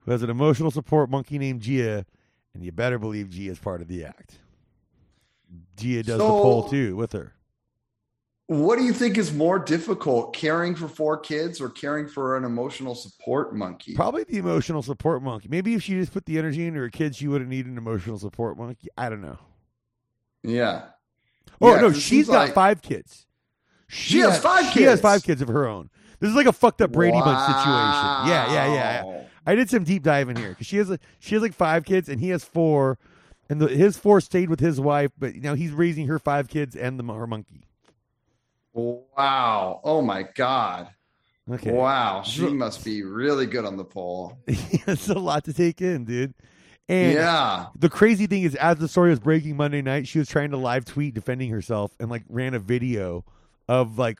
who 0.00 0.10
has 0.10 0.22
an 0.22 0.30
emotional 0.30 0.70
support 0.70 1.08
monkey 1.08 1.38
named 1.38 1.60
Gia, 1.62 2.04
and 2.54 2.64
you 2.64 2.72
better 2.72 2.98
believe 2.98 3.30
Gia 3.30 3.50
is 3.52 3.58
part 3.58 3.80
of 3.80 3.88
the 3.88 4.04
act. 4.04 4.38
Gia 5.76 6.02
does 6.02 6.18
the 6.18 6.24
pole 6.24 6.68
too 6.68 6.96
with 6.96 7.12
her. 7.12 7.34
What 8.48 8.76
do 8.76 8.84
you 8.84 8.92
think 8.92 9.16
is 9.16 9.32
more 9.32 9.58
difficult, 9.58 10.34
caring 10.34 10.74
for 10.74 10.88
four 10.88 11.16
kids 11.18 11.60
or 11.60 11.70
caring 11.70 12.06
for 12.08 12.36
an 12.36 12.44
emotional 12.44 12.94
support 12.94 13.54
monkey? 13.54 13.94
Probably 13.94 14.24
the 14.24 14.36
emotional 14.38 14.82
support 14.82 15.22
monkey. 15.22 15.48
Maybe 15.48 15.74
if 15.74 15.82
she 15.82 15.92
just 15.94 16.12
put 16.12 16.26
the 16.26 16.38
energy 16.38 16.66
into 16.66 16.80
her 16.80 16.90
kids, 16.90 17.16
she 17.16 17.28
wouldn't 17.28 17.48
need 17.48 17.66
an 17.66 17.78
emotional 17.78 18.18
support 18.18 18.58
monkey. 18.58 18.88
I 18.98 19.08
don't 19.08 19.22
know. 19.22 19.38
Yeah. 20.42 20.86
Oh 21.60 21.74
Yeah, 21.74 21.80
no, 21.80 21.92
she's 21.92 22.26
got 22.26 22.46
like- 22.46 22.54
five 22.54 22.82
kids. 22.82 23.26
She 23.92 24.20
has 24.20 24.38
five 24.38 24.72
She 24.72 24.84
has 24.84 25.00
five 25.00 25.22
kids 25.22 25.42
of 25.42 25.48
her 25.48 25.68
own. 25.68 25.90
This 26.18 26.30
is 26.30 26.36
like 26.36 26.46
a 26.46 26.52
fucked 26.52 26.80
up 26.80 26.92
Brady 26.92 27.18
Bunch 27.18 27.46
situation. 27.46 28.28
Yeah, 28.28 28.52
yeah, 28.52 28.74
yeah. 28.74 29.22
I 29.46 29.54
did 29.54 29.68
some 29.68 29.84
deep 29.84 30.02
dive 30.02 30.28
in 30.28 30.36
here 30.36 30.50
because 30.50 30.66
she 30.66 30.78
has 30.78 30.88
a, 30.88 30.98
she 31.18 31.34
has 31.34 31.42
like 31.42 31.52
five 31.52 31.84
kids 31.84 32.08
and 32.08 32.20
he 32.20 32.30
has 32.30 32.44
four, 32.44 32.98
and 33.50 33.60
the, 33.60 33.68
his 33.68 33.98
four 33.98 34.20
stayed 34.20 34.48
with 34.48 34.60
his 34.60 34.80
wife, 34.80 35.10
but 35.18 35.34
now 35.34 35.54
he's 35.54 35.72
raising 35.72 36.06
her 36.06 36.18
five 36.18 36.48
kids 36.48 36.74
and 36.74 36.98
the 36.98 37.12
her 37.12 37.26
monkey. 37.26 37.64
Wow. 38.72 39.80
Oh 39.84 40.00
my 40.00 40.22
God. 40.34 40.88
Okay, 41.50 41.72
Wow. 41.72 42.22
She 42.22 42.46
must 42.48 42.84
be 42.84 43.02
really 43.02 43.46
good 43.46 43.64
on 43.64 43.76
the 43.76 43.84
pole. 43.84 44.38
it's 44.46 45.08
a 45.08 45.18
lot 45.18 45.44
to 45.44 45.52
take 45.52 45.82
in, 45.82 46.04
dude. 46.04 46.34
And 46.88 47.14
yeah. 47.14 47.66
the 47.76 47.90
crazy 47.90 48.26
thing 48.26 48.42
is, 48.42 48.54
as 48.54 48.78
the 48.78 48.88
story 48.88 49.10
was 49.10 49.20
breaking 49.20 49.56
Monday 49.56 49.82
night, 49.82 50.06
she 50.06 50.18
was 50.18 50.28
trying 50.28 50.52
to 50.52 50.56
live 50.56 50.84
tweet 50.84 51.14
defending 51.14 51.50
herself 51.50 51.94
and 52.00 52.08
like 52.08 52.22
ran 52.28 52.54
a 52.54 52.58
video 52.58 53.24
of 53.72 53.98
like 53.98 54.18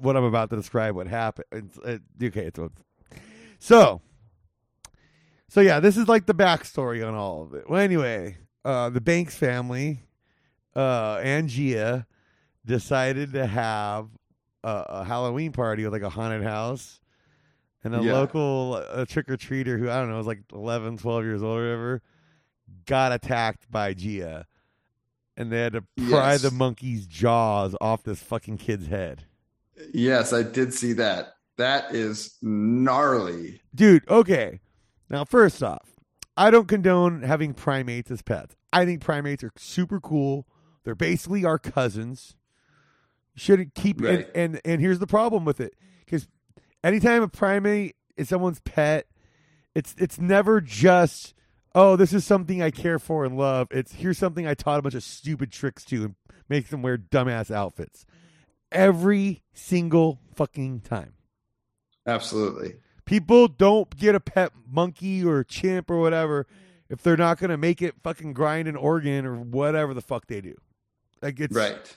what 0.00 0.16
I'm 0.16 0.24
about 0.24 0.50
to 0.50 0.56
describe 0.56 0.94
what 0.94 1.08
happened. 1.08 1.46
It's, 1.52 1.78
it, 1.78 2.02
okay, 2.22 2.46
it's 2.46 2.60
so. 3.58 4.00
So 5.48 5.60
yeah, 5.60 5.80
this 5.80 5.96
is 5.96 6.06
like 6.06 6.26
the 6.26 6.34
backstory 6.34 7.06
on 7.06 7.14
all 7.14 7.42
of 7.42 7.54
it. 7.54 7.68
Well, 7.68 7.80
anyway, 7.80 8.36
uh, 8.64 8.88
the 8.90 9.00
Banks 9.00 9.34
family, 9.36 10.04
uh, 10.76 11.20
and 11.24 11.48
Gia, 11.48 12.06
decided 12.64 13.32
to 13.32 13.46
have 13.46 14.08
a, 14.62 14.84
a 14.88 15.04
Halloween 15.04 15.50
party 15.50 15.82
with 15.82 15.92
like 15.92 16.02
a 16.02 16.10
haunted 16.10 16.44
house, 16.44 17.00
and 17.82 17.96
a 17.96 18.00
Yeah. 18.00 18.12
local 18.12 18.84
uh, 18.88 19.04
trick 19.06 19.28
or 19.28 19.36
treater 19.36 19.76
who 19.76 19.90
I 19.90 19.98
don't 19.98 20.10
know 20.10 20.18
was 20.18 20.26
like 20.26 20.42
11, 20.52 20.98
12 20.98 21.24
years 21.24 21.42
old 21.42 21.58
or 21.58 21.62
whatever, 21.64 22.02
got 22.86 23.10
attacked 23.10 23.68
by 23.72 23.92
Gia, 23.92 24.46
and 25.40 25.50
they 25.50 25.60
had 25.60 25.72
to 25.72 25.82
pry 26.08 26.32
Yes. 26.32 26.42
the 26.42 26.50
monkey's 26.50 27.06
jaws 27.06 27.74
off 27.80 28.02
this 28.02 28.20
fucking 28.22 28.58
kid's 28.58 28.86
head. 28.88 29.24
Yes, 29.94 30.32
I 30.32 30.42
did 30.42 30.74
see 30.74 30.92
that. 30.94 31.34
That 31.56 31.94
is 31.94 32.36
gnarly. 32.42 33.60
Dude, 33.74 34.08
okay. 34.08 34.60
Now, 35.08 35.24
first 35.24 35.62
off, 35.62 35.94
I 36.36 36.50
don't 36.50 36.68
condone 36.68 37.22
having 37.22 37.54
primates 37.54 38.10
as 38.10 38.22
pets. 38.22 38.54
I 38.72 38.84
think 38.84 39.00
primates 39.00 39.42
are 39.42 39.50
super 39.56 40.00
cool. 40.00 40.46
They're 40.84 40.94
basically 40.94 41.44
our 41.44 41.58
cousins. 41.58 42.36
Shouldn't 43.36 43.74
keep 43.74 44.00
Right. 44.00 44.26
and, 44.34 44.54
and 44.54 44.60
and 44.64 44.80
here's 44.80 44.98
the 44.98 45.06
problem 45.06 45.44
with 45.44 45.60
it 45.60 45.74
because 46.04 46.28
anytime 46.84 47.22
a 47.22 47.28
primate 47.28 47.96
is 48.16 48.28
someone's 48.28 48.60
pet, 48.60 49.06
it's 49.74 49.94
it's 49.98 50.18
never 50.18 50.60
just 50.60 51.32
oh 51.74 51.96
this 51.96 52.12
is 52.12 52.24
something 52.24 52.62
I 52.62 52.70
care 52.70 52.98
for 52.98 53.24
and 53.24 53.36
love. 53.36 53.68
It's 53.70 53.92
here's 53.94 54.18
something 54.18 54.46
I 54.46 54.54
taught 54.54 54.78
a 54.78 54.82
bunch 54.82 54.94
of 54.94 55.02
stupid 55.02 55.52
tricks 55.52 55.84
to 55.86 56.04
and 56.04 56.14
make 56.48 56.68
them 56.68 56.82
wear 56.82 56.98
dumbass 56.98 57.50
outfits 57.50 58.04
every 58.72 59.42
single 59.52 60.20
fucking 60.34 60.80
time. 60.80 61.14
Absolutely. 62.06 62.76
People 63.04 63.48
don't 63.48 63.96
get 63.96 64.14
a 64.14 64.20
pet 64.20 64.52
monkey 64.70 65.24
or 65.24 65.42
chimp 65.44 65.90
or 65.90 65.98
whatever 65.98 66.46
if 66.88 67.02
they're 67.02 67.16
not 67.16 67.38
going 67.38 67.50
to 67.50 67.56
make 67.56 67.82
it 67.82 67.94
fucking 68.02 68.32
grind 68.32 68.68
an 68.68 68.76
organ 68.76 69.26
or 69.26 69.36
whatever 69.36 69.94
the 69.94 70.00
fuck 70.00 70.26
they 70.26 70.40
do. 70.40 70.54
Like 71.22 71.38
it's 71.40 71.54
Right. 71.54 71.96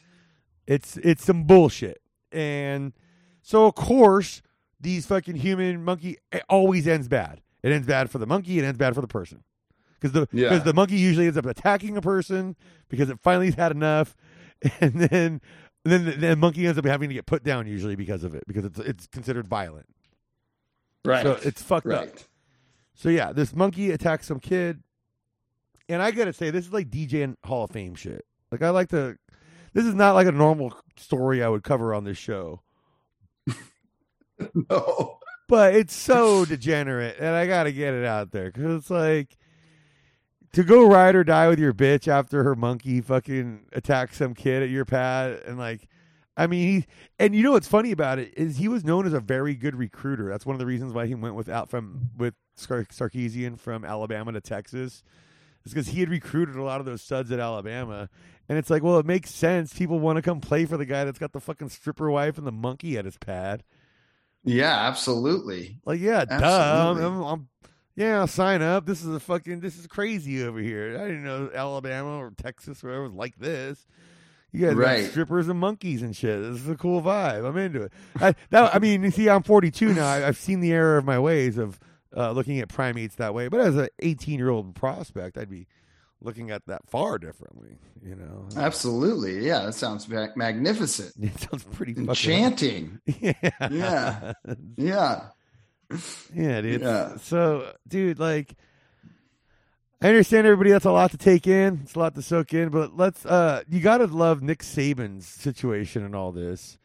it's 0.67 0.97
it's 0.97 1.23
some 1.23 1.43
bullshit. 1.45 2.01
And 2.31 2.93
so 3.41 3.65
of 3.67 3.75
course 3.75 4.41
these 4.79 5.05
fucking 5.05 5.35
human 5.35 5.83
monkey 5.83 6.17
it 6.31 6.43
always 6.49 6.87
ends 6.87 7.07
bad. 7.07 7.41
It 7.61 7.71
ends 7.71 7.87
bad 7.87 8.09
for 8.09 8.17
the 8.17 8.27
monkey, 8.27 8.59
it 8.59 8.65
ends 8.65 8.77
bad 8.77 8.93
for 8.95 9.01
the 9.01 9.07
person. 9.07 9.43
Cuz 10.03 10.11
the 10.11 10.27
Yeah. 10.31 10.49
cuz 10.49 10.63
the 10.63 10.73
monkey 10.73 10.97
usually 10.97 11.25
ends 11.25 11.37
up 11.37 11.45
attacking 11.47 11.97
a 11.97 12.01
person 12.01 12.55
because 12.89 13.09
it 13.09 13.17
finally 13.23 13.49
had 13.51 13.71
enough 13.71 14.15
and 14.79 14.93
then 14.93 15.41
then 15.85 16.05
the, 16.05 16.11
the 16.11 16.35
monkey 16.35 16.65
ends 16.67 16.77
up 16.77 16.85
having 16.85 17.09
to 17.09 17.15
get 17.15 17.25
put 17.25 17.43
down 17.43 17.65
usually 17.67 17.95
because 17.95 18.23
of 18.23 18.35
it 18.35 18.43
because 18.47 18.65
it's 18.65 18.79
it's 18.79 19.07
considered 19.07 19.47
violent. 19.47 19.87
Right. 21.05 21.23
So 21.23 21.37
it's 21.43 21.61
fucked 21.61 21.87
up. 21.87 22.09
So 22.93 23.09
yeah, 23.09 23.33
this 23.33 23.55
monkey 23.55 23.89
attacks 23.91 24.27
some 24.27 24.39
kid, 24.39 24.83
and 25.89 26.01
I 26.01 26.11
gotta 26.11 26.31
say, 26.31 26.51
this 26.51 26.65
is 26.67 26.71
like 26.71 26.89
degen 26.91 27.35
Hall 27.43 27.63
of 27.63 27.71
Fame 27.71 27.95
shit. 27.95 28.23
Like 28.51 28.61
I 28.61 28.69
like 28.69 28.89
to. 28.89 29.17
This 29.73 29.85
is 29.85 29.95
not 29.95 30.13
like 30.13 30.27
a 30.27 30.31
normal 30.31 30.73
story 30.97 31.41
I 31.43 31.49
would 31.49 31.63
cover 31.63 31.93
on 31.95 32.03
this 32.03 32.17
show, 32.19 32.61
No. 34.69 35.17
but 35.47 35.73
it's 35.75 35.95
so 35.95 36.45
degenerate, 36.45 37.15
and 37.19 37.29
I 37.35 37.47
gotta 37.47 37.71
get 37.71 37.93
it 37.93 38.05
out 38.05 38.31
there 38.31 38.51
because 38.51 38.75
it's 38.75 38.89
like 38.89 39.37
to 40.53 40.63
go 40.63 40.87
ride 40.87 41.15
or 41.15 41.23
die 41.23 41.47
with 41.49 41.59
your 41.59 41.73
bitch 41.73 42.07
after 42.07 42.43
her 42.43 42.55
monkey 42.55 43.01
fucking 43.01 43.65
attacks 43.73 44.17
some 44.17 44.33
kid 44.33 44.63
at 44.63 44.69
your 44.69 44.85
pad, 44.85 45.41
and 45.45 45.57
like. 45.57 45.87
I 46.35 46.47
mean, 46.47 46.67
he 46.67 46.85
and 47.19 47.35
you 47.35 47.43
know 47.43 47.51
what's 47.51 47.67
funny 47.67 47.91
about 47.91 48.17
it 48.17 48.33
is 48.35 48.57
he 48.57 48.67
was 48.67 48.83
known 48.83 49.05
as 49.05 49.13
a 49.13 49.19
very 49.19 49.53
good 49.53 49.75
recruiter. 49.75 50.29
That's 50.29 50.47
one 50.47 50.55
of 50.55 50.59
the 50.59 50.65
reasons 50.65 50.91
why 50.91 51.05
he 51.05 51.13
went 51.13 51.35
with 51.35 51.47
out 51.47 51.69
from 51.69 52.09
with 52.17 52.33
Sar- 52.55 52.85
Sarkisian 52.85 53.59
from 53.59 53.85
Alabama 53.85 54.31
to 54.31 54.41
Texas. 54.41 55.03
Is 55.63 55.73
because 55.73 55.89
he 55.89 55.99
had 55.99 56.09
recruited 56.09 56.55
a 56.55 56.63
lot 56.63 56.79
of 56.79 56.87
those 56.87 57.03
studs 57.03 57.31
at 57.31 57.39
Alabama, 57.39 58.09
and 58.49 58.57
it's 58.57 58.71
like, 58.71 58.81
well, 58.81 58.97
it 58.97 59.05
makes 59.05 59.29
sense. 59.29 59.75
People 59.75 59.99
want 59.99 60.15
to 60.15 60.23
come 60.23 60.41
play 60.41 60.65
for 60.65 60.75
the 60.75 60.87
guy 60.87 61.03
that's 61.03 61.19
got 61.19 61.33
the 61.33 61.39
fucking 61.39 61.69
stripper 61.69 62.09
wife 62.09 62.39
and 62.39 62.47
the 62.47 62.51
monkey 62.51 62.97
at 62.97 63.05
his 63.05 63.17
pad. 63.19 63.63
Yeah, 64.43 64.73
absolutely. 64.87 65.77
Like, 65.85 65.99
yeah, 66.01 66.25
duh. 66.25 66.95
I'm, 66.97 66.97
I'm- 66.97 67.23
I'm- 67.23 67.47
yeah, 67.95 68.19
I'll 68.19 68.27
sign 68.27 68.61
up. 68.61 68.85
This 68.85 69.03
is 69.03 69.13
a 69.13 69.19
fucking. 69.19 69.59
This 69.59 69.77
is 69.77 69.87
crazy 69.87 70.43
over 70.43 70.59
here. 70.59 70.97
I 70.99 71.05
didn't 71.07 71.23
know 71.23 71.49
Alabama 71.53 72.17
or 72.17 72.31
Texas 72.35 72.83
or 72.83 72.87
whatever 72.87 73.03
was 73.03 73.13
like 73.13 73.37
this. 73.37 73.85
You 74.51 74.67
guys 74.67 74.75
got 74.75 74.79
Right. 74.81 75.05
strippers 75.09 75.47
and 75.47 75.59
monkeys 75.59 76.01
and 76.03 76.15
shit. 76.15 76.39
This 76.41 76.61
is 76.61 76.69
a 76.69 76.75
cool 76.75 77.01
vibe. 77.01 77.47
I'm 77.47 77.57
into 77.57 77.81
it. 77.83 77.93
I, 78.19 78.35
that, 78.51 78.75
I 78.75 78.77
mean, 78.79 79.01
you 79.03 79.09
see, 79.09 79.27
I'm 79.27 79.41
42 79.41 79.93
now. 79.95 80.05
I, 80.05 80.27
I've 80.27 80.37
seen 80.37 80.59
the 80.59 80.71
error 80.71 80.97
of 80.97 81.05
my 81.05 81.17
ways 81.17 81.57
of 81.57 81.79
uh, 82.15 82.31
looking 82.33 82.59
at 82.59 82.69
primates 82.69 83.15
that 83.15 83.33
way. 83.33 83.47
But 83.47 83.61
as 83.61 83.75
an 83.75 83.87
18 83.99 84.37
year 84.37 84.49
old 84.49 84.75
prospect, 84.75 85.39
I'd 85.39 85.49
be 85.49 85.65
looking 86.21 86.51
at 86.51 86.65
that 86.67 86.87
far 86.87 87.17
differently. 87.17 87.77
You 88.05 88.15
know, 88.15 88.47
Absolutely. 88.55 89.43
Yeah, 89.43 89.65
that 89.65 89.73
sounds 89.73 90.07
ma- 90.07 90.27
magnificent. 90.35 91.13
it 91.21 91.39
sounds 91.39 91.63
pretty 91.63 91.93
Enchanting. 91.97 92.99
Yeah, 93.19 93.33
Yeah. 93.71 94.33
Yeah. 94.77 95.21
yeah, 96.33 96.61
dude. 96.61 96.81
Yeah. 96.81 97.17
So, 97.17 97.73
dude, 97.87 98.19
like, 98.19 98.55
I 100.01 100.07
understand 100.09 100.45
everybody. 100.47 100.71
That's 100.71 100.85
a 100.85 100.91
lot 100.91 101.11
to 101.11 101.17
take 101.17 101.47
in. 101.47 101.79
It's 101.83 101.95
a 101.95 101.99
lot 101.99 102.15
to 102.15 102.21
soak 102.21 102.53
in. 102.53 102.69
But 102.69 102.97
let's. 102.97 103.25
uh 103.25 103.63
You 103.69 103.79
gotta 103.79 104.05
love 104.05 104.41
Nick 104.41 104.59
Saban's 104.59 105.25
situation 105.27 106.03
and 106.03 106.15
all 106.15 106.31
this, 106.31 106.77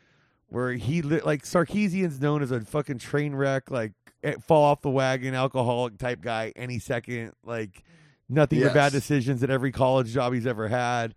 where 0.48 0.72
he 0.72 1.02
li- 1.02 1.20
like 1.20 1.42
Sarkisian's 1.42 2.20
known 2.20 2.42
as 2.42 2.50
a 2.50 2.60
fucking 2.60 2.98
train 2.98 3.34
wreck, 3.34 3.70
like 3.70 3.92
eh, 4.22 4.34
fall 4.46 4.62
off 4.64 4.82
the 4.82 4.90
wagon, 4.90 5.34
alcoholic 5.34 5.98
type 5.98 6.20
guy. 6.20 6.52
Any 6.54 6.78
second, 6.78 7.32
like 7.44 7.82
nothing 8.28 8.60
but 8.68 8.74
bad 8.74 8.92
decisions 8.92 9.42
at 9.42 9.50
every 9.50 9.72
college 9.72 10.12
job 10.12 10.32
he's 10.32 10.46
ever 10.46 10.68
had. 10.68 11.14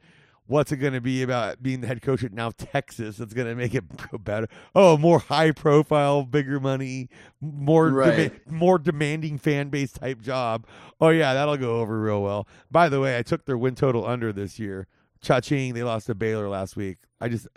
What's 0.51 0.73
it 0.73 0.77
going 0.77 0.91
to 0.91 0.99
be 0.99 1.23
about 1.23 1.63
being 1.63 1.79
the 1.79 1.87
head 1.87 2.01
coach 2.01 2.25
at 2.25 2.33
now 2.33 2.51
Texas 2.51 3.15
that's 3.15 3.33
going 3.33 3.47
to 3.47 3.55
make 3.55 3.73
it 3.73 3.85
go 4.11 4.17
better? 4.17 4.49
Oh, 4.75 4.97
more 4.97 5.19
high 5.19 5.51
profile, 5.51 6.23
bigger 6.23 6.59
money, 6.59 7.07
more 7.39 7.87
Right. 7.89 8.33
dema- 8.33 8.51
more 8.51 8.77
demanding 8.77 9.37
fan 9.37 9.69
base 9.69 9.93
type 9.93 10.19
job. 10.21 10.67
Oh 10.99 11.07
yeah, 11.07 11.33
that'll 11.33 11.55
go 11.55 11.79
over 11.79 11.97
real 12.01 12.21
well. 12.21 12.49
By 12.69 12.89
the 12.89 12.99
way, 12.99 13.17
I 13.17 13.21
took 13.23 13.45
their 13.45 13.57
win 13.57 13.75
total 13.75 14.05
under 14.05 14.33
this 14.33 14.59
year. 14.59 14.87
Cha-ching, 15.21 15.73
they 15.73 15.83
lost 15.83 16.07
to 16.07 16.15
Baylor 16.15 16.49
last 16.49 16.75
week. 16.75 16.97
I 17.21 17.29
just 17.29 17.47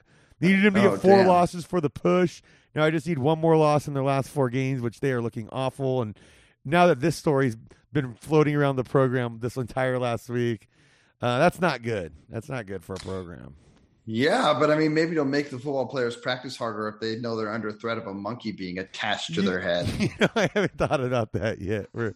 needed 0.41 0.63
them 0.63 0.75
to 0.75 0.87
Oh, 0.87 0.91
get 0.93 1.01
four 1.01 1.17
damn. 1.19 1.27
losses 1.27 1.65
for 1.65 1.81
the 1.81 1.91
push. 1.91 2.43
Now 2.77 2.85
I 2.85 2.91
just 2.91 3.09
need 3.09 3.19
one 3.19 3.41
more 3.41 3.57
loss 3.57 3.89
in 3.89 3.95
their 3.95 4.05
last 4.05 4.29
four 4.29 4.51
games, 4.51 4.81
which 4.81 5.01
they 5.01 5.11
are 5.11 5.21
looking 5.21 5.49
awful. 5.51 6.01
And 6.01 6.17
now 6.65 6.87
that 6.87 7.01
this 7.01 7.17
story's 7.17 7.57
been 7.93 8.15
floating 8.15 8.55
around 8.55 8.77
the 8.77 8.85
program 8.85 9.39
this 9.41 9.57
entire 9.57 9.99
last 9.99 10.29
week, 10.29 10.69
uh, 11.23 11.39
that's 11.39 11.61
not 11.61 11.83
good. 11.83 12.13
That's 12.29 12.49
not 12.49 12.67
good 12.67 12.85
for 12.85 12.95
a 12.95 12.99
program. 12.99 13.55
Yeah, 14.07 14.55
but 14.59 14.71
I 14.71 14.77
mean, 14.77 14.93
maybe 14.93 15.13
it'll 15.13 15.25
make 15.25 15.49
the 15.49 15.57
football 15.59 15.87
players 15.87 16.15
practice 16.15 16.57
harder 16.59 16.89
if 16.89 17.01
they 17.01 17.17
know 17.17 17.37
they're 17.37 17.51
under 17.53 17.73
threat 17.73 17.97
of 17.97 18.07
a 18.07 18.13
monkey 18.13 18.53
being 18.53 18.79
attached 18.79 19.33
to 19.35 19.41
their 19.43 19.61
head. 19.61 19.89
You 19.99 20.11
know, 20.21 20.29
I 20.37 20.51
haven't 20.53 20.77
thought 20.77 21.01
about 21.01 21.33
that 21.33 21.59
yet. 21.61 21.87
Where 21.93 22.15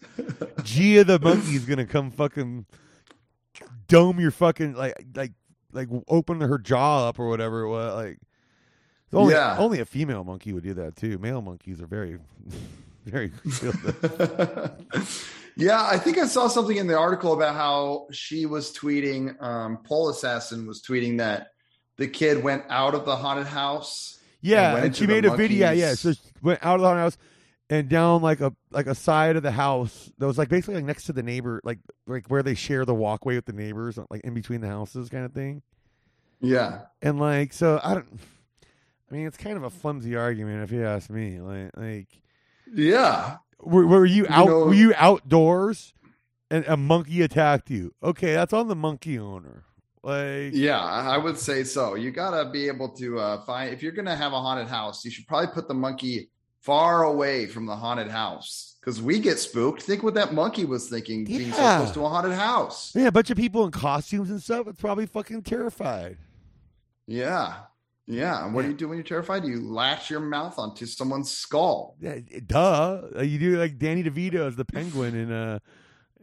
Gia 0.62 1.04
the 1.04 1.18
monkey's 1.18 1.64
gonna 1.64 1.86
come 1.86 2.10
fucking 2.10 2.66
dome 3.86 4.20
your 4.20 4.30
fucking 4.30 4.74
like 4.74 5.02
like 5.14 5.32
like 5.72 5.88
open 6.08 6.42
her 6.42 6.58
jaw 6.58 7.08
up 7.08 7.18
or 7.18 7.28
whatever 7.28 7.62
it 7.62 7.70
was. 7.70 7.94
Like 7.94 8.18
only 9.14 9.32
Yeah. 9.32 9.56
only 9.58 9.80
a 9.80 9.86
female 9.86 10.24
monkey 10.24 10.52
would 10.52 10.64
do 10.64 10.74
that 10.74 10.94
too. 10.96 11.16
Male 11.16 11.40
monkeys 11.40 11.80
are 11.80 11.86
very 11.86 12.18
very 13.06 13.32
yeah, 15.58 15.84
I 15.84 15.98
think 15.98 16.18
I 16.18 16.26
saw 16.26 16.46
something 16.46 16.76
in 16.76 16.86
the 16.86 16.96
article 16.96 17.32
about 17.32 17.54
how 17.54 18.06
she 18.12 18.46
was 18.46 18.72
tweeting, 18.72 19.40
um, 19.42 19.78
Pole 19.78 20.08
Assassin 20.08 20.66
was 20.66 20.80
tweeting 20.80 21.18
that 21.18 21.48
the 21.96 22.06
kid 22.06 22.42
went 22.42 22.62
out 22.68 22.94
of 22.94 23.04
the 23.04 23.16
haunted 23.16 23.48
house. 23.48 24.20
Yeah, 24.40 24.74
went 24.74 24.86
and 24.86 24.96
she 24.96 25.06
made 25.06 25.24
a 25.24 25.36
video. 25.36 25.72
Yeah, 25.72 25.94
so 25.94 26.12
she 26.12 26.20
went 26.40 26.64
out 26.64 26.76
of 26.76 26.82
the 26.82 26.86
haunted 26.86 27.02
house 27.02 27.18
and 27.70 27.88
down 27.88 28.22
like 28.22 28.40
a 28.40 28.54
like 28.70 28.86
a 28.86 28.94
side 28.94 29.34
of 29.34 29.42
the 29.42 29.50
house 29.50 30.10
that 30.18 30.26
was 30.26 30.38
like 30.38 30.48
basically 30.48 30.76
like 30.76 30.84
next 30.84 31.04
to 31.04 31.12
the 31.12 31.24
neighbor, 31.24 31.60
like 31.64 31.80
like 32.06 32.28
where 32.28 32.42
they 32.44 32.54
share 32.54 32.84
the 32.84 32.94
walkway 32.94 33.34
with 33.34 33.46
the 33.46 33.52
neighbors, 33.52 33.98
like 34.10 34.22
in 34.22 34.34
between 34.34 34.60
the 34.60 34.68
houses, 34.68 35.08
kind 35.08 35.24
of 35.24 35.32
thing. 35.32 35.62
Yeah. 36.40 36.82
And 37.02 37.18
like, 37.18 37.52
so 37.52 37.80
I 37.82 37.94
don't. 37.94 38.06
I 39.10 39.14
mean, 39.14 39.26
it's 39.26 39.38
kind 39.38 39.56
of 39.56 39.64
a 39.64 39.70
flimsy 39.70 40.16
argument 40.16 40.62
if 40.62 40.70
you 40.70 40.84
ask 40.84 41.10
me. 41.10 41.40
Like, 41.40 41.76
like 41.76 42.08
Yeah. 42.72 43.38
Were, 43.60 43.86
were 43.86 44.06
you 44.06 44.26
out? 44.28 44.46
know- 44.48 44.64
were 44.66 44.74
you 44.74 44.94
outdoors, 44.96 45.92
and 46.50 46.64
a 46.66 46.76
monkey 46.76 47.22
attacked 47.22 47.70
you? 47.70 47.94
Okay, 48.02 48.34
that's 48.34 48.52
on 48.52 48.68
the 48.68 48.76
monkey 48.76 49.18
owner. 49.18 49.64
Like, 50.02 50.52
Yeah, 50.54 50.80
I 50.80 51.18
would 51.18 51.38
say 51.38 51.64
so. 51.64 51.94
You 51.94 52.10
got 52.10 52.30
to 52.42 52.50
be 52.50 52.68
able 52.68 52.88
to 52.90 53.18
uh, 53.18 53.44
find, 53.44 53.72
if 53.74 53.82
you're 53.82 53.92
going 53.92 54.06
to 54.06 54.14
have 54.16 54.32
a 54.32 54.40
haunted 54.40 54.68
house, 54.68 55.04
you 55.04 55.10
should 55.10 55.26
probably 55.26 55.48
put 55.52 55.68
the 55.68 55.74
monkey 55.74 56.30
far 56.60 57.02
away 57.04 57.46
from 57.46 57.66
the 57.66 57.74
haunted 57.76 58.08
house 58.08 58.76
because 58.80 59.02
we 59.02 59.18
get 59.18 59.38
spooked. 59.38 59.82
Think 59.82 60.02
what 60.02 60.14
that 60.14 60.32
monkey 60.32 60.64
was 60.64 60.88
thinking 60.88 61.24
being 61.24 61.52
so 61.52 61.56
close 61.78 61.90
to 61.92 62.04
a 62.04 62.08
haunted 62.08 62.32
house. 62.32 62.92
yeah, 62.94 63.08
a 63.08 63.12
bunch 63.12 63.30
of 63.30 63.36
people 63.36 63.64
in 63.64 63.70
costumes 63.72 64.30
and 64.30 64.42
stuff. 64.42 64.66
It's 64.68 64.80
probably 64.80 65.06
fucking 65.06 65.42
terrified. 65.42 66.16
Yeah. 67.06 67.54
Yeah. 68.10 68.44
And 68.44 68.54
what 68.54 68.62
do 68.62 68.68
you 68.68 68.74
do 68.74 68.88
when 68.88 68.96
you're 68.96 69.04
terrified? 69.04 69.44
You 69.44 69.60
latch 69.60 70.08
your 70.10 70.20
mouth 70.20 70.58
onto 70.58 70.86
someone's 70.86 71.30
skull. 71.30 71.94
Yeah, 72.00 72.16
duh. 72.46 73.02
Uh, 73.16 73.22
You 73.22 73.38
do 73.38 73.58
like 73.58 73.78
Danny 73.78 74.02
DeVito 74.02 74.46
as 74.46 74.56
the 74.56 74.64
penguin 74.64 75.14
in 75.14 75.30
uh 75.30 75.58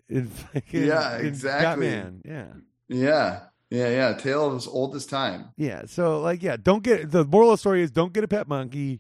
in 0.10 0.28
fucking 0.54 0.84
Yeah, 0.84 1.20
in 1.20 1.28
exactly. 1.28 1.88
Batman. 1.88 2.22
Yeah. 2.26 2.48
Yeah. 2.90 3.40
Yeah. 3.70 3.90
Yeah. 3.90 4.14
Tale 4.18 4.48
of 4.48 4.56
as 4.56 4.68
old 4.68 4.96
as 4.96 5.06
time. 5.06 5.50
Yeah. 5.58 5.84
So 5.86 6.20
like 6.22 6.42
yeah, 6.42 6.58
don't 6.58 6.84
get 6.84 7.12
the 7.12 7.24
moral 7.24 7.52
of 7.52 7.54
the 7.54 7.58
story 7.60 7.84
is 7.84 7.92
don't 7.92 8.14
get 8.14 8.24
a 8.24 8.28
pet 8.28 8.48
monkey. 8.48 9.00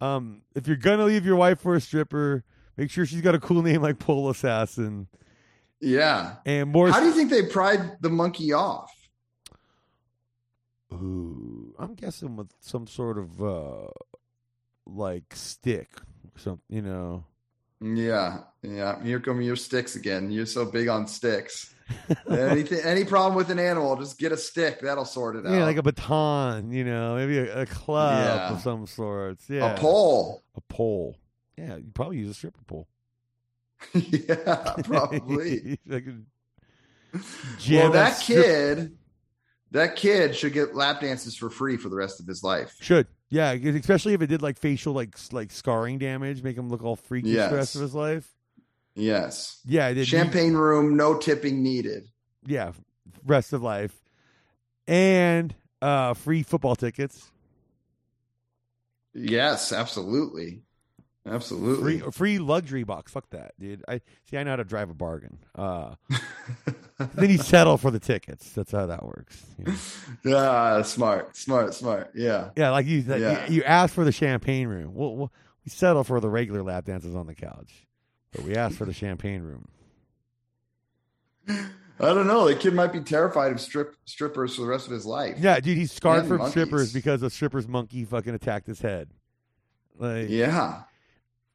Um 0.00 0.42
if 0.56 0.66
you're 0.66 0.76
gonna 0.76 1.04
leave 1.04 1.24
your 1.24 1.36
wife 1.36 1.60
for 1.60 1.76
a 1.76 1.80
stripper, 1.80 2.42
make 2.76 2.90
sure 2.90 3.06
she's 3.06 3.22
got 3.22 3.36
a 3.36 3.40
cool 3.40 3.62
name 3.62 3.82
like 3.82 4.00
Pole 4.00 4.30
Assassin. 4.30 5.06
Yeah. 5.80 6.36
And 6.44 6.72
more 6.72 6.90
How 6.90 7.00
do 7.00 7.06
you 7.06 7.12
think 7.12 7.30
they 7.30 7.42
pried 7.44 7.98
the 8.00 8.10
monkey 8.10 8.52
off? 8.52 8.90
Ooh, 11.02 11.74
I'm 11.78 11.94
guessing 11.94 12.36
with 12.36 12.48
some 12.60 12.86
sort 12.86 13.18
of 13.18 13.42
uh 13.42 13.88
like 14.86 15.34
stick, 15.34 15.88
some 16.36 16.60
you 16.68 16.82
know. 16.82 17.24
Yeah. 17.80 18.38
Yeah. 18.62 19.02
Here 19.02 19.20
come 19.20 19.40
your 19.42 19.56
sticks 19.56 19.96
again. 19.96 20.30
You're 20.30 20.46
so 20.46 20.64
big 20.64 20.88
on 20.88 21.06
sticks. 21.06 21.74
Anything, 22.28 22.80
any 22.80 23.04
problem 23.04 23.36
with 23.36 23.48
an 23.50 23.60
animal, 23.60 23.94
just 23.96 24.18
get 24.18 24.32
a 24.32 24.36
stick. 24.36 24.80
That'll 24.80 25.04
sort 25.04 25.36
it 25.36 25.46
out. 25.46 25.52
Yeah, 25.52 25.64
like 25.64 25.76
a 25.76 25.82
baton, 25.84 26.72
you 26.72 26.82
know, 26.82 27.14
maybe 27.14 27.38
a, 27.38 27.60
a 27.62 27.66
club 27.66 28.24
Yeah. 28.24 28.54
of 28.56 28.60
some 28.62 28.88
sorts. 28.88 29.48
Yeah, 29.48 29.72
a 29.72 29.78
pole. 29.78 30.42
a 30.56 30.60
pole. 30.62 31.16
Yeah, 31.56 31.76
you 31.76 31.90
probably 31.94 32.18
use 32.18 32.30
a 32.30 32.34
stripper 32.34 32.64
pole. 32.66 32.88
yeah, 33.94 34.74
probably. 34.84 35.78
Like 35.86 36.06
well, 37.12 37.92
that 37.92 38.16
strip- 38.16 38.44
kid, 38.44 38.98
that 39.76 39.96
kid 39.96 40.34
should 40.34 40.52
get 40.52 40.74
lap 40.74 41.00
dances 41.00 41.36
for 41.36 41.50
free 41.50 41.76
for 41.76 41.88
the 41.88 41.96
rest 41.96 42.20
of 42.20 42.26
his 42.26 42.42
life. 42.42 42.74
should. 42.80 43.06
Yeah, 43.28 43.52
especially 43.52 44.14
if 44.14 44.22
it 44.22 44.28
did 44.28 44.40
like 44.40 44.56
facial 44.58 44.92
like 44.92 45.16
like 45.32 45.50
scarring 45.50 45.98
damage, 45.98 46.42
make 46.42 46.56
him 46.56 46.68
look 46.68 46.84
all 46.84 46.96
freaky 46.96 47.34
for 47.34 47.48
the 47.48 47.56
rest 47.56 47.74
of 47.74 47.80
his 47.80 47.94
life. 47.94 48.28
Yes. 48.94 49.60
Yeah, 49.64 49.88
it 49.88 49.94
did. 49.94 50.06
Champagne 50.06 50.54
room, 50.54 50.96
no 50.96 51.18
tipping 51.18 51.62
needed. 51.62 52.04
yeah, 52.46 52.72
rest 53.24 53.52
of 53.52 53.62
life, 53.62 53.92
and 54.86 55.54
uh 55.82 56.14
free 56.14 56.42
football 56.42 56.76
tickets. 56.76 57.30
Yes, 59.12 59.72
absolutely. 59.72 60.62
Absolutely. 61.28 61.98
Free 62.00 62.10
free 62.12 62.38
luxury 62.38 62.84
box. 62.84 63.10
Fuck 63.12 63.30
that, 63.30 63.52
dude. 63.58 63.84
I 63.88 64.00
see. 64.30 64.36
I 64.38 64.44
know 64.44 64.50
how 64.50 64.56
to 64.56 64.64
drive 64.64 64.90
a 64.90 64.94
bargain. 64.94 65.38
Uh, 65.54 65.96
then 67.14 67.30
you 67.30 67.38
settle 67.38 67.76
for 67.78 67.90
the 67.90 67.98
tickets. 67.98 68.50
That's 68.52 68.70
how 68.70 68.86
that 68.86 69.04
works. 69.04 69.44
you 69.58 69.64
know? 69.64 69.74
yeah, 70.24 70.82
smart, 70.82 71.36
smart, 71.36 71.74
smart. 71.74 72.12
Yeah. 72.14 72.50
Yeah, 72.56 72.70
like 72.70 72.86
you, 72.86 73.02
like, 73.02 73.20
Yeah. 73.20 73.46
you, 73.48 73.56
you 73.56 73.64
ask 73.64 73.92
for 73.92 74.04
the 74.04 74.12
champagne 74.12 74.68
room. 74.68 74.94
We'll, 74.94 75.16
we'll, 75.16 75.32
we 75.64 75.70
settle 75.70 76.04
for 76.04 76.20
the 76.20 76.28
regular 76.30 76.62
lap 76.62 76.84
dances 76.84 77.16
on 77.16 77.26
the 77.26 77.34
couch, 77.34 77.86
but 78.32 78.42
we 78.44 78.54
ask 78.54 78.76
for 78.76 78.84
the 78.84 78.92
champagne 78.92 79.42
room. 79.42 79.66
I 81.48 81.58
don't 82.12 82.26
know. 82.26 82.46
The 82.48 82.54
kid 82.56 82.74
might 82.74 82.92
be 82.92 83.00
terrified 83.00 83.52
of 83.52 83.60
strip 83.60 83.94
strippers 84.04 84.54
for 84.56 84.62
the 84.62 84.68
rest 84.68 84.86
of 84.86 84.92
his 84.92 85.06
life. 85.06 85.36
Yeah, 85.38 85.58
dude, 85.60 85.76
he's 85.78 85.92
scarred 85.92 86.20
And 86.20 86.28
from 86.28 86.38
monkeys. 86.38 86.52
strippers 86.52 86.92
because 86.92 87.22
a 87.22 87.30
stripper's 87.30 87.66
monkey 87.66 88.04
fucking 88.04 88.34
attacked 88.34 88.66
his 88.66 88.80
head. 88.80 89.08
Like, 89.98 90.28
Yeah. 90.28 90.82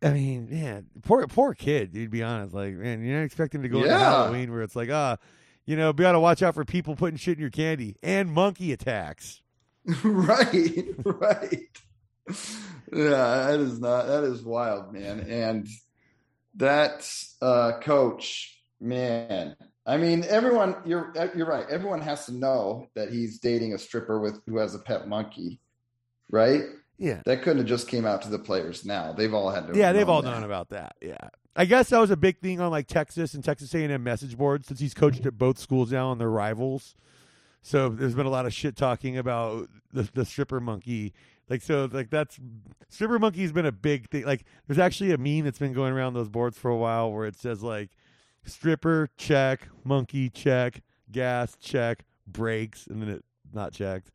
I 0.03 0.09
mean, 0.09 0.49
man, 0.49 0.87
poor 1.03 1.25
poor 1.27 1.53
kid, 1.53 1.93
to 1.93 2.07
Be 2.09 2.23
honest, 2.23 2.53
like, 2.53 2.73
man, 2.73 3.03
you're 3.03 3.17
not 3.17 3.23
expecting 3.23 3.61
to 3.61 3.69
go 3.69 3.79
into 3.79 3.97
Halloween 3.97 4.51
where 4.51 4.63
it's 4.63 4.75
like, 4.75 4.89
ah, 4.89 5.17
you 5.65 5.75
know, 5.75 5.93
be 5.93 6.01
got 6.01 6.13
to 6.13 6.19
watch 6.19 6.41
out 6.41 6.55
for 6.55 6.65
people 6.65 6.95
putting 6.95 7.17
shit 7.17 7.37
in 7.37 7.41
your 7.41 7.51
candy 7.51 7.95
and 8.01 8.31
monkey 8.31 8.71
attacks. 8.71 9.41
right. 10.03 10.85
Right. 11.05 11.67
Yeah, 12.93 13.47
that 13.47 13.59
is 13.59 13.79
not 13.79 14.07
that 14.07 14.23
is 14.23 14.43
wild, 14.43 14.93
man. 14.93 15.21
And 15.21 15.67
that 16.55 17.11
uh 17.41 17.79
coach, 17.81 18.61
man. 18.79 19.55
I 19.85 19.97
mean, 19.97 20.23
everyone 20.27 20.75
you're 20.85 21.13
you're 21.35 21.47
right. 21.47 21.65
Everyone 21.69 22.01
has 22.01 22.25
to 22.27 22.33
know 22.33 22.87
that 22.95 23.11
he's 23.11 23.39
dating 23.39 23.73
a 23.73 23.77
stripper 23.77 24.19
with 24.19 24.41
who 24.47 24.57
has 24.57 24.75
a 24.75 24.79
pet 24.79 25.07
monkey. 25.07 25.59
Right? 26.29 26.63
Yeah, 27.01 27.21
That 27.25 27.41
couldn't 27.41 27.57
have 27.57 27.67
just 27.67 27.87
came 27.87 28.05
out 28.05 28.21
to 28.21 28.29
the 28.29 28.37
players 28.37 28.85
now. 28.85 29.11
They've 29.11 29.33
all 29.33 29.49
had 29.49 29.67
to 29.67 29.77
yeah, 29.77 29.91
they've 29.91 30.07
all 30.07 30.21
that. 30.21 30.29
known 30.31 30.43
about 30.43 30.69
that. 30.69 30.95
Yeah, 31.01 31.17
I 31.55 31.65
guess 31.65 31.89
that 31.89 31.97
was 31.97 32.11
a 32.11 32.15
big 32.15 32.37
thing 32.39 32.61
on 32.61 32.69
like 32.69 32.85
Texas 32.85 33.33
and 33.33 33.43
Texas 33.43 33.73
A&M 33.73 34.03
message 34.03 34.37
boards 34.37 34.67
since 34.67 34.79
he's 34.79 34.93
coached 34.93 35.25
at 35.25 35.35
both 35.35 35.57
schools 35.57 35.91
now 35.91 36.11
and 36.11 36.21
their 36.21 36.29
rivals. 36.29 36.95
So 37.63 37.89
there's 37.89 38.13
been 38.13 38.27
a 38.27 38.29
lot 38.31 38.45
of 38.45 38.53
shit 38.53 38.75
talking 38.75 39.17
about 39.17 39.67
the 39.91 40.07
the 40.13 40.25
stripper 40.25 40.59
monkey. 40.59 41.13
Like 41.49 41.63
so, 41.63 41.89
like 41.91 42.11
that's 42.11 42.39
stripper 42.89 43.17
monkey's 43.17 43.51
been 43.51 43.65
a 43.65 43.71
big 43.71 44.07
thing. 44.09 44.25
Like 44.25 44.45
there's 44.67 44.79
actually 44.79 45.11
a 45.11 45.17
meme 45.17 45.43
that's 45.43 45.59
been 45.59 45.73
going 45.73 45.93
around 45.93 46.13
those 46.13 46.29
boards 46.29 46.57
for 46.59 46.69
a 46.69 46.77
while 46.77 47.11
where 47.11 47.25
it 47.25 47.35
says 47.35 47.63
like 47.63 47.89
stripper 48.45 49.09
check, 49.17 49.67
monkey 49.83 50.29
check, 50.29 50.83
gas 51.11 51.57
check, 51.59 52.05
brakes, 52.27 52.85
and 52.85 53.01
then 53.01 53.09
it 53.09 53.25
not 53.51 53.73
checked. 53.73 54.11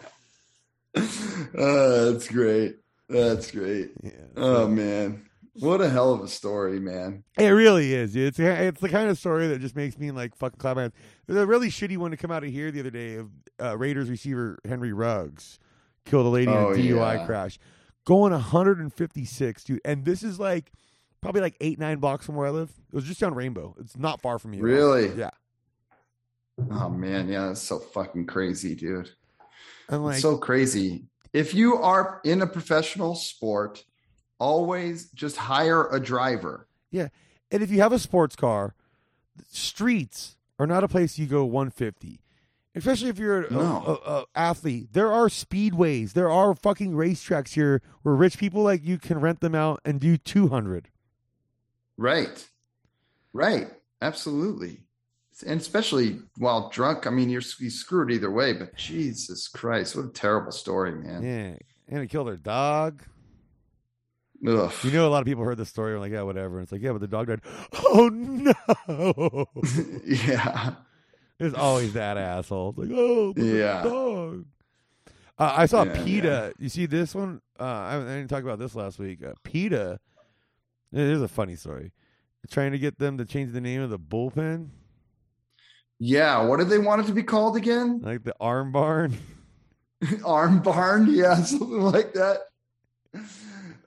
oh, 1.56 2.12
that's 2.12 2.28
great. 2.28 2.76
That's 3.08 3.50
great. 3.50 3.90
Yeah. 4.02 4.10
Oh 4.36 4.68
man, 4.68 5.26
what 5.54 5.80
a 5.80 5.88
hell 5.88 6.12
of 6.12 6.20
a 6.22 6.28
story, 6.28 6.78
man. 6.80 7.24
It 7.38 7.48
really 7.48 7.92
is. 7.94 8.12
dude. 8.12 8.28
It's 8.28 8.38
it's 8.38 8.80
the 8.80 8.88
kind 8.88 9.08
of 9.10 9.18
story 9.18 9.48
that 9.48 9.60
just 9.60 9.76
makes 9.76 9.98
me 9.98 10.10
like 10.10 10.36
fucking 10.36 10.58
clap 10.58 10.76
my 10.76 10.82
hands. 10.82 10.94
There's 11.26 11.38
a 11.40 11.46
really 11.46 11.68
shitty 11.68 11.96
one 11.96 12.10
to 12.10 12.16
come 12.16 12.30
out 12.30 12.44
of 12.44 12.50
here 12.50 12.70
the 12.70 12.80
other 12.80 12.90
day 12.90 13.16
of 13.16 13.30
uh, 13.62 13.76
Raiders 13.76 14.10
receiver 14.10 14.58
Henry 14.66 14.92
Ruggs 14.92 15.58
killed 16.04 16.26
a 16.26 16.30
lady 16.30 16.50
Oh, 16.50 16.72
in 16.72 16.80
a 16.80 16.82
DUI 16.82 17.16
yeah. 17.18 17.26
crash, 17.26 17.58
going 18.06 18.32
156, 18.32 19.64
dude. 19.64 19.80
And 19.84 20.04
this 20.04 20.22
is 20.22 20.38
like 20.40 20.72
probably 21.20 21.40
like 21.40 21.56
eight 21.60 21.78
nine 21.78 21.98
blocks 21.98 22.24
from 22.26 22.34
where 22.36 22.46
I 22.46 22.50
live. 22.50 22.70
It 22.92 22.94
was 22.94 23.04
just 23.04 23.20
down 23.20 23.34
Rainbow. 23.34 23.74
It's 23.80 23.96
not 23.96 24.20
far 24.22 24.38
from 24.38 24.52
you. 24.54 24.62
Really? 24.62 25.12
Yeah. 25.14 25.30
Oh 26.70 26.88
man, 26.88 27.28
yeah, 27.28 27.46
that's 27.46 27.62
so 27.62 27.78
fucking 27.78 28.26
crazy, 28.26 28.74
dude. 28.74 29.10
And 29.88 30.04
like, 30.04 30.18
so 30.20 30.36
crazy. 30.36 31.04
If 31.32 31.54
you 31.54 31.76
are 31.76 32.20
in 32.24 32.42
a 32.42 32.46
professional 32.46 33.14
sport, 33.14 33.84
always 34.38 35.10
just 35.12 35.36
hire 35.36 35.88
a 35.88 36.00
driver. 36.00 36.66
Yeah. 36.90 37.08
And 37.50 37.62
if 37.62 37.70
you 37.70 37.80
have 37.80 37.92
a 37.92 37.98
sports 37.98 38.36
car, 38.36 38.74
streets 39.50 40.36
are 40.58 40.66
not 40.66 40.84
a 40.84 40.88
place 40.88 41.18
you 41.18 41.26
go 41.26 41.44
150. 41.44 42.20
Especially 42.74 43.08
if 43.08 43.18
you're 43.18 43.42
an 43.42 43.54
No. 43.54 44.00
a- 44.04 44.10
a 44.20 44.24
athlete, 44.34 44.92
there 44.92 45.10
are 45.12 45.28
speedways, 45.28 46.12
there 46.12 46.30
are 46.30 46.54
fucking 46.54 46.92
racetracks 46.92 47.54
here 47.54 47.82
where 48.02 48.14
rich 48.14 48.38
people 48.38 48.62
like 48.62 48.84
you 48.84 48.98
can 48.98 49.20
rent 49.20 49.40
them 49.40 49.54
out 49.54 49.80
and 49.84 50.00
do 50.00 50.16
200. 50.16 50.90
Right. 51.96 52.48
Right. 53.32 53.68
Absolutely. 54.00 54.82
And 55.46 55.60
especially 55.60 56.18
while 56.36 56.68
drunk. 56.70 57.06
I 57.06 57.10
mean, 57.10 57.28
you're, 57.30 57.42
you're 57.60 57.70
screwed 57.70 58.10
either 58.10 58.30
way, 58.30 58.52
but 58.52 58.74
Jesus 58.76 59.48
Christ, 59.48 59.94
what 59.96 60.06
a 60.06 60.08
terrible 60.10 60.52
story, 60.52 60.92
man. 60.92 61.22
Yeah, 61.22 61.56
and 61.88 62.02
it 62.02 62.08
killed 62.08 62.28
their 62.28 62.36
dog. 62.36 63.02
Ugh. 64.46 64.72
You 64.84 64.90
know, 64.92 65.08
a 65.08 65.10
lot 65.10 65.20
of 65.20 65.26
people 65.26 65.44
heard 65.44 65.58
the 65.58 65.64
story 65.66 65.92
and 65.92 66.00
like, 66.00 66.12
yeah, 66.12 66.22
whatever. 66.22 66.58
And 66.58 66.62
it's 66.64 66.72
like, 66.72 66.80
yeah, 66.82 66.92
but 66.92 67.00
the 67.00 67.08
dog 67.08 67.26
died. 67.26 67.40
Oh 67.86 68.08
no! 68.12 69.46
yeah. 70.04 70.74
There's 71.38 71.54
always 71.54 71.92
that 71.92 72.16
asshole. 72.16 72.70
It's 72.70 72.78
like, 72.78 72.90
oh, 72.92 73.32
Yeah. 73.36 73.82
dog. 73.82 74.44
Uh, 75.38 75.54
I 75.56 75.66
saw 75.66 75.84
Yeah, 75.84 76.04
PETA. 76.04 76.52
You 76.58 76.68
see 76.68 76.86
this 76.86 77.14
one? 77.14 77.40
Uh, 77.58 77.62
I, 77.62 77.96
I 77.96 78.00
didn't 78.00 78.28
talk 78.28 78.42
about 78.42 78.58
this 78.58 78.74
last 78.74 78.98
week. 78.98 79.24
Uh, 79.24 79.34
PETA. 79.44 80.00
It 80.92 81.00
is 81.00 81.22
a 81.22 81.28
funny 81.28 81.54
story. 81.54 81.92
Trying 82.50 82.72
to 82.72 82.78
get 82.78 82.98
them 82.98 83.18
to 83.18 83.24
change 83.24 83.52
the 83.52 83.60
name 83.60 83.82
of 83.82 83.90
the 83.90 83.98
bullpen, 83.98 84.68
Yeah. 85.98 86.42
What 86.42 86.58
did 86.58 86.68
they 86.68 86.78
want 86.78 87.02
it 87.02 87.06
to 87.06 87.12
be 87.12 87.22
called 87.22 87.56
again? 87.56 88.00
like 88.02 88.24
the 88.24 88.34
arm 88.40 88.72
barn. 88.72 89.16
Arm 90.24 90.60
barn? 90.60 91.08
Yeah. 91.10 91.34
Something 91.42 91.80
like 91.80 92.14
that. 92.14 92.38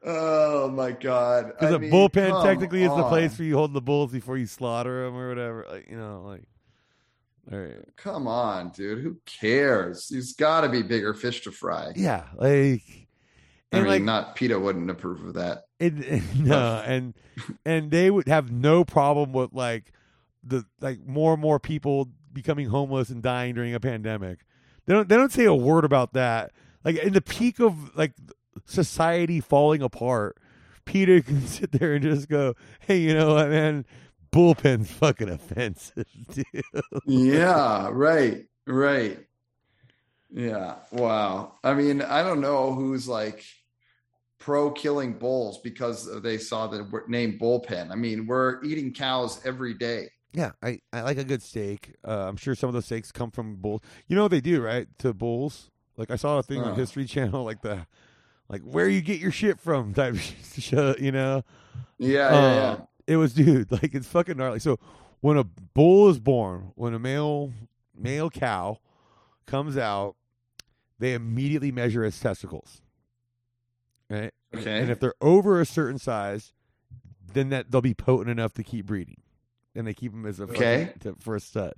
Oh 0.04 0.70
my 0.70 0.92
God. 0.92 1.54
Because 1.60 1.76
a 1.76 1.80
mean, 1.80 1.92
bullpen 1.92 2.44
technically 2.44 2.84
is 2.84 2.90
the 2.90 3.08
place 3.08 3.38
where 3.38 3.48
you 3.48 3.56
hold 3.56 3.74
the 3.74 3.82
bulls 3.82 4.12
before 4.12 4.38
you 4.38 4.46
slaughter 4.46 5.06
them 5.06 5.16
or 5.16 5.30
whatever. 5.30 5.66
Like 5.70 5.90
you 5.90 5.98
know, 5.98 6.24
like. 6.26 6.44
All 7.52 7.58
right. 7.58 7.80
Come 7.98 8.28
on, 8.28 8.70
dude. 8.70 9.04
Who 9.04 9.18
cares? 9.26 10.10
There's 10.10 10.34
got 10.34 10.62
to 10.62 10.70
be 10.70 10.84
bigger 10.84 11.14
fish 11.14 11.42
to 11.42 11.52
fry. 11.52 11.92
Yeah, 11.96 12.26
like. 12.36 12.84
I 13.74 13.80
mean, 13.80 13.88
like 13.88 14.04
not 14.04 14.36
PETA 14.36 14.60
wouldn't 14.60 14.90
approve 14.90 15.24
of 15.24 15.34
that. 15.36 15.64
It, 15.80 16.24
no, 16.36 16.84
and 16.86 17.14
and 17.66 17.90
they 17.90 18.12
would 18.12 18.28
have 18.28 18.52
no 18.52 18.84
problem 18.84 19.34
with 19.34 19.54
like 19.54 19.92
the 20.44 20.66
like 20.80 21.06
more 21.06 21.34
and 21.34 21.42
more 21.42 21.60
people 21.60 22.10
becoming 22.34 22.68
homeless 22.68 23.10
and 23.10 23.22
dying 23.22 23.56
during 23.56 23.74
a 23.74 23.80
pandemic. 23.80 24.40
They 24.86 24.94
don't 24.94 25.08
they 25.08 25.16
don't 25.16 25.32
say 25.32 25.46
a 25.46 25.54
word 25.54 25.86
about 25.86 26.14
that. 26.14 26.52
Like 26.84 26.98
in 26.98 27.14
the 27.14 27.22
peak 27.22 27.60
of 27.60 27.96
like 27.96 28.14
society 28.66 29.40
falling 29.40 29.82
apart, 29.82 30.38
PETA 30.86 31.22
can 31.26 31.46
sit 31.48 31.72
there 31.72 31.94
and 31.94 32.04
just 32.04 32.30
go, 32.30 32.56
"Hey, 32.80 32.98
you 32.98 33.14
know 33.14 33.36
what, 33.36 33.50
man? 33.50 33.86
Bullpen's 34.32 34.92
fucking 34.92 35.30
offensive, 35.30 36.08
dude." 36.34 36.64
yeah, 37.06 37.90
right, 37.92 38.46
right. 38.66 39.20
Yeah. 40.34 40.76
Wow. 40.92 41.56
I 41.64 41.74
mean, 41.74 42.02
I 42.02 42.24
don't 42.24 42.40
know 42.40 42.74
who's 42.74 43.08
like 43.08 43.44
pro 44.40 44.72
killing 44.72 45.14
bulls 45.14 45.60
because 45.60 46.22
they 46.22 46.38
saw 46.38 46.68
the 46.68 46.88
name 47.08 47.38
bullpen. 47.40 47.92
I 47.92 47.96
mean, 47.96 48.28
we're 48.28 48.64
eating 48.64 48.94
cows 48.94 49.42
every 49.46 49.74
day. 49.74 50.10
Yeah, 50.34 50.52
I, 50.64 50.80
I 50.94 51.02
like 51.02 51.18
a 51.18 51.24
good 51.26 51.42
steak. 51.42 51.94
Uh, 52.08 52.28
I'm 52.28 52.38
sure 52.38 52.56
some 52.56 52.68
of 52.70 52.74
those 52.74 52.86
steaks 52.86 53.12
come 53.12 53.32
from 53.32 53.58
bulls. 53.58 53.82
You 54.08 54.16
know 54.16 54.24
what 54.24 54.32
they 54.32 54.40
do, 54.42 54.62
right? 54.62 54.88
To 55.00 55.14
bulls. 55.14 55.70
Like 55.98 56.10
I 56.10 56.16
saw 56.16 56.40
a 56.40 56.44
thing 56.44 56.62
on 56.62 56.72
Oh. 56.72 56.76
History 56.76 57.06
Channel, 57.06 57.44
like 57.52 57.62
the 57.62 57.86
like 58.48 58.62
where 58.62 58.88
you 58.90 59.02
get 59.02 59.20
your 59.20 59.32
shit 59.32 59.60
from 59.60 59.94
type 59.96 60.16
show. 60.58 60.96
You 61.00 61.12
know, 61.12 61.44
Yeah. 61.98 62.32
Yeah. 62.32 62.54
yeah. 62.56 62.72
Um, 62.72 62.88
It 63.08 63.18
was, 63.18 63.34
dude, 63.36 63.72
like 63.72 63.94
it's 63.94 64.08
fucking 64.08 64.38
gnarly. 64.38 64.60
So 64.60 64.80
when 65.20 65.38
a 65.38 65.44
bull 65.44 66.10
is 66.10 66.20
born, 66.20 66.72
when 66.76 66.94
a 66.94 67.00
male 67.00 67.52
male 67.96 68.30
cow 68.30 68.80
comes 69.46 69.78
out, 69.78 70.16
they 70.98 71.14
immediately 71.14 71.72
measure 71.74 72.06
its 72.06 72.20
testicles. 72.20 72.82
Right? 74.10 74.32
Okay. 74.56 74.80
And 74.82 74.90
if 74.90 75.00
they're 75.00 75.14
over 75.22 75.60
a 75.62 75.66
certain 75.66 76.00
size, 76.00 76.54
then 77.34 77.50
that 77.50 77.72
they'll 77.72 77.82
be 77.82 77.94
potent 77.94 78.30
enough 78.30 78.54
to 78.56 78.64
keep 78.64 78.86
breeding, 78.88 79.21
and 79.76 79.88
they 79.88 79.94
keep 79.94 80.12
them 80.12 80.26
as 80.26 80.40
a 80.40 80.44
Okay. 80.44 80.94
for 81.20 81.36
a 81.36 81.40
stud. 81.40 81.74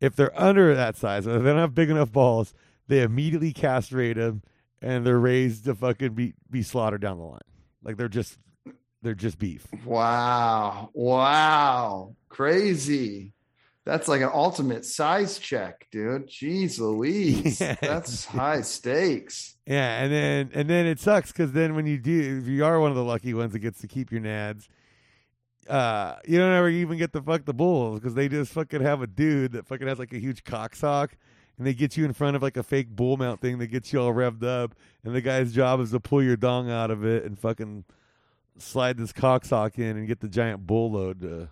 If 0.00 0.16
they're 0.16 0.38
under 0.40 0.74
that 0.74 0.96
size, 0.96 1.26
if 1.26 1.42
they 1.42 1.48
don't 1.50 1.58
have 1.58 1.74
big 1.74 1.90
enough 1.90 2.12
balls, 2.12 2.52
they 2.88 3.02
immediately 3.02 3.52
castrate 3.52 4.16
them, 4.16 4.42
and 4.82 5.06
they're 5.06 5.18
raised 5.18 5.64
to 5.64 5.74
fucking 5.74 6.14
be 6.14 6.34
be 6.50 6.62
slaughtered 6.62 7.00
down 7.00 7.18
the 7.18 7.24
line. 7.24 7.40
Like 7.82 7.96
they're 7.96 8.08
just 8.08 8.38
they're 9.02 9.14
just 9.14 9.38
beef. 9.38 9.66
Wow. 9.84 10.90
Wow. 10.92 12.16
Crazy. 12.28 13.32
That's 13.84 14.08
like 14.08 14.22
an 14.22 14.30
ultimate 14.32 14.86
size 14.86 15.38
check, 15.38 15.86
dude. 15.90 16.26
Jeez 16.28 16.78
Louise. 16.80 17.60
Yeah. 17.60 17.76
That's 17.80 18.24
high 18.24 18.62
stakes. 18.62 19.56
Yeah, 19.66 20.02
and 20.02 20.12
then 20.12 20.50
and 20.54 20.68
then 20.70 20.86
it 20.86 20.98
sucks 21.00 21.32
because 21.32 21.52
then 21.52 21.74
when 21.74 21.86
you 21.86 21.98
do, 21.98 22.40
if 22.42 22.48
you 22.48 22.64
are 22.64 22.80
one 22.80 22.90
of 22.90 22.96
the 22.96 23.04
lucky 23.04 23.34
ones 23.34 23.52
that 23.52 23.58
gets 23.60 23.80
to 23.82 23.86
keep 23.86 24.10
your 24.10 24.22
nads, 24.22 24.68
uh, 25.68 26.16
you 26.26 26.38
don't 26.38 26.52
ever 26.52 26.68
even 26.68 26.98
get 26.98 27.12
to 27.12 27.22
fuck 27.22 27.44
the 27.44 27.54
bulls 27.54 28.00
because 28.00 28.14
they 28.14 28.28
just 28.28 28.52
fucking 28.52 28.82
have 28.82 29.02
a 29.02 29.06
dude 29.06 29.52
that 29.52 29.66
fucking 29.66 29.86
has 29.86 29.98
like 29.98 30.12
a 30.12 30.18
huge 30.18 30.44
cock 30.44 30.74
sock, 30.74 31.16
and 31.58 31.66
they 31.66 31.74
get 31.74 31.96
you 31.96 32.04
in 32.04 32.12
front 32.12 32.36
of 32.36 32.42
like 32.42 32.56
a 32.56 32.62
fake 32.62 32.88
bull 32.90 33.16
mount 33.16 33.40
thing 33.40 33.58
that 33.58 33.68
gets 33.68 33.92
you 33.92 34.00
all 34.00 34.12
revved 34.12 34.44
up, 34.44 34.74
and 35.04 35.14
the 35.14 35.20
guy's 35.20 35.52
job 35.52 35.80
is 35.80 35.90
to 35.90 36.00
pull 36.00 36.22
your 36.22 36.36
dong 36.36 36.70
out 36.70 36.90
of 36.90 37.04
it 37.04 37.24
and 37.24 37.38
fucking 37.38 37.84
slide 38.58 38.96
this 38.96 39.12
cock 39.12 39.44
sock 39.44 39.78
in 39.78 39.96
and 39.96 40.06
get 40.06 40.20
the 40.20 40.28
giant 40.28 40.66
bull 40.66 40.92
load 40.92 41.20
to 41.20 41.48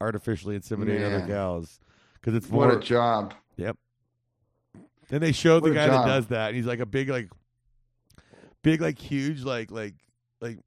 artificially 0.00 0.58
inseminate 0.58 1.04
other 1.04 1.26
gals 1.26 1.80
because 2.14 2.34
it's 2.34 2.48
What 2.48 2.74
a 2.74 2.78
job. 2.80 3.34
Yep. 3.56 3.76
Then 5.08 5.20
they 5.20 5.32
show 5.32 5.60
the 5.60 5.68
What 5.68 5.72
a 5.72 5.74
guy 5.74 5.86
job. 5.86 6.06
that 6.06 6.12
does 6.12 6.26
that, 6.28 6.48
and 6.48 6.56
he's 6.56 6.66
like 6.66 6.80
a 6.80 6.86
big, 6.86 7.08
like, 7.08 7.28
big, 8.62 8.80
like 8.80 8.98
huge, 8.98 9.42
like, 9.42 9.70
like, 9.70 9.94
like, 10.40 10.58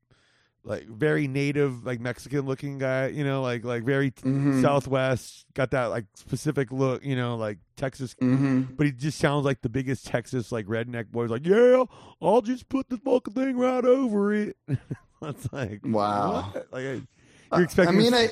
like 0.66 0.88
very 0.88 1.28
native, 1.28 1.86
like 1.86 2.00
Mexican 2.00 2.42
looking 2.46 2.78
guy. 2.80 3.08
You 3.08 3.24
know, 3.24 3.42
like, 3.42 3.64
like 3.64 3.84
very 3.84 4.12
Mhm. 4.12 4.62
Southwest, 4.62 5.46
got 5.54 5.72
that 5.72 5.86
like 5.86 6.06
specific 6.16 6.72
look. 6.72 7.06
You 7.06 7.16
know, 7.16 7.38
like 7.38 7.60
Texas, 7.78 8.16
Mhm. 8.22 8.76
but 8.76 8.88
he 8.88 8.92
just 8.92 9.20
sounds 9.20 9.46
like 9.46 9.62
the 9.62 9.70
biggest 9.70 10.08
Texas 10.08 10.52
like 10.52 10.66
redneck 10.66 11.12
boy. 11.12 11.24
He's 11.24 11.32
like, 11.32 11.46
yeah, 11.46 11.84
I'll 12.22 12.42
just 12.42 12.68
put 12.68 12.90
the 12.90 12.98
fucking 12.98 13.34
thing 13.34 13.58
right 13.58 13.86
over 13.86 14.34
it. 14.34 14.58
It's 15.22 15.52
like, 15.54 15.80
Wow. 15.84 16.52
what? 16.54 16.68
Like, 16.72 16.84
you're 16.84 17.64
expecting 17.64 17.96
I 17.98 18.00
mean, 18.00 18.14
I 18.14 18.30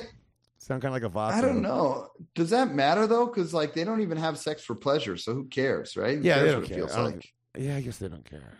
sound 0.58 0.80
kind 0.82 0.94
of 0.94 1.02
like 1.02 1.10
a 1.10 1.12
Vato. 1.12 1.32
I 1.32 1.40
don't 1.40 1.60
know. 1.62 2.08
Does 2.34 2.50
that 2.50 2.72
matter 2.74 3.06
though? 3.06 3.26
Because 3.26 3.52
like 3.54 3.74
they 3.74 3.82
don't 3.84 4.00
even 4.00 4.18
have 4.18 4.38
sex 4.38 4.62
for 4.62 4.74
pleasure, 4.76 5.16
so 5.16 5.34
who 5.34 5.46
cares, 5.46 5.96
right? 5.96 6.18
Who 6.18 6.22
Yeah, 6.24 6.42
they 6.42 6.50
don't 6.52 6.60
what 6.62 6.70
it 6.70 6.88
care. 6.90 7.02
like. 7.04 7.28
Yeah, 7.58 7.76
I 7.76 7.80
guess 7.80 7.98
they 7.98 8.08
don't 8.08 8.24
care. 8.28 8.52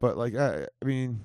But 0.00 0.16
like, 0.16 0.34
I, 0.36 0.66
I 0.82 0.84
mean, 0.86 1.20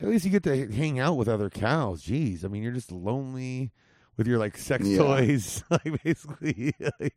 at 0.00 0.08
least 0.08 0.24
you 0.24 0.30
get 0.30 0.42
to 0.44 0.70
hang 0.72 0.98
out 0.98 1.16
with 1.16 1.28
other 1.28 1.50
cows. 1.50 2.02
Jeez, 2.04 2.44
I 2.44 2.48
mean, 2.48 2.62
you're 2.62 2.72
just 2.72 2.92
lonely 2.92 3.72
with 4.16 4.26
your 4.26 4.38
like 4.38 4.56
sex 4.56 4.86
Yeah. 4.86 4.98
toys. 4.98 5.62
like 5.70 6.02
basically, 6.02 6.72
like, 7.00 7.14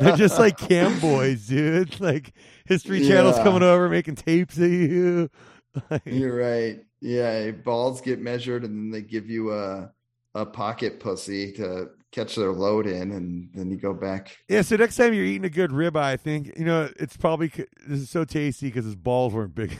they're 0.00 0.16
just 0.16 0.38
like 0.38 0.56
cam 0.58 0.98
boys, 1.00 1.46
dude. 1.46 2.00
Like 2.00 2.32
History 2.66 3.06
Channel's 3.06 3.36
Yeah. 3.38 3.44
coming 3.44 3.62
over 3.62 3.88
making 3.88 4.16
tapes 4.16 4.56
of 4.58 4.70
you. 4.70 5.30
Like, 5.88 6.02
You're 6.04 6.34
right. 6.36 6.80
Yeah, 7.00 7.52
balls 7.52 8.00
get 8.00 8.20
measured, 8.20 8.64
and 8.64 8.76
then 8.76 8.90
they 8.90 9.02
give 9.06 9.30
you 9.30 9.52
a 9.54 9.92
a 10.34 10.44
pocket 10.44 10.98
pussy 11.00 11.52
to 11.52 11.90
catch 12.10 12.34
their 12.34 12.50
load 12.52 12.86
in, 12.88 13.12
and 13.12 13.48
then 13.54 13.70
you 13.70 13.76
go 13.76 13.94
back. 13.94 14.36
yeah. 14.48 14.62
So 14.62 14.74
next 14.76 14.96
time 14.96 15.14
you're 15.14 15.24
eating 15.24 15.44
a 15.44 15.50
good 15.50 15.70
ribeye, 15.70 15.96
I 16.02 16.16
think 16.16 16.52
you 16.58 16.64
know 16.64 16.88
it's 16.98 17.16
probably 17.16 17.48
this 17.86 18.00
is 18.00 18.10
so 18.10 18.24
tasty 18.24 18.66
because 18.66 18.84
his 18.84 18.96
balls 18.96 19.32
weren't 19.32 19.54
big. 19.54 19.76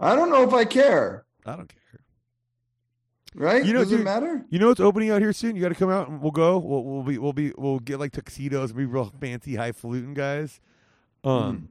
I 0.00 0.14
don't 0.14 0.30
know 0.30 0.42
if 0.44 0.52
I 0.54 0.64
care. 0.64 1.24
I 1.44 1.56
don't 1.56 1.68
care. 1.68 1.78
Right? 3.34 3.64
You 3.64 3.72
know, 3.72 3.80
Does 3.80 3.92
it 3.92 4.02
matter? 4.02 4.44
You 4.50 4.58
know 4.58 4.68
what's 4.68 4.80
opening 4.80 5.10
out 5.10 5.20
here 5.20 5.32
soon? 5.32 5.54
You 5.54 5.62
got 5.62 5.68
to 5.68 5.74
come 5.74 5.90
out 5.90 6.08
and 6.08 6.20
we'll 6.20 6.30
go. 6.32 6.58
We'll, 6.58 6.82
we'll 6.82 7.02
be 7.02 7.18
we'll 7.18 7.32
be 7.32 7.52
we'll 7.56 7.78
get 7.78 7.98
like 8.00 8.12
tuxedos 8.12 8.70
and 8.70 8.78
be 8.78 8.86
real 8.86 9.12
fancy 9.20 9.54
highfalutin 9.56 10.14
guys. 10.14 10.60
Um, 11.24 11.56
Hmm. 11.56 11.64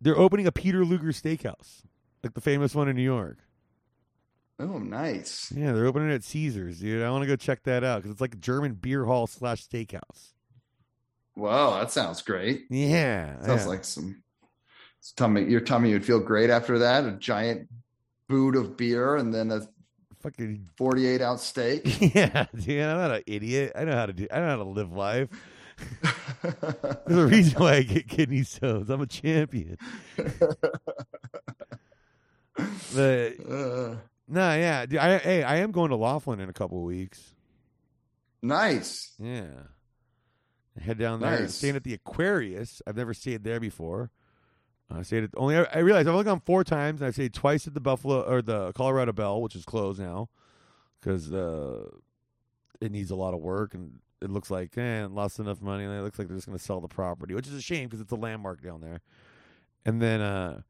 they're 0.00 0.18
opening 0.18 0.46
a 0.46 0.52
Peter 0.52 0.84
Luger 0.84 1.08
steakhouse, 1.08 1.82
like 2.24 2.34
the 2.34 2.40
famous 2.40 2.74
one 2.74 2.88
in 2.88 2.96
New 2.96 3.02
York. 3.02 3.38
Oh, 4.60 4.78
nice. 4.78 5.52
Yeah, 5.54 5.72
they're 5.72 5.86
opening 5.86 6.10
it 6.10 6.14
at 6.14 6.24
Caesars, 6.24 6.80
dude. 6.80 7.02
I 7.04 7.10
want 7.10 7.22
to 7.22 7.28
go 7.28 7.36
check 7.36 7.62
that 7.62 7.84
out 7.84 7.98
because 7.98 8.10
it's 8.10 8.20
like 8.20 8.34
a 8.34 8.38
German 8.38 8.74
beer 8.74 9.04
hall 9.04 9.28
slash 9.28 9.64
steakhouse. 9.66 10.32
Wow, 11.36 11.78
that 11.78 11.92
sounds 11.92 12.22
great. 12.22 12.64
Yeah, 12.68 13.40
Sounds 13.44 13.62
yeah. 13.62 13.68
like 13.68 13.84
some 13.84 14.16
it's 14.26 14.27
tummy. 15.16 15.44
Your 15.44 15.60
tummy 15.60 15.92
would 15.92 16.04
feel 16.04 16.20
great 16.20 16.50
after 16.50 16.78
that. 16.80 17.04
A 17.04 17.12
giant 17.12 17.68
boot 18.28 18.56
of 18.56 18.76
beer, 18.76 19.16
and 19.16 19.32
then 19.32 19.50
a 19.50 19.62
fucking 20.22 20.68
forty-eight 20.76 21.22
ounce 21.22 21.42
steak. 21.42 21.82
yeah, 22.14 22.46
dude. 22.54 22.82
I'm 22.82 22.98
not 22.98 23.10
an 23.12 23.22
idiot. 23.26 23.72
I 23.74 23.84
know 23.84 23.92
how 23.96 24.06
to 24.06 24.12
do. 24.12 24.26
I 24.32 24.40
know 24.40 24.48
how 24.48 24.56
to 24.56 24.64
live 24.64 24.92
life. 24.92 25.28
There's 27.06 27.18
a 27.18 27.26
reason 27.26 27.60
why 27.62 27.74
I 27.76 27.82
get 27.82 28.08
kidney 28.08 28.42
stones. 28.42 28.90
I'm 28.90 29.00
a 29.00 29.06
champion. 29.06 29.76
But 32.94 33.34
Uh, 33.48 33.94
No, 34.26 34.54
yeah. 34.54 34.86
Dude, 34.86 34.98
I, 34.98 35.18
hey, 35.18 35.42
I 35.42 35.56
am 35.58 35.70
going 35.70 35.90
to 35.90 35.96
Laughlin 35.96 36.40
in 36.40 36.48
a 36.48 36.52
couple 36.52 36.78
of 36.78 36.84
weeks. 36.84 37.34
nice. 38.42 39.12
Yeah. 39.18 39.44
Head 40.80 40.98
down 40.98 41.20
there. 41.20 41.40
Nice. 41.40 41.54
Staying 41.54 41.76
at 41.76 41.84
the 41.84 41.94
Aquarius. 41.94 42.82
I've 42.86 42.96
never 42.96 43.14
stayed 43.14 43.42
there 43.44 43.60
before. 43.60 44.10
I 44.90 45.02
stayed 45.02 45.24
at 45.24 45.30
only. 45.36 45.56
I 45.56 45.78
realized 45.80 46.08
I've 46.08 46.14
only 46.14 46.24
gone 46.24 46.40
four 46.40 46.64
times. 46.64 47.00
and 47.00 47.08
I've 47.08 47.14
stayed 47.14 47.34
twice 47.34 47.66
at 47.66 47.74
the 47.74 47.80
Buffalo 47.80 48.22
or 48.22 48.40
the 48.40 48.72
Colorado 48.72 49.12
Belle, 49.12 49.42
which 49.42 49.54
is 49.54 49.64
closed 49.64 50.00
now 50.00 50.28
because 51.00 51.32
uh, 51.32 51.90
it 52.80 52.90
needs 52.90 53.10
a 53.10 53.16
lot 53.16 53.34
of 53.34 53.40
work 53.40 53.74
and 53.74 53.98
it 54.20 54.30
looks 54.30 54.50
like 54.50 54.76
eh, 54.78 55.06
lost 55.10 55.38
enough 55.38 55.60
money. 55.60 55.84
And 55.84 55.92
it 55.92 56.02
looks 56.02 56.18
like 56.18 56.28
they're 56.28 56.36
just 56.36 56.46
going 56.46 56.58
to 56.58 56.64
sell 56.64 56.80
the 56.80 56.88
property, 56.88 57.34
which 57.34 57.46
is 57.46 57.54
a 57.54 57.60
shame 57.60 57.88
because 57.88 58.00
it's 58.00 58.12
a 58.12 58.16
landmark 58.16 58.62
down 58.62 58.80
there. 58.80 59.00
And 59.84 60.00
then 60.00 60.20
uh, 60.20 60.62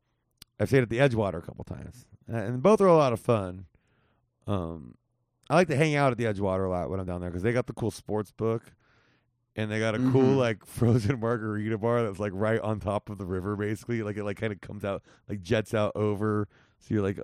I've 0.59 0.69
stayed 0.69 0.83
at 0.83 0.91
the 0.91 0.99
Edgewater 0.99 1.39
a 1.39 1.43
couple 1.43 1.65
times, 1.65 2.07
and 2.27 2.63
both 2.63 2.81
are 2.81 2.87
a 2.87 2.97
lot 2.97 3.13
of 3.13 3.21
fun. 3.21 3.67
Um, 4.47 4.95
I 5.51 5.55
like 5.55 5.69
to 5.69 5.77
hang 5.77 5.95
out 5.95 6.13
at 6.13 6.19
the 6.19 6.25
Edgewater 6.25 6.67
a 6.67 6.71
lot 6.71 6.91
when 6.91 7.01
I'm 7.01 7.07
down 7.07 7.21
there 7.21 7.31
because 7.31 7.43
they 7.43 7.53
got 7.53 7.67
the 7.67 7.73
cool 7.73 7.91
sports 7.91 8.31
book, 8.31 8.73
and 9.59 9.71
they 9.71 9.79
got 9.81 9.95
a 9.95 9.99
cool 9.99 10.23
Mhm. 10.23 10.37
like 10.37 10.65
frozen 10.79 11.19
margarita 11.21 11.77
bar 11.77 12.03
that's 12.05 12.19
like 12.21 12.33
right 12.35 12.61
on 12.61 12.79
top 12.81 13.11
of 13.11 13.19
the 13.19 13.27
river, 13.27 13.57
basically. 13.57 14.03
Like 14.03 14.17
it 14.17 14.25
like 14.25 14.37
kind 14.39 14.53
of 14.53 14.61
comes 14.61 14.85
out 14.85 15.03
like 15.29 15.43
jets 15.43 15.75
out 15.75 15.93
over, 15.97 16.47
so 16.79 16.95
you're 16.95 17.03
like, 17.03 17.19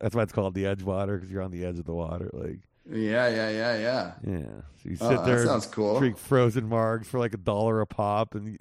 that's 0.00 0.14
why 0.14 0.22
it's 0.22 0.32
called 0.32 0.54
the 0.54 0.66
edge 0.66 0.82
water 0.82 1.16
because 1.16 1.30
you're 1.30 1.42
on 1.42 1.52
the 1.52 1.64
edge 1.64 1.78
of 1.78 1.84
the 1.86 1.94
water. 1.94 2.28
Like, 2.32 2.60
Yeah, 2.90 3.28
yeah, 3.28 3.48
yeah, 3.50 3.78
yeah. 3.78 4.12
yeah, 4.26 4.40
so 4.82 4.88
you 4.90 4.96
Oh, 5.00 5.08
sit 5.08 5.16
that 5.18 5.24
there, 5.26 5.46
sounds 5.46 5.66
cool. 5.66 5.98
drink 5.98 6.18
frozen 6.18 6.68
margs 6.68 7.06
for 7.06 7.18
like 7.20 7.32
a 7.32 7.38
dollar 7.38 7.80
a 7.80 7.86
pop, 7.86 8.34
and 8.34 8.58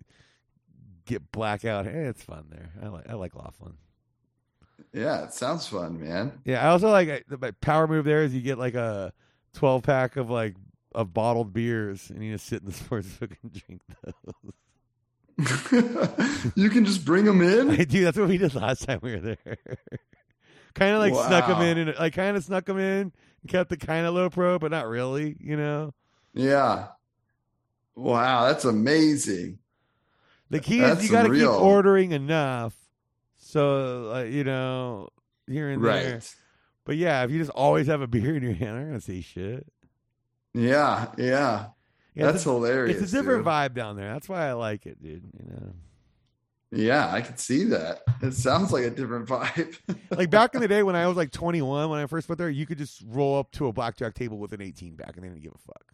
get 1.06 1.32
blackout. 1.32 1.86
Hey, 1.86 2.06
it's 2.06 2.22
fun 2.24 2.46
there. 2.52 2.72
I 2.82 2.88
like 2.88 3.10
I 3.10 3.14
like 3.16 3.36
Laughlin. 3.36 3.74
Yeah, 4.94 5.24
it 5.24 5.34
sounds 5.34 5.68
fun, 5.68 6.00
man. 6.00 6.40
Yeah, 6.46 6.64
I 6.66 6.70
also 6.70 6.90
like 6.90 7.10
I- 7.10 7.24
my 7.40 7.52
power 7.52 7.88
move 7.88 8.06
there 8.06 8.24
is 8.24 8.34
you 8.34 8.42
get 8.42 8.58
like 8.58 8.76
a 8.76 9.12
twelve 9.54 9.84
pack 9.84 10.16
of 10.18 10.30
like 10.30 10.56
of 10.96 11.14
bottled 11.14 11.54
beers 11.54 12.10
and 12.10 12.24
you 12.24 12.34
just 12.34 12.48
sit 12.48 12.62
in 12.62 12.68
the 12.68 12.74
sports 12.84 13.08
book 13.18 13.32
and 13.44 13.52
drink 13.54 13.82
those. 14.04 14.54
you 16.56 16.70
can 16.70 16.86
just 16.86 17.04
bring 17.04 17.26
them 17.26 17.42
in. 17.42 17.70
I 17.70 17.84
do. 17.84 18.04
That's 18.06 18.18
what 18.18 18.30
we 18.30 18.38
did 18.38 18.56
last 18.56 18.84
time 18.84 19.00
we 19.02 19.12
were 19.16 19.20
there. 19.20 19.38
kind 20.74 20.94
of 20.94 21.00
like 21.00 21.14
snuck 21.14 21.48
them 21.48 21.62
in 21.62 21.78
and 21.78 22.00
like 22.00 22.14
kind 22.14 22.38
of 22.38 22.44
snuck 22.44 22.66
them 22.66 22.80
in, 22.80 23.12
and 23.42 23.50
kept 23.50 23.72
it 23.74 23.82
kind 23.82 24.06
of 24.06 24.14
low 24.14 24.30
pro, 24.30 24.58
but 24.58 24.72
not 24.72 24.88
really. 24.88 25.36
You 25.40 25.58
know, 25.58 25.94
Yeah. 26.34 26.88
Wow, 27.98 28.48
that's 28.48 28.66
amazing. 28.66 29.60
the 30.50 30.60
key 30.60 30.80
That's 30.80 31.00
is 31.00 31.06
you 31.06 31.12
got 31.12 31.24
to 31.24 31.34
keep 31.34 31.48
ordering 31.48 32.12
enough, 32.12 32.74
so 33.38 34.14
uh, 34.14 34.24
you 34.24 34.44
know 34.44 35.10
here 35.48 35.70
and 35.70 35.84
there. 35.84 36.22
But 36.86 36.98
yeah, 36.98 37.24
if 37.24 37.32
you 37.32 37.40
just 37.40 37.52
always 37.52 37.88
have 37.88 38.02
a 38.02 38.08
beer 38.08 38.36
in 38.36 38.44
your 38.44 38.54
hand, 38.54 38.78
I'm 38.78 38.88
gonna 38.88 39.02
say 39.02 39.22
shit. 39.22 39.66
Yeah, 40.56 41.08
yeah. 41.18 41.68
Yeah, 42.16 42.26
That's 42.28 42.36
it's 42.38 42.44
hilarious. 42.46 43.02
it's 43.02 43.12
a 43.12 43.18
different 43.18 43.40
dude. 43.44 43.48
vibe 43.52 43.74
down 43.74 43.98
there. 43.98 44.14
That's 44.14 44.30
why 44.30 44.48
I 44.48 44.54
like 44.54 44.86
it, 44.86 45.02
dude. 45.04 45.24
You 45.38 45.52
know, 45.52 45.74
Yeah, 46.72 47.12
I 47.12 47.20
can 47.22 47.36
see 47.36 47.66
that. 47.66 48.04
It 48.22 48.34
sounds 48.34 48.72
like 48.72 48.86
a 48.86 48.90
different 48.90 49.28
vibe. 49.28 49.78
like 50.18 50.30
back 50.30 50.56
in 50.56 50.62
the 50.62 50.68
day 50.70 50.82
when 50.82 50.96
I 50.96 51.08
was 51.08 51.18
like 51.18 51.32
21, 51.32 51.90
when 51.90 52.00
I 52.00 52.06
first 52.06 52.30
went 52.30 52.38
there, 52.40 52.50
you 52.50 52.66
could 52.66 52.78
just 52.78 53.04
roll 53.06 53.38
up 53.38 53.52
to 53.54 53.68
a 53.68 53.74
blackjack 53.74 54.14
table 54.14 54.38
with 54.38 54.54
an 54.54 54.62
18 54.62 54.96
back, 54.96 55.16
and 55.16 55.26
they 55.26 55.28
didn't 55.28 55.44
give 55.44 55.52
a 55.54 55.58
fuck. 55.58 55.94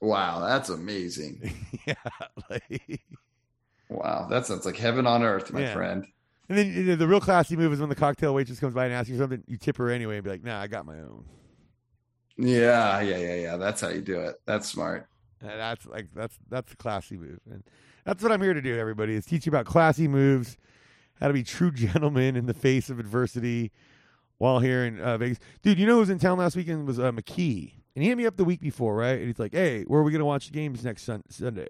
wow, 0.00 0.40
that's 0.44 0.68
amazing. 0.68 1.54
yeah, 1.86 1.94
like, 2.50 3.00
Wow, 3.88 4.26
that 4.28 4.46
sounds 4.46 4.64
like 4.66 4.76
heaven 4.76 5.06
on 5.06 5.22
earth, 5.22 5.52
my 5.52 5.60
Yeah. 5.60 5.72
friend. 5.74 6.04
and 6.48 6.58
then 6.58 6.66
you 6.72 6.82
know, 6.82 6.96
the 6.96 7.06
real 7.06 7.20
classy 7.20 7.56
move 7.56 7.72
is 7.72 7.78
when 7.78 7.90
the 7.90 7.94
cocktail 7.94 8.34
waitress 8.34 8.58
comes 8.58 8.74
by 8.74 8.86
and 8.86 8.94
asks 8.94 9.08
you 9.10 9.18
something, 9.18 9.44
you 9.46 9.56
tip 9.56 9.76
her 9.76 9.88
anyway 9.90 10.16
and 10.16 10.24
be 10.24 10.30
like, 10.30 10.42
"Nah, 10.42 10.60
I 10.60 10.66
got 10.66 10.84
my 10.84 10.98
own." 10.98 11.26
Yeah, 12.36 13.00
yeah, 13.00 13.18
yeah, 13.18 13.34
yeah. 13.34 13.56
That's 13.56 13.80
how 13.80 13.88
you 13.88 14.00
do 14.00 14.20
it. 14.20 14.40
That's 14.46 14.68
smart. 14.68 15.08
And 15.40 15.50
that's 15.50 15.86
like 15.86 16.08
that's 16.14 16.38
that's 16.48 16.72
a 16.72 16.76
classy 16.76 17.16
move, 17.16 17.40
and 17.50 17.64
that's 18.04 18.22
what 18.22 18.30
I'm 18.30 18.40
here 18.40 18.54
to 18.54 18.62
do. 18.62 18.78
Everybody 18.78 19.14
is 19.14 19.26
teach 19.26 19.44
you 19.44 19.50
about 19.50 19.66
classy 19.66 20.06
moves, 20.06 20.56
how 21.20 21.26
to 21.28 21.34
be 21.34 21.42
true 21.42 21.70
gentlemen 21.72 22.36
in 22.36 22.46
the 22.46 22.54
face 22.54 22.90
of 22.90 23.00
adversity, 23.00 23.72
while 24.38 24.60
here 24.60 24.84
in 24.84 25.00
uh, 25.00 25.18
Vegas. 25.18 25.38
Dude, 25.62 25.78
you 25.78 25.86
know 25.86 25.94
who 25.94 26.00
was 26.00 26.10
in 26.10 26.18
town 26.20 26.38
last 26.38 26.54
weekend 26.54 26.86
was 26.86 27.00
uh, 27.00 27.10
McKee, 27.10 27.72
and 27.96 28.02
he 28.02 28.08
hit 28.08 28.16
me 28.16 28.24
up 28.24 28.36
the 28.36 28.44
week 28.44 28.60
before, 28.60 28.94
right? 28.94 29.18
And 29.18 29.26
he's 29.26 29.40
like, 29.40 29.52
"Hey, 29.52 29.82
where 29.82 30.00
are 30.00 30.04
we 30.04 30.12
gonna 30.12 30.24
watch 30.24 30.46
the 30.46 30.52
games 30.52 30.84
next 30.84 31.02
sun- 31.02 31.24
Sunday?" 31.28 31.68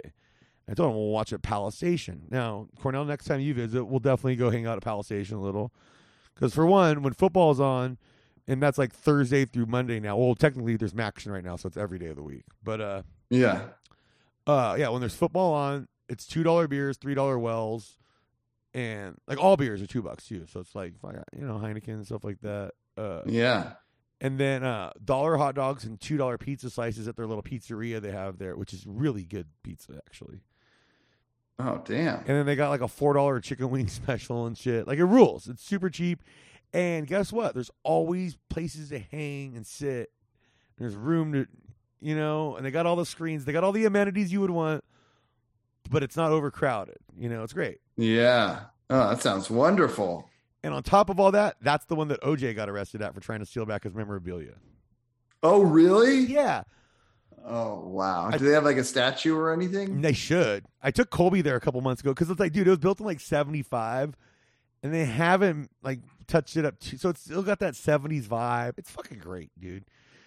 I 0.68 0.74
told 0.74 0.90
him 0.90 0.96
we'll 0.96 1.08
watch 1.08 1.32
at 1.32 1.42
Palace 1.42 1.74
Station. 1.74 2.22
Now, 2.30 2.68
Cornell, 2.80 3.04
next 3.04 3.24
time 3.24 3.40
you 3.40 3.52
visit, 3.52 3.84
we'll 3.84 4.00
definitely 4.00 4.36
go 4.36 4.50
hang 4.50 4.66
out 4.66 4.76
at 4.76 4.82
Palace 4.84 5.06
Station 5.06 5.38
a 5.38 5.42
little, 5.42 5.72
because 6.34 6.54
for 6.54 6.66
one, 6.66 7.02
when 7.02 7.14
football's 7.14 7.58
on. 7.58 7.96
And 8.48 8.60
that's 8.62 8.76
like 8.78 8.92
Thursday 8.92 9.44
through 9.44 9.66
Monday 9.66 10.00
now. 10.00 10.16
Well, 10.16 10.34
technically 10.34 10.76
there's 10.76 10.94
action 10.98 11.30
right 11.32 11.44
now, 11.44 11.56
so 11.56 11.68
it's 11.68 11.76
every 11.76 11.98
day 11.98 12.06
of 12.08 12.16
the 12.16 12.22
week. 12.22 12.44
But 12.62 12.80
uh 12.80 13.02
Yeah. 13.30 13.68
uh, 14.46 14.76
yeah, 14.78 14.88
when 14.88 15.00
there's 15.00 15.14
football 15.14 15.54
on, 15.54 15.86
it's 16.08 16.26
two 16.26 16.42
dollar 16.42 16.66
beers, 16.68 16.96
three 16.96 17.14
dollar 17.14 17.38
wells, 17.38 17.96
and 18.74 19.16
like 19.28 19.38
all 19.42 19.56
beers 19.56 19.80
are 19.80 19.86
two 19.86 20.02
bucks 20.02 20.26
too. 20.26 20.46
So 20.52 20.60
it's 20.60 20.74
like 20.74 20.94
if 20.96 21.04
I 21.04 21.12
got, 21.12 21.24
you 21.36 21.46
know 21.46 21.54
Heineken 21.58 21.88
and 21.88 22.06
stuff 22.06 22.24
like 22.24 22.40
that. 22.40 22.72
Uh, 22.96 23.22
Yeah. 23.26 23.74
and 24.20 24.38
then 24.38 24.64
uh, 24.64 24.90
dollar 25.04 25.36
hot 25.36 25.54
dogs 25.54 25.84
and 25.84 26.00
two 26.00 26.16
dollar 26.16 26.36
pizza 26.36 26.68
slices 26.68 27.06
at 27.06 27.16
their 27.16 27.26
little 27.26 27.42
pizzeria 27.44 28.00
they 28.00 28.10
have 28.10 28.38
there, 28.38 28.56
which 28.56 28.72
is 28.72 28.84
really 28.86 29.24
good 29.24 29.46
pizza 29.62 30.00
actually. 30.06 30.40
Oh, 31.58 31.80
damn. 31.84 32.18
And 32.20 32.26
then 32.26 32.46
they 32.46 32.56
got 32.56 32.70
like 32.70 32.80
a 32.80 32.88
four 32.88 33.14
dollar 33.14 33.38
chicken 33.40 33.70
wing 33.70 33.86
special 33.88 34.46
and 34.46 34.58
shit. 34.58 34.86
Like 34.88 34.98
it 34.98 35.04
rules. 35.04 35.48
It's 35.48 35.62
super 35.62 35.88
cheap. 35.90 36.22
And 36.72 37.06
guess 37.06 37.32
what? 37.32 37.54
There's 37.54 37.70
always 37.82 38.36
places 38.48 38.88
to 38.90 38.98
hang 38.98 39.56
and 39.56 39.66
sit. 39.66 40.10
There's 40.78 40.94
room 40.96 41.32
to, 41.34 41.46
you 42.00 42.16
know, 42.16 42.56
and 42.56 42.64
they 42.64 42.70
got 42.70 42.86
all 42.86 42.96
the 42.96 43.06
screens. 43.06 43.44
They 43.44 43.52
got 43.52 43.62
all 43.62 43.72
the 43.72 43.84
amenities 43.84 44.32
you 44.32 44.40
would 44.40 44.50
want, 44.50 44.82
but 45.90 46.02
it's 46.02 46.16
not 46.16 46.32
overcrowded. 46.32 46.96
You 47.16 47.28
know, 47.28 47.42
it's 47.42 47.52
great. 47.52 47.78
Yeah. 47.96 48.60
Oh, 48.88 49.10
that 49.10 49.20
sounds 49.22 49.50
wonderful. 49.50 50.28
And 50.64 50.72
on 50.72 50.82
top 50.82 51.10
of 51.10 51.20
all 51.20 51.32
that, 51.32 51.56
that's 51.60 51.84
the 51.86 51.94
one 51.94 52.08
that 52.08 52.20
OJ 52.22 52.54
got 52.56 52.68
arrested 52.70 53.02
at 53.02 53.14
for 53.14 53.20
trying 53.20 53.40
to 53.40 53.46
steal 53.46 53.66
back 53.66 53.84
his 53.84 53.94
memorabilia. 53.94 54.54
Oh, 55.42 55.60
really? 55.62 56.20
Yeah, 56.20 56.62
Oh, 57.44 57.80
wow. 57.88 58.30
Do 58.30 58.38
they 58.46 58.52
have 58.52 58.64
like 58.64 58.76
a 58.76 58.84
statue 58.84 59.34
or 59.36 59.52
anything? 59.52 60.00
they 60.00 60.12
should. 60.12 60.64
I 60.82 60.90
took 60.92 61.10
Colby 61.10 61.42
there 61.42 61.56
a 61.56 61.60
couple 61.60 61.80
months 61.80 62.00
ago 62.00 62.12
because 62.12 62.30
it's 62.30 62.38
like, 62.38 62.52
dude, 62.52 62.66
it 62.66 62.70
was 62.70 62.78
built 62.78 63.00
in 63.00 63.06
like 63.06 63.18
'75, 63.20 64.14
and 64.82 64.94
they 64.94 65.04
haven't 65.04 65.70
like 65.82 65.98
touched 66.26 66.56
it 66.56 66.64
up. 66.64 66.78
Too, 66.80 66.96
so 66.96 67.08
it's 67.10 67.20
still 67.22 67.42
got 67.42 67.58
that 67.60 67.74
'70s 67.74 68.24
vibe. 68.26 68.74
It's 68.78 68.90
fucking 68.90 69.18
great, 69.18 69.50
dude. 69.58 69.84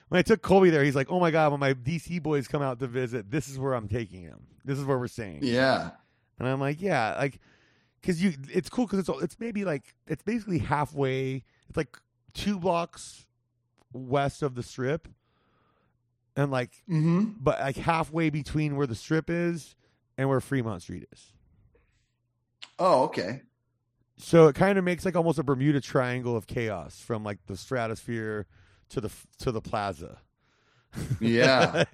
When 0.10 0.20
I 0.20 0.22
took 0.22 0.41
Colby 0.41 0.70
there, 0.70 0.84
he's 0.84 0.96
like, 0.96 1.12
"Oh 1.12 1.20
my 1.20 1.32
god, 1.32 1.52
when 1.52 1.60
my 1.60 1.74
DC 1.74 2.22
boys 2.22 2.48
come 2.48 2.62
out 2.62 2.80
to 2.80 2.88
visit, 2.88 3.32
this 3.32 3.48
is 3.48 3.58
where 3.58 3.74
I'm 3.74 3.88
taking 3.88 4.22
him. 4.22 4.48
This 4.64 4.78
is 4.78 4.86
where 4.86 4.98
we're 5.00 5.08
staying." 5.08 5.39
Yeah. 5.43 5.91
And 6.39 6.48
I'm 6.48 6.60
like, 6.60 6.82
"Yeah, 6.82 7.16
like, 7.18 7.39
because 8.02 8.22
you, 8.22 8.34
it's 8.54 8.70
cool 8.70 8.86
because 8.86 9.00
it's 9.00 9.10
all- 9.10 9.20
it's 9.20 9.39
maybe 9.39 9.66
like 9.66 9.96
it's 10.08 10.22
basically 10.24 10.60
halfway. 10.60 11.43
It's 11.70 11.78
like 11.78 11.98
two 12.34 12.60
blocks 12.60 13.26
west 13.93 14.43
of 14.43 14.54
the 14.56 14.62
strip, 14.64 15.08
and 16.36 16.52
like 16.52 16.72
Mm-hmm. 16.89 17.32
but 17.39 17.60
like 17.60 17.78
halfway 17.78 18.30
between 18.30 18.76
where 18.76 18.86
the 18.88 18.96
strip 18.96 19.30
is 19.30 19.76
and 20.18 20.30
where 20.30 20.39
Fremont 20.41 20.82
Street 20.84 21.08
is. 21.12 21.32
Oh, 22.78 23.04
okay. 23.06 23.41
So 24.18 24.47
it 24.47 24.55
kind 24.55 24.78
of 24.78 24.84
makes 24.84 25.03
like 25.05 25.16
almost 25.16 25.39
a 25.39 25.43
Bermuda 25.43 25.82
Triangle 25.82 26.36
of 26.38 26.47
chaos 26.47 26.99
from 26.99 27.24
like 27.24 27.39
the 27.47 27.57
stratosphere 27.57 28.47
to 28.89 29.01
the 29.01 29.11
to 29.39 29.51
the 29.51 29.61
plaza. 29.61 30.20
Yeah. 31.20 31.84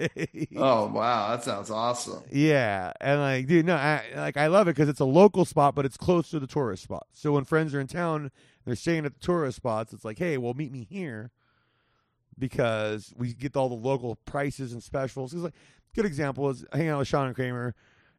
Oh, 0.56 0.88
wow. 0.88 1.30
That 1.32 1.44
sounds 1.44 1.72
awesome. 1.72 2.22
yeah, 2.32 2.94
and 3.02 3.20
like, 3.20 3.48
dude, 3.48 3.66
no, 3.66 3.76
I, 3.76 4.04
like 4.16 4.38
I 4.38 4.48
love 4.48 4.68
it 4.68 4.76
because 4.76 4.90
it's 4.90 5.00
a 5.00 5.06
local 5.06 5.44
spot, 5.46 5.74
but 5.74 5.86
it's 5.86 5.98
close 5.98 6.30
to 6.30 6.40
the 6.40 6.46
tourist 6.46 6.84
spot. 6.84 7.08
So 7.14 7.32
when 7.32 7.46
friends 7.46 7.74
are 7.74 7.80
in 7.80 7.88
town, 7.88 8.30
they're 8.66 8.76
staying 8.76 9.06
at 9.06 9.14
the 9.14 9.20
tourist 9.20 9.58
spots. 9.58 9.92
It's 9.94 10.06
like, 10.06 10.20
hey, 10.20 10.38
well, 10.38 10.54
meet 10.54 10.72
me 10.72 10.84
here 10.88 11.32
because 12.38 13.14
we 13.18 13.34
get 13.34 13.56
all 13.56 13.70
the 13.70 13.76
local 13.76 14.18
prices 14.26 14.74
and 14.74 14.84
specials. 14.84 15.32
Because 15.32 15.46
like, 15.46 15.56
good 15.96 16.06
example 16.06 16.50
is 16.50 16.66
hanging 16.72 16.90
out 16.90 17.00
with 17.00 17.08
Sean 17.08 17.28
and 17.28 17.36
Kramer, 17.36 17.74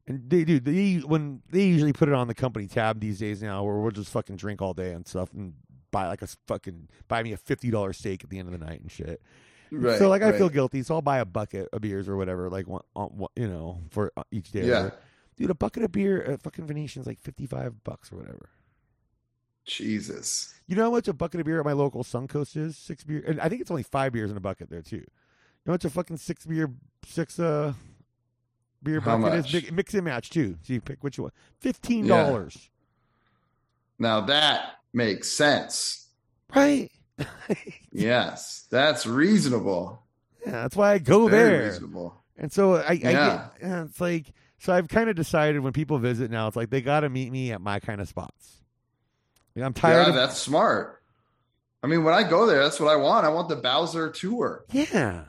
and 0.06 0.28
they 0.28 0.44
dude, 0.44 0.64
they 0.64 0.96
when 0.96 1.42
they 1.50 1.64
usually 1.64 1.92
put 1.92 2.08
it 2.08 2.14
on 2.14 2.28
the 2.28 2.34
company 2.34 2.66
tab 2.66 3.00
these 3.00 3.18
days 3.18 3.42
now, 3.42 3.62
where 3.62 3.76
we'll 3.76 3.90
just 3.90 4.10
fucking 4.10 4.36
drink 4.36 4.60
all 4.60 4.74
day 4.74 4.92
and 4.92 5.06
stuff 5.06 5.32
and 5.32 5.54
buy 5.90 6.08
like 6.08 6.22
a 6.22 6.28
fucking 6.48 6.88
buy 7.08 7.22
me 7.22 7.32
a 7.32 7.36
fifty 7.36 7.70
dollar 7.70 7.92
steak 7.92 8.24
at 8.24 8.30
the 8.30 8.38
end 8.38 8.52
of 8.52 8.58
the 8.58 8.64
night 8.64 8.80
and 8.80 8.90
shit. 8.90 9.22
Right. 9.70 9.98
so 9.98 10.08
like 10.08 10.22
I 10.22 10.30
right. 10.30 10.36
feel 10.36 10.50
guilty, 10.50 10.82
so 10.82 10.96
I'll 10.96 11.02
buy 11.02 11.18
a 11.18 11.24
bucket 11.24 11.68
of 11.72 11.80
beers 11.80 12.06
or 12.08 12.16
whatever, 12.16 12.50
like 12.50 12.66
one, 12.66 12.82
on, 12.94 13.26
you 13.36 13.48
know, 13.48 13.80
for 13.90 14.12
uh, 14.16 14.22
each 14.30 14.50
day. 14.52 14.66
Yeah. 14.66 14.90
dude, 15.36 15.50
a 15.50 15.54
bucket 15.54 15.82
of 15.82 15.92
beer 15.92 16.22
at 16.22 16.42
fucking 16.42 16.66
Venetian's 16.66 17.06
like 17.06 17.20
fifty 17.20 17.46
five 17.46 17.82
bucks 17.84 18.12
or 18.12 18.16
whatever. 18.16 18.50
Jesus. 19.64 20.52
You 20.66 20.76
know 20.76 20.84
how 20.84 20.90
much 20.90 21.08
a 21.08 21.12
bucket 21.12 21.40
of 21.40 21.46
beer 21.46 21.60
at 21.60 21.64
my 21.64 21.72
local 21.72 22.02
Suncoast 22.02 22.56
is? 22.56 22.76
Six 22.76 23.04
beer, 23.04 23.24
and 23.26 23.40
I 23.40 23.48
think 23.48 23.60
it's 23.60 23.70
only 23.70 23.84
five 23.84 24.12
beers 24.12 24.30
in 24.30 24.36
a 24.36 24.40
bucket 24.40 24.68
there 24.68 24.82
too. 24.82 24.96
You 24.96 25.02
know 25.66 25.70
how 25.70 25.74
much 25.74 25.84
a 25.84 25.90
fucking 25.90 26.16
six 26.16 26.44
beer, 26.44 26.70
six 27.06 27.38
uh 27.38 27.72
beer 28.82 29.00
How 29.00 29.16
bucket 29.18 29.38
much? 29.38 29.46
is? 29.54 29.62
Big, 29.62 29.72
mix 29.72 29.94
and 29.94 30.04
match 30.04 30.30
too. 30.30 30.56
So 30.62 30.72
you 30.72 30.80
pick 30.80 31.02
which 31.04 31.18
one. 31.18 31.30
Fifteen 31.60 32.06
dollars, 32.06 32.70
Now 33.98 34.20
that 34.22 34.76
makes 34.92 35.28
sense. 35.30 36.08
right? 36.54 36.90
Yes. 37.92 38.66
That's 38.70 39.06
reasonable. 39.06 40.02
yeah, 40.44 40.52
that's 40.52 40.76
why 40.76 40.92
I 40.92 40.98
go 40.98 41.28
Very 41.28 41.50
there. 41.58 41.68
reasonable. 41.70 42.16
And 42.38 42.50
so 42.52 42.76
I, 42.76 42.88
I 42.88 42.92
Yeah. 42.92 43.10
get, 43.60 43.68
yeah, 43.68 43.82
it's 43.84 44.00
like, 44.00 44.26
so 44.58 44.72
I've 44.72 44.88
kind 44.88 45.10
of 45.10 45.16
decided 45.16 45.60
when 45.60 45.72
people 45.72 45.98
visit 45.98 46.30
now, 46.30 46.46
it's 46.48 46.56
like 46.56 46.70
they 46.70 46.80
got 46.80 47.00
to 47.00 47.08
meet 47.10 47.30
me 47.30 47.52
at 47.52 47.60
my 47.60 47.80
kind 47.80 48.00
of 48.00 48.08
spots. 48.08 48.62
Like, 49.54 49.64
I'm 49.66 49.72
tired 49.74 50.02
yeah, 50.04 50.08
of, 50.08 50.14
that's 50.14 50.38
smart. 50.38 51.02
I 51.82 51.86
mean, 51.88 52.04
when 52.04 52.14
I 52.14 52.22
go 52.22 52.46
there, 52.46 52.62
that's 52.62 52.80
what 52.80 52.88
I 52.90 52.96
want. 52.96 53.26
I 53.26 53.28
want 53.28 53.48
the 53.48 53.56
Bowser 53.56 54.10
tour. 54.10 54.64
yeah, 54.72 55.24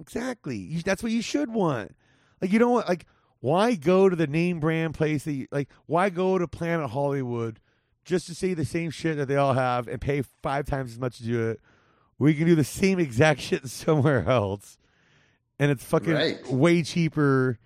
exactly. 0.00 0.56
You, 0.56 0.82
that's 0.82 1.02
what 1.02 1.12
you 1.12 1.22
should 1.22 1.50
want. 1.50 1.94
Like, 2.40 2.52
you 2.52 2.58
don't 2.58 2.72
want, 2.72 2.88
like, 2.88 3.06
why 3.40 3.74
go 3.74 4.08
to 4.08 4.16
the 4.16 4.26
name 4.26 4.60
brand 4.60 4.94
place 4.94 5.24
that 5.24 5.32
you, 5.32 5.46
like, 5.50 5.68
why 5.86 6.10
go 6.10 6.38
to 6.38 6.46
Planet 6.48 6.90
Hollywood 6.90 7.60
just 8.04 8.26
to 8.26 8.34
see 8.34 8.54
the 8.54 8.64
same 8.64 8.90
shit 8.90 9.16
that 9.16 9.26
they 9.28 9.36
all 9.36 9.54
have 9.54 9.88
and 9.88 10.00
pay 10.00 10.22
five 10.42 10.66
times 10.66 10.92
as 10.92 10.98
much 10.98 11.18
to 11.18 11.24
do 11.24 11.48
it? 11.50 11.60
We 12.18 12.34
can 12.34 12.46
do 12.46 12.54
the 12.54 12.64
same 12.64 12.98
exact 12.98 13.40
shit 13.42 13.66
somewhere 13.68 14.28
else. 14.28 14.76
And 15.58 15.70
it's 15.70 15.84
fucking 15.84 16.12
Right. 16.14 16.46
way 16.50 16.82
cheaper 16.82 17.58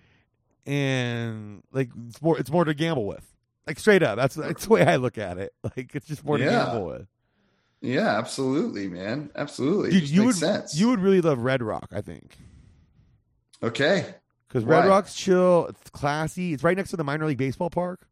and 0.65 1.61
like 1.71 1.89
it's 2.07 2.21
more 2.21 2.37
it's 2.39 2.49
more 2.51 2.65
to 2.65 2.73
gamble 2.73 3.05
with. 3.05 3.25
Like 3.67 3.79
straight 3.79 4.03
up. 4.03 4.17
That's 4.17 4.35
that's 4.35 4.65
the 4.65 4.69
way 4.73 4.85
I 4.85 4.95
look 4.97 5.17
at 5.17 5.37
it. 5.37 5.53
Like 5.63 5.91
it's 5.95 6.07
just 6.07 6.25
more 6.25 6.37
to 6.37 6.43
Yeah. 6.43 6.65
gamble 6.65 6.85
with. 6.87 7.07
Yeah, 7.81 8.17
absolutely, 8.17 8.87
man. 8.87 9.29
Absolutely. 9.35 9.91
Dude, 9.91 10.09
you 10.09 10.25
would 10.25 10.35
sense. 10.35 10.75
you 10.75 10.89
would 10.89 10.99
really 10.99 11.21
love 11.21 11.39
Red 11.39 11.61
Rock, 11.61 11.89
I 11.93 12.01
think. 12.01 12.35
okay. 13.63 14.15
Because 14.55 14.69
Red 14.69 14.85
Why? 14.85 14.87
Rock's 14.87 15.13
chill, 15.13 15.65
it's 15.67 15.89
classy. 15.89 16.53
It's 16.53 16.63
right 16.63 16.77
next 16.77 16.91
to 16.91 16.95
the 16.95 17.03
minor 17.03 17.25
league 17.25 17.37
baseball 17.37 17.69
park. 17.69 18.07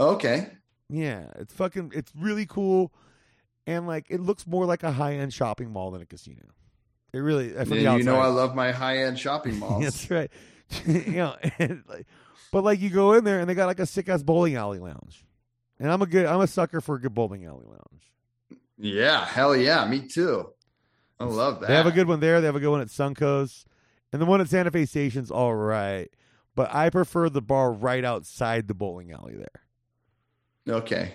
Okay. 0.00 0.48
Yeah, 0.88 1.26
it's 1.36 1.54
fucking 1.54 1.92
it's 1.94 2.10
really 2.18 2.46
cool. 2.46 2.92
And 3.64 3.86
like 3.86 4.06
it 4.08 4.18
looks 4.18 4.44
more 4.44 4.66
like 4.66 4.82
a 4.82 4.90
high 4.90 5.14
end 5.14 5.32
shopping 5.32 5.70
mall 5.70 5.92
than 5.92 6.02
a 6.02 6.04
casino. 6.04 6.42
It 7.12 7.18
really 7.18 7.50
from 7.50 7.68
the 7.68 7.80
Yeah, 7.80 7.94
you 7.94 8.02
know 8.02 8.16
I 8.16 8.26
love 8.26 8.56
my 8.56 8.72
high 8.72 9.04
end 9.04 9.20
shopping 9.20 9.56
malls. 9.60 9.84
That's 9.84 10.10
right. 10.10 10.32
you 10.84 11.12
know, 11.12 11.36
and 11.60 11.84
like, 11.88 12.08
but 12.50 12.64
like 12.64 12.80
you 12.80 12.90
go 12.90 13.12
in 13.12 13.22
there 13.22 13.38
and 13.38 13.48
they 13.48 13.54
got 13.54 13.66
like 13.66 13.78
a 13.78 13.86
sick 13.86 14.08
ass 14.08 14.24
bowling 14.24 14.56
alley 14.56 14.80
lounge. 14.80 15.24
And 15.78 15.92
I'm 15.92 16.02
a 16.02 16.06
good 16.06 16.26
I'm 16.26 16.40
a 16.40 16.48
sucker 16.48 16.80
for 16.80 16.96
a 16.96 17.00
good 17.00 17.14
bowling 17.14 17.44
alley 17.44 17.66
lounge. 17.66 18.58
yeah, 18.78 19.24
hell 19.24 19.54
yeah, 19.54 19.86
me 19.86 20.08
too. 20.08 20.50
I 21.20 21.24
love 21.26 21.60
that. 21.60 21.68
They 21.68 21.76
have 21.76 21.86
a 21.86 21.92
good 21.92 22.08
one 22.08 22.18
there. 22.18 22.40
They 22.40 22.46
have 22.46 22.56
a 22.56 22.60
good 22.60 22.72
one 22.72 22.80
at 22.80 22.88
Suncoast. 22.88 23.64
And 24.16 24.22
the 24.22 24.24
one 24.26 24.40
at 24.40 24.48
Santa 24.48 24.70
Fe 24.70 24.86
Station's 24.86 25.30
all 25.30 25.54
right. 25.54 26.08
But 26.54 26.74
I 26.74 26.88
prefer 26.88 27.28
the 27.28 27.42
bar 27.42 27.70
right 27.70 28.02
outside 28.02 28.66
the 28.66 28.72
bowling 28.72 29.12
alley 29.12 29.34
there. 29.34 30.74
Okay. 30.76 31.12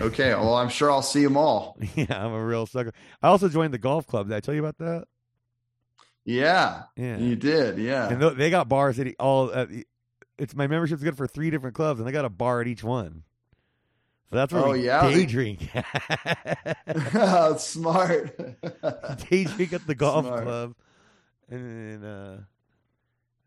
Okay. 0.00 0.30
Well, 0.30 0.54
I'm 0.56 0.68
sure 0.68 0.90
I'll 0.90 1.00
see 1.00 1.22
them 1.22 1.36
all. 1.36 1.78
yeah, 1.94 2.06
I'm 2.10 2.32
a 2.32 2.44
real 2.44 2.66
sucker. 2.66 2.92
I 3.22 3.28
also 3.28 3.48
joined 3.48 3.72
the 3.72 3.78
golf 3.78 4.08
club. 4.08 4.26
Did 4.28 4.34
I 4.36 4.40
tell 4.40 4.52
you 4.52 4.58
about 4.66 4.78
that? 4.78 5.04
Yeah, 6.24 6.82
Yeah, 6.96 7.18
you 7.18 7.36
did. 7.36 7.78
Yeah. 7.78 8.08
and 8.08 8.20
th- 8.20 8.34
they 8.34 8.50
got 8.50 8.68
bars 8.68 8.98
at 8.98 9.06
all. 9.20 9.52
At, 9.52 9.68
the- 9.68 9.86
it's 10.36 10.56
my 10.56 10.66
membership's 10.66 11.04
good 11.04 11.16
for 11.16 11.28
three 11.28 11.50
different 11.50 11.76
clubs, 11.76 12.00
and 12.00 12.08
they 12.08 12.12
got 12.12 12.24
a 12.24 12.28
bar 12.30 12.60
at 12.60 12.66
each 12.66 12.82
one. 12.82 13.22
So 14.30 14.36
that's 14.36 14.52
where 14.52 14.64
Oh, 14.66 14.72
we 14.72 14.86
yeah? 14.86 15.08
day 15.08 15.24
drink. 15.24 15.60
Smart. 17.58 18.36
day 19.30 19.44
drink 19.44 19.72
at 19.72 19.86
the 19.86 19.94
golf 19.94 20.26
Smart. 20.26 20.42
club, 20.44 20.74
and 21.50 22.02
then 22.02 22.08
uh, 22.08 22.40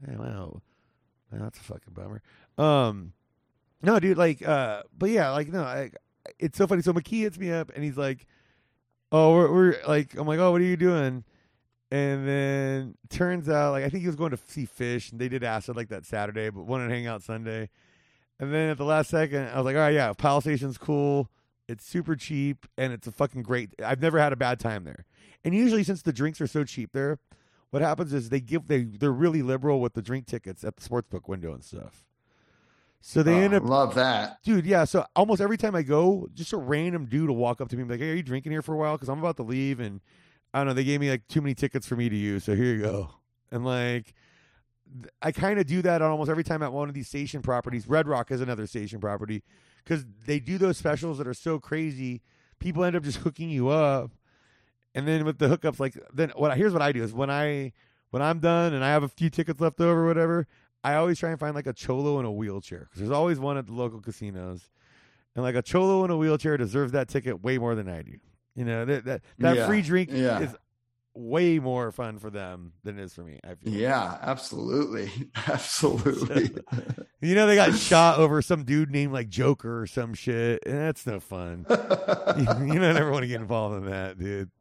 yeah, 0.07 0.17
wow, 0.17 0.61
that's 1.31 1.59
a 1.59 1.63
fucking 1.63 1.93
bummer. 1.93 2.21
Um, 2.57 3.13
no, 3.81 3.99
dude, 3.99 4.17
like, 4.17 4.45
uh, 4.47 4.83
but 4.97 5.09
yeah, 5.09 5.31
like, 5.31 5.49
no, 5.49 5.63
I, 5.63 5.91
it's 6.39 6.57
so 6.57 6.67
funny. 6.67 6.81
So 6.81 6.93
McKee 6.93 7.21
hits 7.21 7.37
me 7.37 7.51
up, 7.51 7.71
and 7.75 7.83
he's 7.83 7.97
like, 7.97 8.25
"Oh, 9.11 9.33
we're, 9.33 9.53
we're 9.53 9.75
like," 9.87 10.17
I'm 10.17 10.27
like, 10.27 10.39
"Oh, 10.39 10.51
what 10.51 10.61
are 10.61 10.65
you 10.65 10.77
doing?" 10.77 11.23
And 11.91 12.27
then 12.27 12.95
turns 13.09 13.47
out, 13.49 13.71
like, 13.71 13.83
I 13.83 13.89
think 13.89 14.01
he 14.01 14.07
was 14.07 14.15
going 14.15 14.31
to 14.31 14.39
see 14.47 14.65
Phish, 14.65 15.11
and 15.11 15.21
they 15.21 15.29
did 15.29 15.43
acid 15.43 15.75
like 15.75 15.89
that 15.89 16.05
Saturday, 16.05 16.49
but 16.49 16.65
wanted 16.65 16.87
to 16.87 16.93
hang 16.93 17.07
out 17.07 17.21
Sunday. 17.21 17.69
And 18.39 18.51
then 18.51 18.69
at 18.69 18.77
the 18.77 18.85
last 18.85 19.09
second, 19.09 19.49
I 19.49 19.57
was 19.57 19.65
like, 19.65 19.75
"All 19.75 19.81
right, 19.81 19.93
yeah, 19.93 20.11
Palace 20.13 20.45
Station's 20.45 20.77
cool. 20.77 21.29
It's 21.67 21.85
super 21.85 22.15
cheap, 22.15 22.65
and 22.77 22.91
it's 22.91 23.07
a 23.07 23.11
fucking 23.11 23.43
great. 23.43 23.73
I've 23.83 24.01
never 24.01 24.19
had 24.19 24.33
a 24.33 24.37
bad 24.37 24.59
time 24.59 24.83
there. 24.83 25.05
And 25.45 25.53
usually, 25.53 25.83
since 25.83 26.01
the 26.01 26.13
drinks 26.13 26.41
are 26.41 26.47
so 26.47 26.63
cheap 26.63 26.91
there, 26.93 27.19
what 27.73 27.81
happens 27.81 28.13
is 28.13 28.29
they 28.29 28.39
give 28.39 28.67
they 28.67 28.83
they're 28.83 29.11
really 29.11 29.41
liberal 29.41 29.81
with 29.81 29.93
the 29.95 30.01
drink 30.03 30.27
tickets 30.27 30.63
at 30.63 30.75
the 30.77 30.87
sportsbook 30.87 31.27
window 31.27 31.53
and 31.53 31.63
stuff. 31.63 32.05
So 33.01 33.23
they 33.23 33.33
Oh, 33.33 33.39
end 33.41 33.53
up 33.55 33.63
love 33.63 33.95
that. 33.95 34.37
dude 34.43 34.65
yeah 34.67 34.83
so 34.85 35.05
almost 35.15 35.41
every 35.41 35.57
time 35.57 35.73
i 35.75 35.81
go 35.81 36.27
just 36.35 36.53
a 36.53 36.57
random 36.57 37.05
dude 37.05 37.29
will 37.29 37.35
walk 37.35 37.59
up 37.61 37.67
to 37.69 37.75
me 37.75 37.81
and 37.81 37.89
be 37.89 37.95
like 37.95 38.01
hey 38.01 38.11
are 38.11 38.15
you 38.15 38.21
drinking 38.23 38.51
here 38.51 38.61
for 38.61 38.73
a 38.75 38.77
while? 38.77 38.93
Because 38.95 39.09
i'm 39.09 39.17
about 39.19 39.37
to 39.37 39.43
leave 39.43 39.79
and 39.79 40.01
i 40.53 40.59
don't 40.59 40.67
know 40.67 40.73
they 40.73 40.83
gave 40.83 40.99
me 41.01 41.09
like 41.09 41.27
too 41.27 41.41
many 41.41 41.55
tickets 41.55 41.87
for 41.87 41.95
me 41.95 42.07
to 42.09 42.15
use 42.15 42.43
so 42.43 42.55
here 42.55 42.75
you 42.75 42.81
go. 42.81 43.09
And 43.51 43.65
like 43.65 44.13
i 45.23 45.31
kind 45.31 45.59
of 45.59 45.65
do 45.65 45.81
that 45.81 46.01
on 46.03 46.11
almost 46.11 46.29
every 46.29 46.43
time 46.43 46.61
at 46.61 46.71
one 46.71 46.87
of 46.87 46.93
these 46.93 47.07
station 47.07 47.41
properties. 47.41 47.87
Red 47.87 48.07
rock 48.07 48.29
is 48.31 48.39
another 48.39 48.67
station 48.67 48.99
property. 48.99 49.41
Because 49.83 50.05
they 50.27 50.39
do 50.39 50.57
those 50.59 50.77
specials 50.77 51.17
that 51.17 51.27
are 51.27 51.33
so 51.33 51.59
crazy 51.59 52.21
people 52.59 52.83
end 52.85 52.95
up 52.95 53.03
just 53.03 53.17
hooking 53.17 53.49
you 53.49 53.67
up 53.69 54.11
and 54.95 55.07
then 55.07 55.25
with 55.25 55.37
the 55.39 55.47
hookups 55.47 55.79
like 55.79 55.97
then 56.13 56.31
what 56.35 56.51
I, 56.51 56.55
here's 56.55 56.73
what 56.73 56.81
i 56.81 56.91
do 56.91 57.03
is 57.03 57.13
when 57.13 57.29
i 57.29 57.71
when 58.11 58.21
i'm 58.21 58.39
done 58.39 58.73
and 58.73 58.83
i 58.83 58.89
have 58.89 59.03
a 59.03 59.09
few 59.09 59.29
tickets 59.29 59.59
left 59.59 59.79
over 59.81 60.03
or 60.03 60.07
whatever 60.07 60.47
I 60.83 60.95
always 60.95 61.17
try 61.17 61.29
and 61.29 61.39
find 61.39 61.55
like 61.55 61.67
a 61.67 61.73
cholo 61.73 62.19
in 62.19 62.25
a 62.25 62.31
wheelchair 62.31 62.79
because 62.79 62.99
there's 62.99 63.11
always 63.11 63.39
one 63.39 63.57
at 63.57 63.67
the 63.67 63.73
local 63.73 64.01
casinos, 64.01 64.69
and 65.33 65.43
like 65.43 65.55
a 65.55 65.61
cholo 65.61 66.03
in 66.03 66.11
a 66.11 66.17
wheelchair 66.17 66.57
deserves 66.57 66.91
that 66.91 67.07
ticket 67.07 67.41
way 67.41 67.57
more 67.57 67.73
than 67.73 67.87
I 67.87 68.01
do. 68.01 68.17
You 68.55 68.65
know 68.65 68.83
that 68.85 69.05
that, 69.05 69.21
that 69.39 69.55
Yeah, 69.55 69.65
free 69.65 69.81
drink 69.81 70.09
yeah. 70.11 70.39
is 70.39 70.53
way 71.15 71.59
more 71.59 71.91
fun 71.91 72.19
for 72.19 72.29
them 72.29 72.73
than 72.83 72.99
it 72.99 73.03
is 73.03 73.13
for 73.13 73.23
me. 73.23 73.39
I 73.45 73.55
feel. 73.55 73.71
Yeah, 73.71 74.17
absolutely. 74.21 75.09
Absolutely. 75.47 76.51
You 77.21 77.35
know 77.35 77.47
they 77.47 77.55
got 77.55 77.73
shot 77.73 78.19
over 78.19 78.41
some 78.41 78.65
dude 78.65 78.91
named 78.91 79.13
like 79.13 79.29
Joker 79.29 79.79
or 79.83 79.87
some 79.87 80.13
shit, 80.13 80.61
and 80.65 80.77
that's 80.77 81.07
no 81.07 81.21
fun. 81.21 81.65
you 81.69 81.75
know, 82.79 82.89
I 82.89 82.91
never 82.91 83.11
want 83.11 83.23
to 83.23 83.29
get 83.29 83.39
involved 83.39 83.77
in 83.77 83.89
that, 83.89 84.19
dude. 84.19 84.51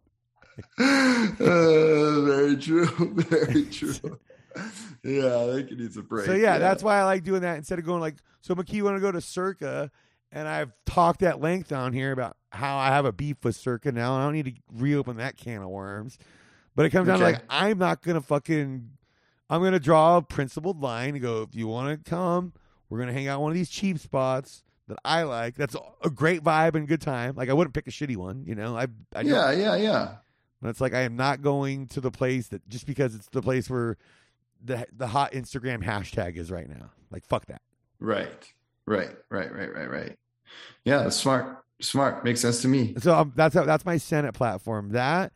Uh, 0.79 2.21
very 2.21 2.57
true. 2.57 2.87
Very 3.15 3.65
true. 3.71 4.19
Yeah, 5.03 5.47
they 5.47 5.65
could 5.65 5.81
use 5.81 5.97
a 5.97 6.03
break. 6.03 6.27
So 6.27 6.35
yeah, 6.35 6.59
that's 6.59 6.83
why 6.83 6.99
I 6.99 7.05
like 7.05 7.25
doing 7.25 7.43
that 7.43 7.57
instead 7.57 7.79
of 7.79 7.85
going 7.85 8.01
like, 8.01 8.17
so 8.43 8.55
McKee 8.55 8.83
want 8.83 8.97
to 8.97 9.01
go 9.01 9.11
to 9.11 9.21
Circa, 9.21 9.91
and 10.31 10.47
I've 10.47 10.73
talked 10.87 11.23
at 11.23 11.41
length 11.41 11.73
on 11.73 11.93
here 11.93 12.13
about 12.13 12.37
how 12.51 12.77
I 12.77 12.89
have 12.89 13.05
a 13.05 13.13
beef 13.13 13.39
with 13.45 13.57
Circa 13.57 13.93
now. 13.93 14.15
and 14.15 14.23
I 14.23 14.27
don't 14.27 14.35
need 14.35 14.47
to 14.47 14.53
reopen 14.75 15.17
that 15.17 15.37
can 15.37 15.63
of 15.63 15.69
worms, 15.71 16.19
but 16.77 16.87
it 16.87 16.91
comes 16.91 17.09
down 17.09 17.19
to 17.19 17.25
like 17.25 17.43
I'm 17.49 17.79
not 17.79 18.03
gonna 18.03 18.21
fucking, 18.21 18.91
I'm 19.49 19.63
gonna 19.63 19.81
draw 19.81 20.19
a 20.19 20.23
principled 20.23 20.81
line 20.81 21.11
and 21.15 21.23
go. 21.23 21.43
If 21.43 21.55
you 21.55 21.67
want 21.67 22.05
to 22.05 22.11
come, 22.11 22.53
we're 22.91 22.99
gonna 22.99 23.13
hang 23.15 23.29
out 23.29 23.41
one 23.41 23.51
of 23.51 23.57
these 23.57 23.71
cheap 23.71 23.99
spots 23.99 24.65
that 24.89 24.99
I 25.05 25.23
like. 25.23 25.57
That's 25.57 25.77
a 26.05 26.11
great 26.11 26.43
vibe 26.43 26.75
and 26.75 26.87
good 26.87 27.01
time. 27.01 27.35
Like 27.37 27.49
I 27.49 27.55
wouldn't 27.55 27.75
pick 27.75 27.87
a 27.87 27.91
shitty 27.91 28.17
one, 28.17 28.45
you 28.47 28.55
know. 28.55 28.77
I, 28.77 28.87
I 29.15 29.23
Yeah, 29.23 29.51
yeah, 29.53 29.77
yeah. 29.77 30.17
And 30.63 30.71
it's 30.71 30.81
like 30.81 30.95
I 30.95 31.01
am 31.01 31.17
not 31.17 31.43
going 31.43 31.89
to 31.89 32.01
the 32.01 32.11
place 32.11 32.49
that 32.49 32.67
just 32.69 32.87
because 32.87 33.15
it's 33.15 33.27
the 33.29 33.43
place 33.43 33.69
where 33.69 33.97
the 34.65 34.87
the 34.97 35.09
hot 35.09 35.33
Instagram 35.33 35.85
hashtag 35.85 36.37
is 36.37 36.51
right 36.51 36.69
now. 36.69 36.91
Like 37.11 37.27
fuck 37.27 37.47
that. 37.47 37.61
Right. 37.99 38.53
Right. 38.87 39.11
Right. 39.29 39.53
Right. 39.53 39.75
Right. 39.75 39.91
Right. 39.91 40.19
Yeah, 40.85 41.09
smart. 41.09 41.65
Smart. 41.81 42.25
Makes 42.25 42.41
sense 42.41 42.63
to 42.63 42.69
me. 42.69 42.95
So 42.99 43.15
um, 43.15 43.33
that's 43.35 43.55
that's 43.55 43.85
my 43.85 43.97
Senate 43.97 44.35
platform. 44.35 44.91
That 44.91 45.33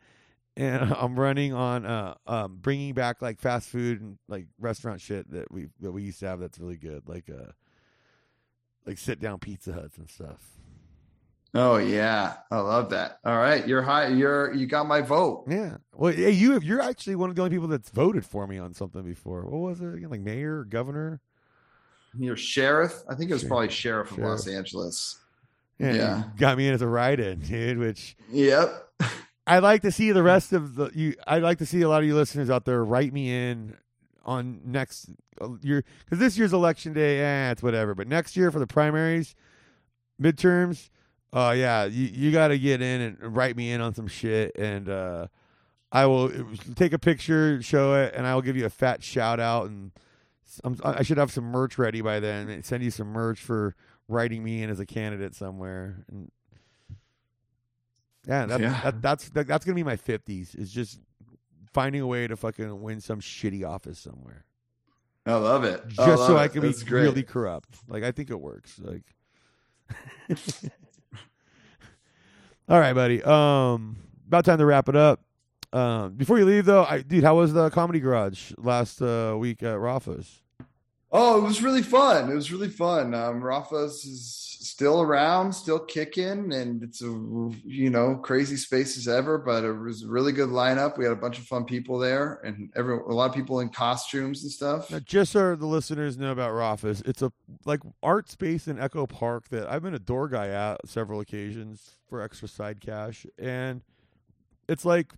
and 0.55 0.93
I'm 0.97 1.19
running 1.19 1.53
on 1.53 1.85
uh 1.85 2.15
um 2.25 2.57
bringing 2.61 2.93
back 2.93 3.21
like 3.21 3.39
fast 3.39 3.69
food 3.69 4.01
and 4.01 4.17
like 4.27 4.47
restaurant 4.59 5.01
shit 5.01 5.29
that 5.31 5.51
we 5.51 5.67
that 5.81 5.91
we 5.91 6.03
used 6.03 6.19
to 6.21 6.27
have. 6.27 6.39
That's 6.39 6.57
really 6.57 6.77
good. 6.77 7.03
Like 7.07 7.29
uh 7.29 7.51
like 8.85 8.97
sit 8.97 9.19
down 9.19 9.39
Pizza 9.39 9.73
Huts 9.73 9.97
and 9.97 10.09
stuff. 10.09 10.56
Oh 11.53 11.77
yeah, 11.77 12.35
I 12.51 12.59
love 12.59 12.89
that. 12.91 13.19
All 13.25 13.37
right, 13.37 13.65
you're 13.67 13.81
high. 13.81 14.07
You're 14.07 14.53
you 14.53 14.67
got 14.67 14.85
my 14.87 15.01
vote. 15.01 15.45
Yeah. 15.49 15.77
Well, 15.93 16.13
hey, 16.13 16.31
you 16.31 16.59
you're 16.59 16.81
actually 16.81 17.15
one 17.15 17.29
of 17.29 17.35
the 17.35 17.41
only 17.41 17.55
people 17.55 17.67
that's 17.67 17.89
voted 17.89 18.25
for 18.25 18.45
me 18.47 18.57
on 18.57 18.73
something 18.73 19.03
before. 19.03 19.43
What 19.43 19.59
was 19.69 19.81
it 19.81 19.93
again? 19.95 20.09
Like 20.09 20.21
mayor 20.21 20.59
or 20.59 20.63
governor? 20.65 21.21
You're 22.17 22.37
sheriff. 22.37 22.93
I 23.09 23.15
think 23.15 23.29
it 23.29 23.33
was 23.33 23.41
Sheriff. 23.41 23.49
probably 23.49 23.69
sheriff 23.69 24.11
of 24.11 24.17
Los 24.19 24.47
Angeles. 24.47 25.19
Yeah. 25.79 25.93
Yeah. 25.93 26.23
Got 26.37 26.57
me 26.57 26.67
in 26.67 26.73
as 26.73 26.81
a 26.81 26.87
write-in, 26.87 27.39
dude. 27.41 27.77
Which 27.77 28.15
Yep. 28.31 28.89
I'd 29.47 29.63
like 29.63 29.83
to 29.83 29.91
see 29.91 30.11
the 30.11 30.23
rest 30.23 30.51
of 30.53 30.75
the 30.75 30.91
you. 30.93 31.15
I'd 31.25 31.43
like 31.43 31.59
to 31.59 31.65
see 31.65 31.81
a 31.81 31.89
lot 31.89 32.01
of 32.01 32.07
you 32.07 32.15
listeners 32.15 32.49
out 32.49 32.65
there 32.65 32.83
write 32.83 33.13
me 33.13 33.31
in 33.31 33.77
on 34.25 34.59
next 34.65 35.09
uh, 35.39 35.49
year 35.61 35.83
because 36.03 36.19
this 36.19 36.37
year's 36.37 36.51
election 36.51 36.91
day, 36.93 37.21
eh, 37.21 37.51
it's 37.51 37.63
whatever. 37.63 37.95
But 37.95 38.07
next 38.09 38.35
year 38.35 38.51
for 38.51 38.59
the 38.59 38.67
primaries, 38.67 39.35
midterms, 40.21 40.89
uh, 41.33 41.53
yeah, 41.55 41.85
you 41.85 42.05
you 42.07 42.31
got 42.31 42.49
to 42.49 42.59
get 42.59 42.81
in 42.81 43.01
and 43.01 43.35
write 43.35 43.55
me 43.55 43.71
in 43.71 43.81
on 43.81 43.93
some 43.93 44.07
shit, 44.07 44.55
and 44.57 44.89
uh, 44.89 45.27
I 45.91 46.05
will 46.05 46.31
take 46.75 46.93
a 46.93 46.99
picture, 46.99 47.61
show 47.61 47.95
it, 47.95 48.13
and 48.15 48.25
I 48.25 48.33
will 48.35 48.41
give 48.41 48.55
you 48.57 48.65
a 48.65 48.69
fat 48.69 49.03
shout 49.03 49.39
out, 49.39 49.69
and 49.69 49.91
I'm, 50.63 50.79
I 50.83 51.03
should 51.03 51.17
have 51.17 51.31
some 51.31 51.45
merch 51.45 51.77
ready 51.77 52.01
by 52.01 52.19
then. 52.19 52.49
and 52.49 52.65
Send 52.65 52.83
you 52.83 52.91
some 52.91 53.07
merch 53.07 53.39
for 53.41 53.75
writing 54.07 54.43
me 54.43 54.63
in 54.63 54.69
as 54.69 54.79
a 54.79 54.85
candidate 54.85 55.35
somewhere, 55.35 56.05
and 56.09 56.31
yeah, 58.27 58.45
that, 58.45 58.59
Yeah. 58.59 58.81
That, 58.83 59.01
that's 59.01 59.29
that, 59.29 59.47
that's 59.47 59.65
gonna 59.65 59.75
be 59.75 59.83
my 59.83 59.97
fifties. 59.97 60.55
Is 60.55 60.71
just 60.71 60.99
finding 61.73 62.01
a 62.01 62.07
way 62.07 62.27
to 62.27 62.35
fucking 62.35 62.81
win 62.81 63.01
some 63.01 63.19
shitty 63.19 63.67
office 63.67 63.99
somewhere, 63.99 64.45
I 65.25 65.35
love 65.35 65.63
it. 65.63 65.85
just 65.89 65.99
love 65.99 66.19
so 66.19 66.37
I 66.37 66.45
it. 66.45 66.53
can 66.53 66.61
be 66.61 66.73
great. 66.73 67.03
really 67.03 67.23
corrupt. 67.23 67.77
Like 67.87 68.03
I 68.03 68.11
think 68.11 68.29
it 68.29 68.39
works. 68.39 68.79
Like, 68.79 69.03
all 72.69 72.79
right, 72.79 72.93
buddy. 72.93 73.23
Um, 73.23 73.97
about 74.27 74.45
time 74.45 74.57
to 74.57 74.65
wrap 74.65 74.89
it 74.89 74.95
up. 74.95 75.21
Um, 75.73 76.13
before 76.13 76.39
you 76.39 76.45
leave 76.45 76.65
though, 76.65 76.85
I 76.85 77.01
dude, 77.01 77.23
how 77.23 77.35
was 77.35 77.53
the 77.53 77.69
comedy 77.69 77.99
garage 77.99 78.53
last 78.57 79.01
uh, 79.01 79.35
week 79.37 79.63
at 79.63 79.77
Rafa's? 79.79 80.41
Oh, 81.11 81.37
it 81.37 81.43
was 81.43 81.63
really 81.63 81.81
fun. 81.81 82.29
It 82.29 82.35
was 82.35 82.51
really 82.51 82.69
fun. 82.69 83.13
Um, 83.13 83.41
Rafa's 83.41 84.03
is 84.03 84.47
still 84.59 85.01
around, 85.01 85.53
still 85.53 85.79
kicking, 85.79 86.51
and 86.53 86.83
it's 86.83 87.01
a 87.01 87.07
you 87.65 87.89
know 87.89 88.15
crazy 88.15 88.57
space 88.57 88.97
as 88.97 89.07
ever. 89.07 89.37
But 89.37 89.63
it 89.63 89.71
was 89.71 90.03
a 90.03 90.07
really 90.07 90.33
good 90.33 90.49
lineup. 90.49 90.97
We 90.97 91.05
had 91.05 91.13
a 91.13 91.17
bunch 91.17 91.39
of 91.39 91.45
fun 91.45 91.63
people 91.63 91.97
there, 91.97 92.41
and 92.43 92.69
every 92.75 92.97
a 92.97 93.13
lot 93.13 93.29
of 93.29 93.35
people 93.35 93.61
in 93.61 93.69
costumes 93.69 94.43
and 94.43 94.51
stuff. 94.51 94.91
Now, 94.91 94.99
just 94.99 95.31
so 95.31 95.55
the 95.55 95.65
listeners 95.65 96.17
know 96.17 96.31
about 96.31 96.51
Rafa's, 96.51 97.01
it's 97.05 97.21
a 97.21 97.31
like 97.65 97.79
art 98.03 98.29
space 98.29 98.67
in 98.67 98.77
Echo 98.77 99.07
Park 99.07 99.47
that 99.49 99.69
I've 99.69 99.83
been 99.83 99.95
a 99.95 99.99
door 99.99 100.27
guy 100.27 100.49
at 100.49 100.87
several 100.87 101.21
occasions 101.21 101.97
for 102.09 102.21
extra 102.21 102.49
side 102.49 102.81
cash, 102.81 103.25
and 103.39 103.81
it's 104.67 104.83
like 104.83 105.13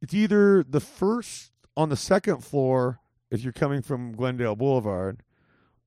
it's 0.00 0.14
either 0.14 0.64
the 0.64 0.80
first 0.80 1.52
on 1.76 1.90
the 1.90 1.96
second 1.96 2.42
floor 2.42 3.00
if 3.32 3.42
you're 3.42 3.52
coming 3.52 3.82
from 3.82 4.12
Glendale 4.12 4.54
Boulevard, 4.54 5.22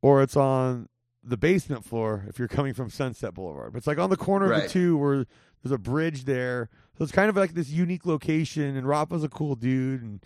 or 0.02 0.22
it's 0.22 0.36
on 0.36 0.90
the 1.24 1.38
basement 1.38 1.86
floor 1.86 2.26
if 2.28 2.38
you're 2.38 2.48
coming 2.48 2.74
from 2.74 2.90
Sunset 2.90 3.34
Boulevard. 3.34 3.72
But 3.72 3.80
it's 3.80 3.88
like 3.88 3.98
on 3.98 4.10
the 4.10 4.18
corner 4.18 4.52
of 4.52 4.64
the 4.64 4.68
two 4.68 4.98
where 4.98 5.26
there's 5.64 5.72
a 5.72 5.78
bridge 5.78 6.26
there. 6.26 6.70
So 6.98 7.04
it's 7.04 7.12
kind 7.12 7.30
of 7.30 7.36
like 7.36 7.54
this 7.54 7.70
unique 7.70 8.06
location 8.06 8.76
and 8.76 8.88
Rafa's 8.88 9.24
a 9.24 9.30
cool 9.30 9.56
dude 9.56 10.02
and 10.02 10.24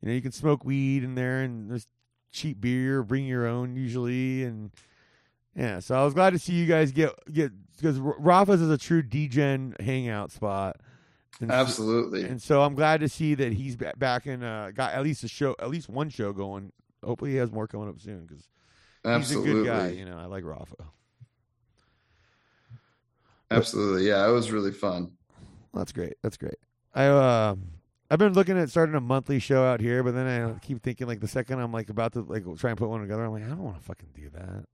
you 0.00 0.08
know, 0.08 0.14
you 0.14 0.22
can 0.22 0.32
smoke 0.32 0.64
weed 0.64 1.04
in 1.04 1.14
there 1.14 1.42
and 1.42 1.70
there's 1.70 1.86
cheap 2.32 2.60
beer, 2.60 3.02
bring 3.02 3.26
your 3.26 3.46
own 3.46 3.76
usually 3.76 4.44
and 4.44 4.70
yeah, 5.56 5.80
so 5.80 5.96
I 5.96 6.04
was 6.04 6.14
glad 6.14 6.30
to 6.30 6.38
see 6.38 6.54
you 6.54 6.66
guys 6.66 6.92
get 6.92 7.12
get 7.32 7.52
because 7.76 7.98
Rafa's 7.98 8.60
is 8.60 8.70
a 8.70 8.78
true 8.78 9.02
degen 9.02 9.74
hangout 9.80 10.30
spot. 10.30 10.76
And 11.40 11.50
so- 11.50 11.54
Absolutely. 11.56 12.24
and 12.24 12.40
so 12.42 12.62
I'm 12.62 12.74
glad 12.74 13.00
to 13.00 13.08
see 13.08 13.34
that 13.34 13.52
he's 13.54 13.76
back 13.76 14.26
in. 14.26 14.42
Uh, 14.42 14.70
got 14.74 14.92
at 14.92 15.02
least 15.02 15.24
a 15.24 15.28
show, 15.28 15.56
at 15.58 15.70
least 15.70 15.88
one 15.88 16.10
show 16.10 16.32
going. 16.32 16.72
Hopefully, 17.02 17.30
he 17.30 17.36
has 17.38 17.50
more 17.50 17.66
coming 17.66 17.88
up 17.88 17.98
soon 18.00 18.26
because 18.26 18.46
he's 19.02 19.10
Absolutely. 19.12 19.50
a 19.50 19.54
good 19.54 19.66
guy. 19.66 19.88
You 19.88 20.04
know, 20.04 20.18
I 20.18 20.26
like 20.26 20.44
Rafa. 20.44 20.76
Absolutely. 23.50 24.06
Yeah, 24.06 24.28
it 24.28 24.32
was 24.32 24.52
really 24.52 24.70
fun. 24.72 25.12
That's 25.74 25.92
great. 25.92 26.14
That's 26.22 26.36
great. 26.36 26.56
I 26.94 27.06
uh, 27.06 27.54
I've 28.10 28.18
been 28.18 28.32
looking 28.32 28.58
at 28.58 28.70
starting 28.70 28.94
a 28.94 29.00
monthly 29.00 29.38
show 29.38 29.64
out 29.64 29.80
here, 29.80 30.02
but 30.02 30.14
then 30.14 30.26
I 30.26 30.58
keep 30.58 30.82
thinking 30.82 31.06
like 31.06 31.20
the 31.20 31.28
second 31.28 31.58
I'm 31.60 31.72
like 31.72 31.90
about 31.90 32.12
to 32.14 32.20
like 32.22 32.44
try 32.58 32.70
and 32.70 32.78
put 32.78 32.88
one 32.88 33.00
together, 33.00 33.24
I'm 33.24 33.32
like 33.32 33.44
I 33.44 33.48
don't 33.48 33.58
want 33.62 33.78
to 33.78 33.82
fucking 33.84 34.08
do 34.14 34.30
that. 34.30 34.64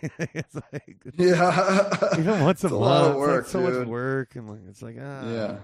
it's 0.34 0.54
like 0.72 0.98
Yeah. 1.14 2.08
even 2.18 2.40
once 2.40 2.62
a 2.64 2.68
a 2.68 2.70
month, 2.70 2.80
lot 2.80 3.04
of 3.04 3.08
it's, 3.10 3.16
like, 3.16 3.26
work, 3.28 3.46
so 3.46 3.60
much 3.60 3.86
work, 3.88 4.36
and 4.36 4.48
like 4.50 4.60
it's 4.68 4.82
like 4.82 4.96
ah. 5.00 5.30
yeah. 5.30 5.56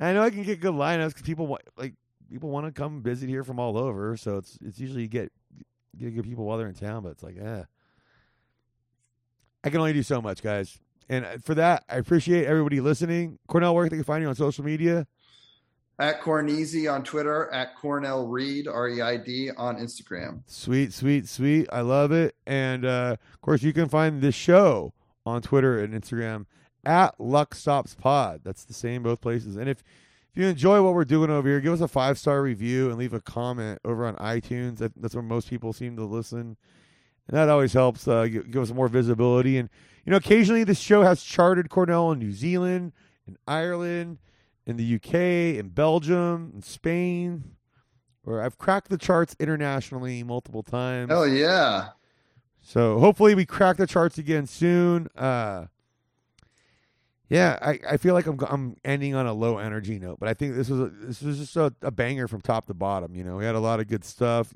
I 0.00 0.12
know 0.12 0.22
I 0.22 0.30
can 0.30 0.42
get 0.42 0.60
good 0.60 0.74
lineups 0.74 1.08
because 1.08 1.22
people 1.22 1.46
want 1.46 1.62
like 1.76 1.94
people 2.30 2.50
want 2.50 2.66
to 2.66 2.72
come 2.72 3.02
visit 3.02 3.28
here 3.28 3.44
from 3.44 3.58
all 3.58 3.78
over, 3.78 4.16
so 4.16 4.36
it's 4.38 4.58
it's 4.60 4.78
usually 4.78 5.02
you 5.02 5.08
get 5.08 5.32
get 5.96 6.14
good 6.14 6.24
people 6.24 6.44
while 6.44 6.58
they're 6.58 6.68
in 6.68 6.74
town, 6.74 7.02
but 7.02 7.10
it's 7.10 7.22
like 7.22 7.36
eh. 7.38 7.62
I 9.62 9.70
can 9.70 9.80
only 9.80 9.92
do 9.92 10.02
so 10.02 10.20
much, 10.20 10.42
guys. 10.42 10.78
And 11.08 11.24
uh, 11.24 11.36
for 11.42 11.54
that, 11.54 11.84
I 11.88 11.96
appreciate 11.96 12.46
everybody 12.46 12.80
listening. 12.80 13.38
Cornell, 13.46 13.74
where 13.74 13.84
they 13.84 13.90
can 13.90 13.98
they 13.98 14.04
find 14.04 14.22
you 14.22 14.28
on 14.28 14.34
social 14.34 14.64
media? 14.64 15.06
At 15.98 16.20
Cornezy 16.20 16.92
on 16.92 17.04
Twitter, 17.04 17.48
at 17.52 17.76
Cornell 17.76 18.26
Reid, 18.26 18.66
R 18.66 18.88
E 18.88 19.00
I 19.00 19.16
D, 19.16 19.50
on 19.56 19.76
Instagram. 19.76 20.42
Sweet, 20.46 20.92
sweet, 20.92 21.28
sweet. 21.28 21.68
I 21.72 21.82
love 21.82 22.10
it. 22.10 22.34
And 22.46 22.84
uh, 22.84 23.16
of 23.32 23.40
course, 23.40 23.62
you 23.62 23.72
can 23.72 23.88
find 23.88 24.20
this 24.20 24.34
show 24.34 24.92
on 25.24 25.40
Twitter 25.40 25.78
and 25.82 25.94
Instagram 25.94 26.46
at 26.86 27.18
Luck 27.20 27.54
Stops 27.54 27.94
Pod. 27.94 28.40
That's 28.44 28.64
the 28.64 28.74
same 28.74 29.02
both 29.02 29.20
places. 29.20 29.56
And 29.56 29.68
if 29.68 29.82
if 30.34 30.42
you 30.42 30.48
enjoy 30.48 30.82
what 30.82 30.94
we're 30.94 31.04
doing 31.04 31.30
over 31.30 31.48
here, 31.48 31.60
give 31.60 31.72
us 31.72 31.80
a 31.80 31.86
five 31.86 32.18
star 32.18 32.42
review 32.42 32.88
and 32.88 32.98
leave 32.98 33.12
a 33.12 33.20
comment 33.20 33.78
over 33.84 34.04
on 34.04 34.16
iTunes. 34.16 34.78
That, 34.78 34.92
that's 34.96 35.14
where 35.14 35.22
most 35.22 35.48
people 35.48 35.72
seem 35.72 35.96
to 35.96 36.04
listen, 36.04 36.56
and 37.28 37.36
that 37.36 37.48
always 37.48 37.72
helps 37.72 38.08
uh, 38.08 38.26
give, 38.26 38.50
give 38.50 38.62
us 38.62 38.72
more 38.72 38.88
visibility. 38.88 39.58
And 39.58 39.68
you 40.04 40.10
know, 40.10 40.16
occasionally 40.16 40.64
this 40.64 40.80
show 40.80 41.02
has 41.02 41.22
charted 41.22 41.70
Cornell 41.70 42.10
in 42.10 42.18
New 42.18 42.32
Zealand, 42.32 42.92
in 43.28 43.36
Ireland, 43.46 44.18
in 44.66 44.76
the 44.76 44.94
UK, 44.96 45.14
in 45.58 45.68
Belgium, 45.68 46.50
in 46.54 46.62
Spain. 46.62 47.56
Or 48.26 48.40
I've 48.42 48.58
cracked 48.58 48.88
the 48.88 48.98
charts 48.98 49.36
internationally 49.38 50.22
multiple 50.24 50.62
times. 50.62 51.10
Hell 51.10 51.28
yeah. 51.28 51.90
So 52.60 52.98
hopefully 52.98 53.34
we 53.34 53.44
crack 53.44 53.76
the 53.76 53.86
charts 53.86 54.16
again 54.16 54.46
soon. 54.46 55.08
Uh, 55.14 55.66
yeah, 57.28 57.58
I, 57.62 57.78
I 57.92 57.96
feel 57.96 58.14
like 58.14 58.26
I'm 58.26 58.38
I'm 58.48 58.76
ending 58.84 59.14
on 59.14 59.26
a 59.26 59.32
low 59.32 59.58
energy 59.58 59.98
note, 59.98 60.18
but 60.20 60.28
I 60.28 60.34
think 60.34 60.54
this 60.54 60.68
was 60.68 60.80
a, 60.80 60.86
this 60.88 61.22
was 61.22 61.38
just 61.38 61.56
a, 61.56 61.72
a 61.82 61.90
banger 61.90 62.28
from 62.28 62.40
top 62.40 62.66
to 62.66 62.74
bottom. 62.74 63.14
You 63.14 63.24
know, 63.24 63.36
we 63.36 63.44
had 63.44 63.54
a 63.54 63.60
lot 63.60 63.80
of 63.80 63.88
good 63.88 64.04
stuff. 64.04 64.52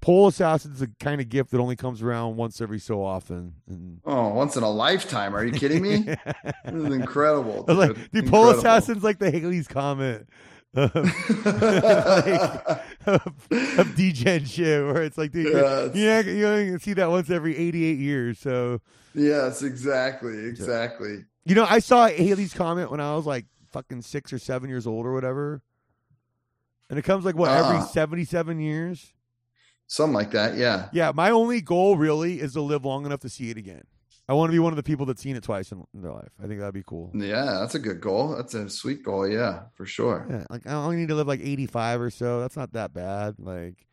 Pole 0.00 0.28
Assassin's 0.28 0.80
a 0.80 0.86
kind 0.98 1.20
of 1.20 1.28
gift 1.28 1.50
that 1.50 1.58
only 1.58 1.76
comes 1.76 2.00
around 2.00 2.36
once 2.36 2.60
every 2.60 2.78
so 2.78 3.04
often. 3.04 3.54
And 3.68 4.00
Oh, 4.06 4.28
once 4.30 4.56
in 4.56 4.62
a 4.62 4.70
lifetime. 4.70 5.36
Are 5.36 5.44
you 5.44 5.52
kidding 5.52 5.82
me? 5.82 5.96
this 6.64 6.74
is 6.74 6.84
incredible. 6.86 7.64
Dude. 7.64 7.76
like, 7.76 8.10
dude, 8.10 8.26
Pole 8.28 8.48
Assassin's 8.50 9.04
like 9.04 9.18
the 9.18 9.30
Halley's 9.30 9.68
Comet 9.68 10.26
of, 10.74 10.94
like, 11.44 12.80
of, 13.06 13.78
of 13.78 13.94
degen 13.96 14.44
shit, 14.44 14.84
where 14.84 15.02
it's 15.02 15.18
like, 15.18 15.32
dude, 15.32 15.52
Yeah, 15.94 16.20
you 16.20 16.42
know, 16.42 16.56
you 16.56 16.66
only 16.68 16.78
see 16.78 16.92
that 16.94 17.10
once 17.10 17.28
every 17.30 17.56
88 17.56 17.98
years. 17.98 18.38
So, 18.38 18.80
yes, 19.14 19.62
exactly. 19.62 20.46
Exactly. 20.46 21.24
You 21.44 21.54
know, 21.54 21.66
I 21.68 21.78
saw 21.78 22.08
Halley's 22.08 22.54
comet 22.54 22.90
when 22.90 23.00
I 23.00 23.14
was 23.16 23.26
like 23.26 23.46
fucking 23.70 24.02
six 24.02 24.32
or 24.32 24.38
seven 24.38 24.68
years 24.68 24.86
old 24.86 25.06
or 25.06 25.12
whatever. 25.12 25.62
And 26.88 26.98
it 26.98 27.02
comes 27.02 27.24
like, 27.24 27.36
what, 27.36 27.50
every 27.50 27.76
Uh-uh. 27.78 27.86
77 27.86 28.58
years? 28.60 29.12
Something 29.86 30.14
like 30.14 30.32
that. 30.32 30.56
Yeah. 30.56 30.88
Yeah, 30.92 31.12
my 31.14 31.30
only 31.30 31.60
goal 31.60 31.96
really 31.96 32.40
is 32.40 32.52
to 32.54 32.60
live 32.60 32.84
long 32.84 33.06
enough 33.06 33.20
to 33.20 33.28
see 33.28 33.50
it 33.50 33.56
again. 33.56 33.82
I 34.28 34.34
want 34.34 34.50
to 34.50 34.52
be 34.52 34.58
one 34.60 34.72
of 34.72 34.76
the 34.76 34.82
people 34.84 35.06
that's 35.06 35.20
seen 35.22 35.34
it 35.34 35.42
twice 35.42 35.72
in, 35.72 35.84
in 35.94 36.02
their 36.02 36.12
life. 36.12 36.30
I 36.42 36.46
think 36.46 36.60
that'd 36.60 36.74
be 36.74 36.84
cool. 36.86 37.10
Yeah, 37.14 37.58
that's 37.60 37.74
a 37.74 37.80
good 37.80 38.00
goal. 38.00 38.36
That's 38.36 38.54
a 38.54 38.68
sweet 38.70 39.02
goal. 39.02 39.26
Yeah, 39.28 39.62
for 39.74 39.86
sure. 39.86 40.26
Yeah, 40.30 40.44
like 40.50 40.66
I 40.68 40.74
only 40.74 40.96
need 40.96 41.08
to 41.08 41.16
live 41.16 41.26
like 41.26 41.40
85 41.40 42.00
or 42.00 42.10
so. 42.10 42.40
That's 42.40 42.56
not 42.56 42.72
that 42.74 42.92
bad. 42.92 43.36
Like, 43.38 43.86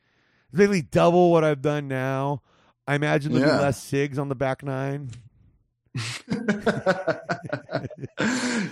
it's 0.50 0.58
basically 0.58 0.84
double 0.84 1.32
what 1.32 1.44
I've 1.44 1.62
done 1.64 1.88
now. 1.88 2.44
I 2.88 2.94
imagine 2.96 3.32
there'll 3.34 3.48
Yeah. 3.48 3.58
be 3.58 3.64
less 3.64 3.84
SIGs 3.92 4.20
on 4.20 4.30
the 4.30 4.36
back 4.36 4.64
nine. 4.64 5.10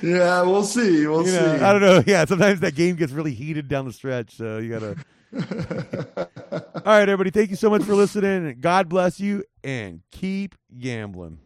yeah, 0.02 0.42
we'll 0.44 0.64
see. 0.64 1.08
We'll 1.08 1.24
You 1.26 1.32
see. 1.32 1.38
know, 1.40 1.60
I 1.68 1.72
don't 1.72 1.82
know. 1.82 2.04
Yeah, 2.08 2.26
sometimes 2.26 2.60
that 2.62 2.76
game 2.76 2.96
gets 2.96 3.12
really 3.12 3.34
heated 3.34 3.68
down 3.68 3.86
the 3.86 3.94
stretch, 3.94 4.36
so 4.36 4.58
you 4.58 4.70
gotta. 4.70 4.96
All 6.76 6.82
right, 6.86 7.10
everybody. 7.10 7.32
Thank 7.32 7.50
you 7.50 7.56
so 7.56 7.70
much 7.70 7.84
for 7.84 7.96
listening. 7.96 8.58
God 8.60 8.88
bless 8.90 9.20
you, 9.20 9.44
and 9.64 10.02
keep 10.12 10.56
gambling. 10.78 11.40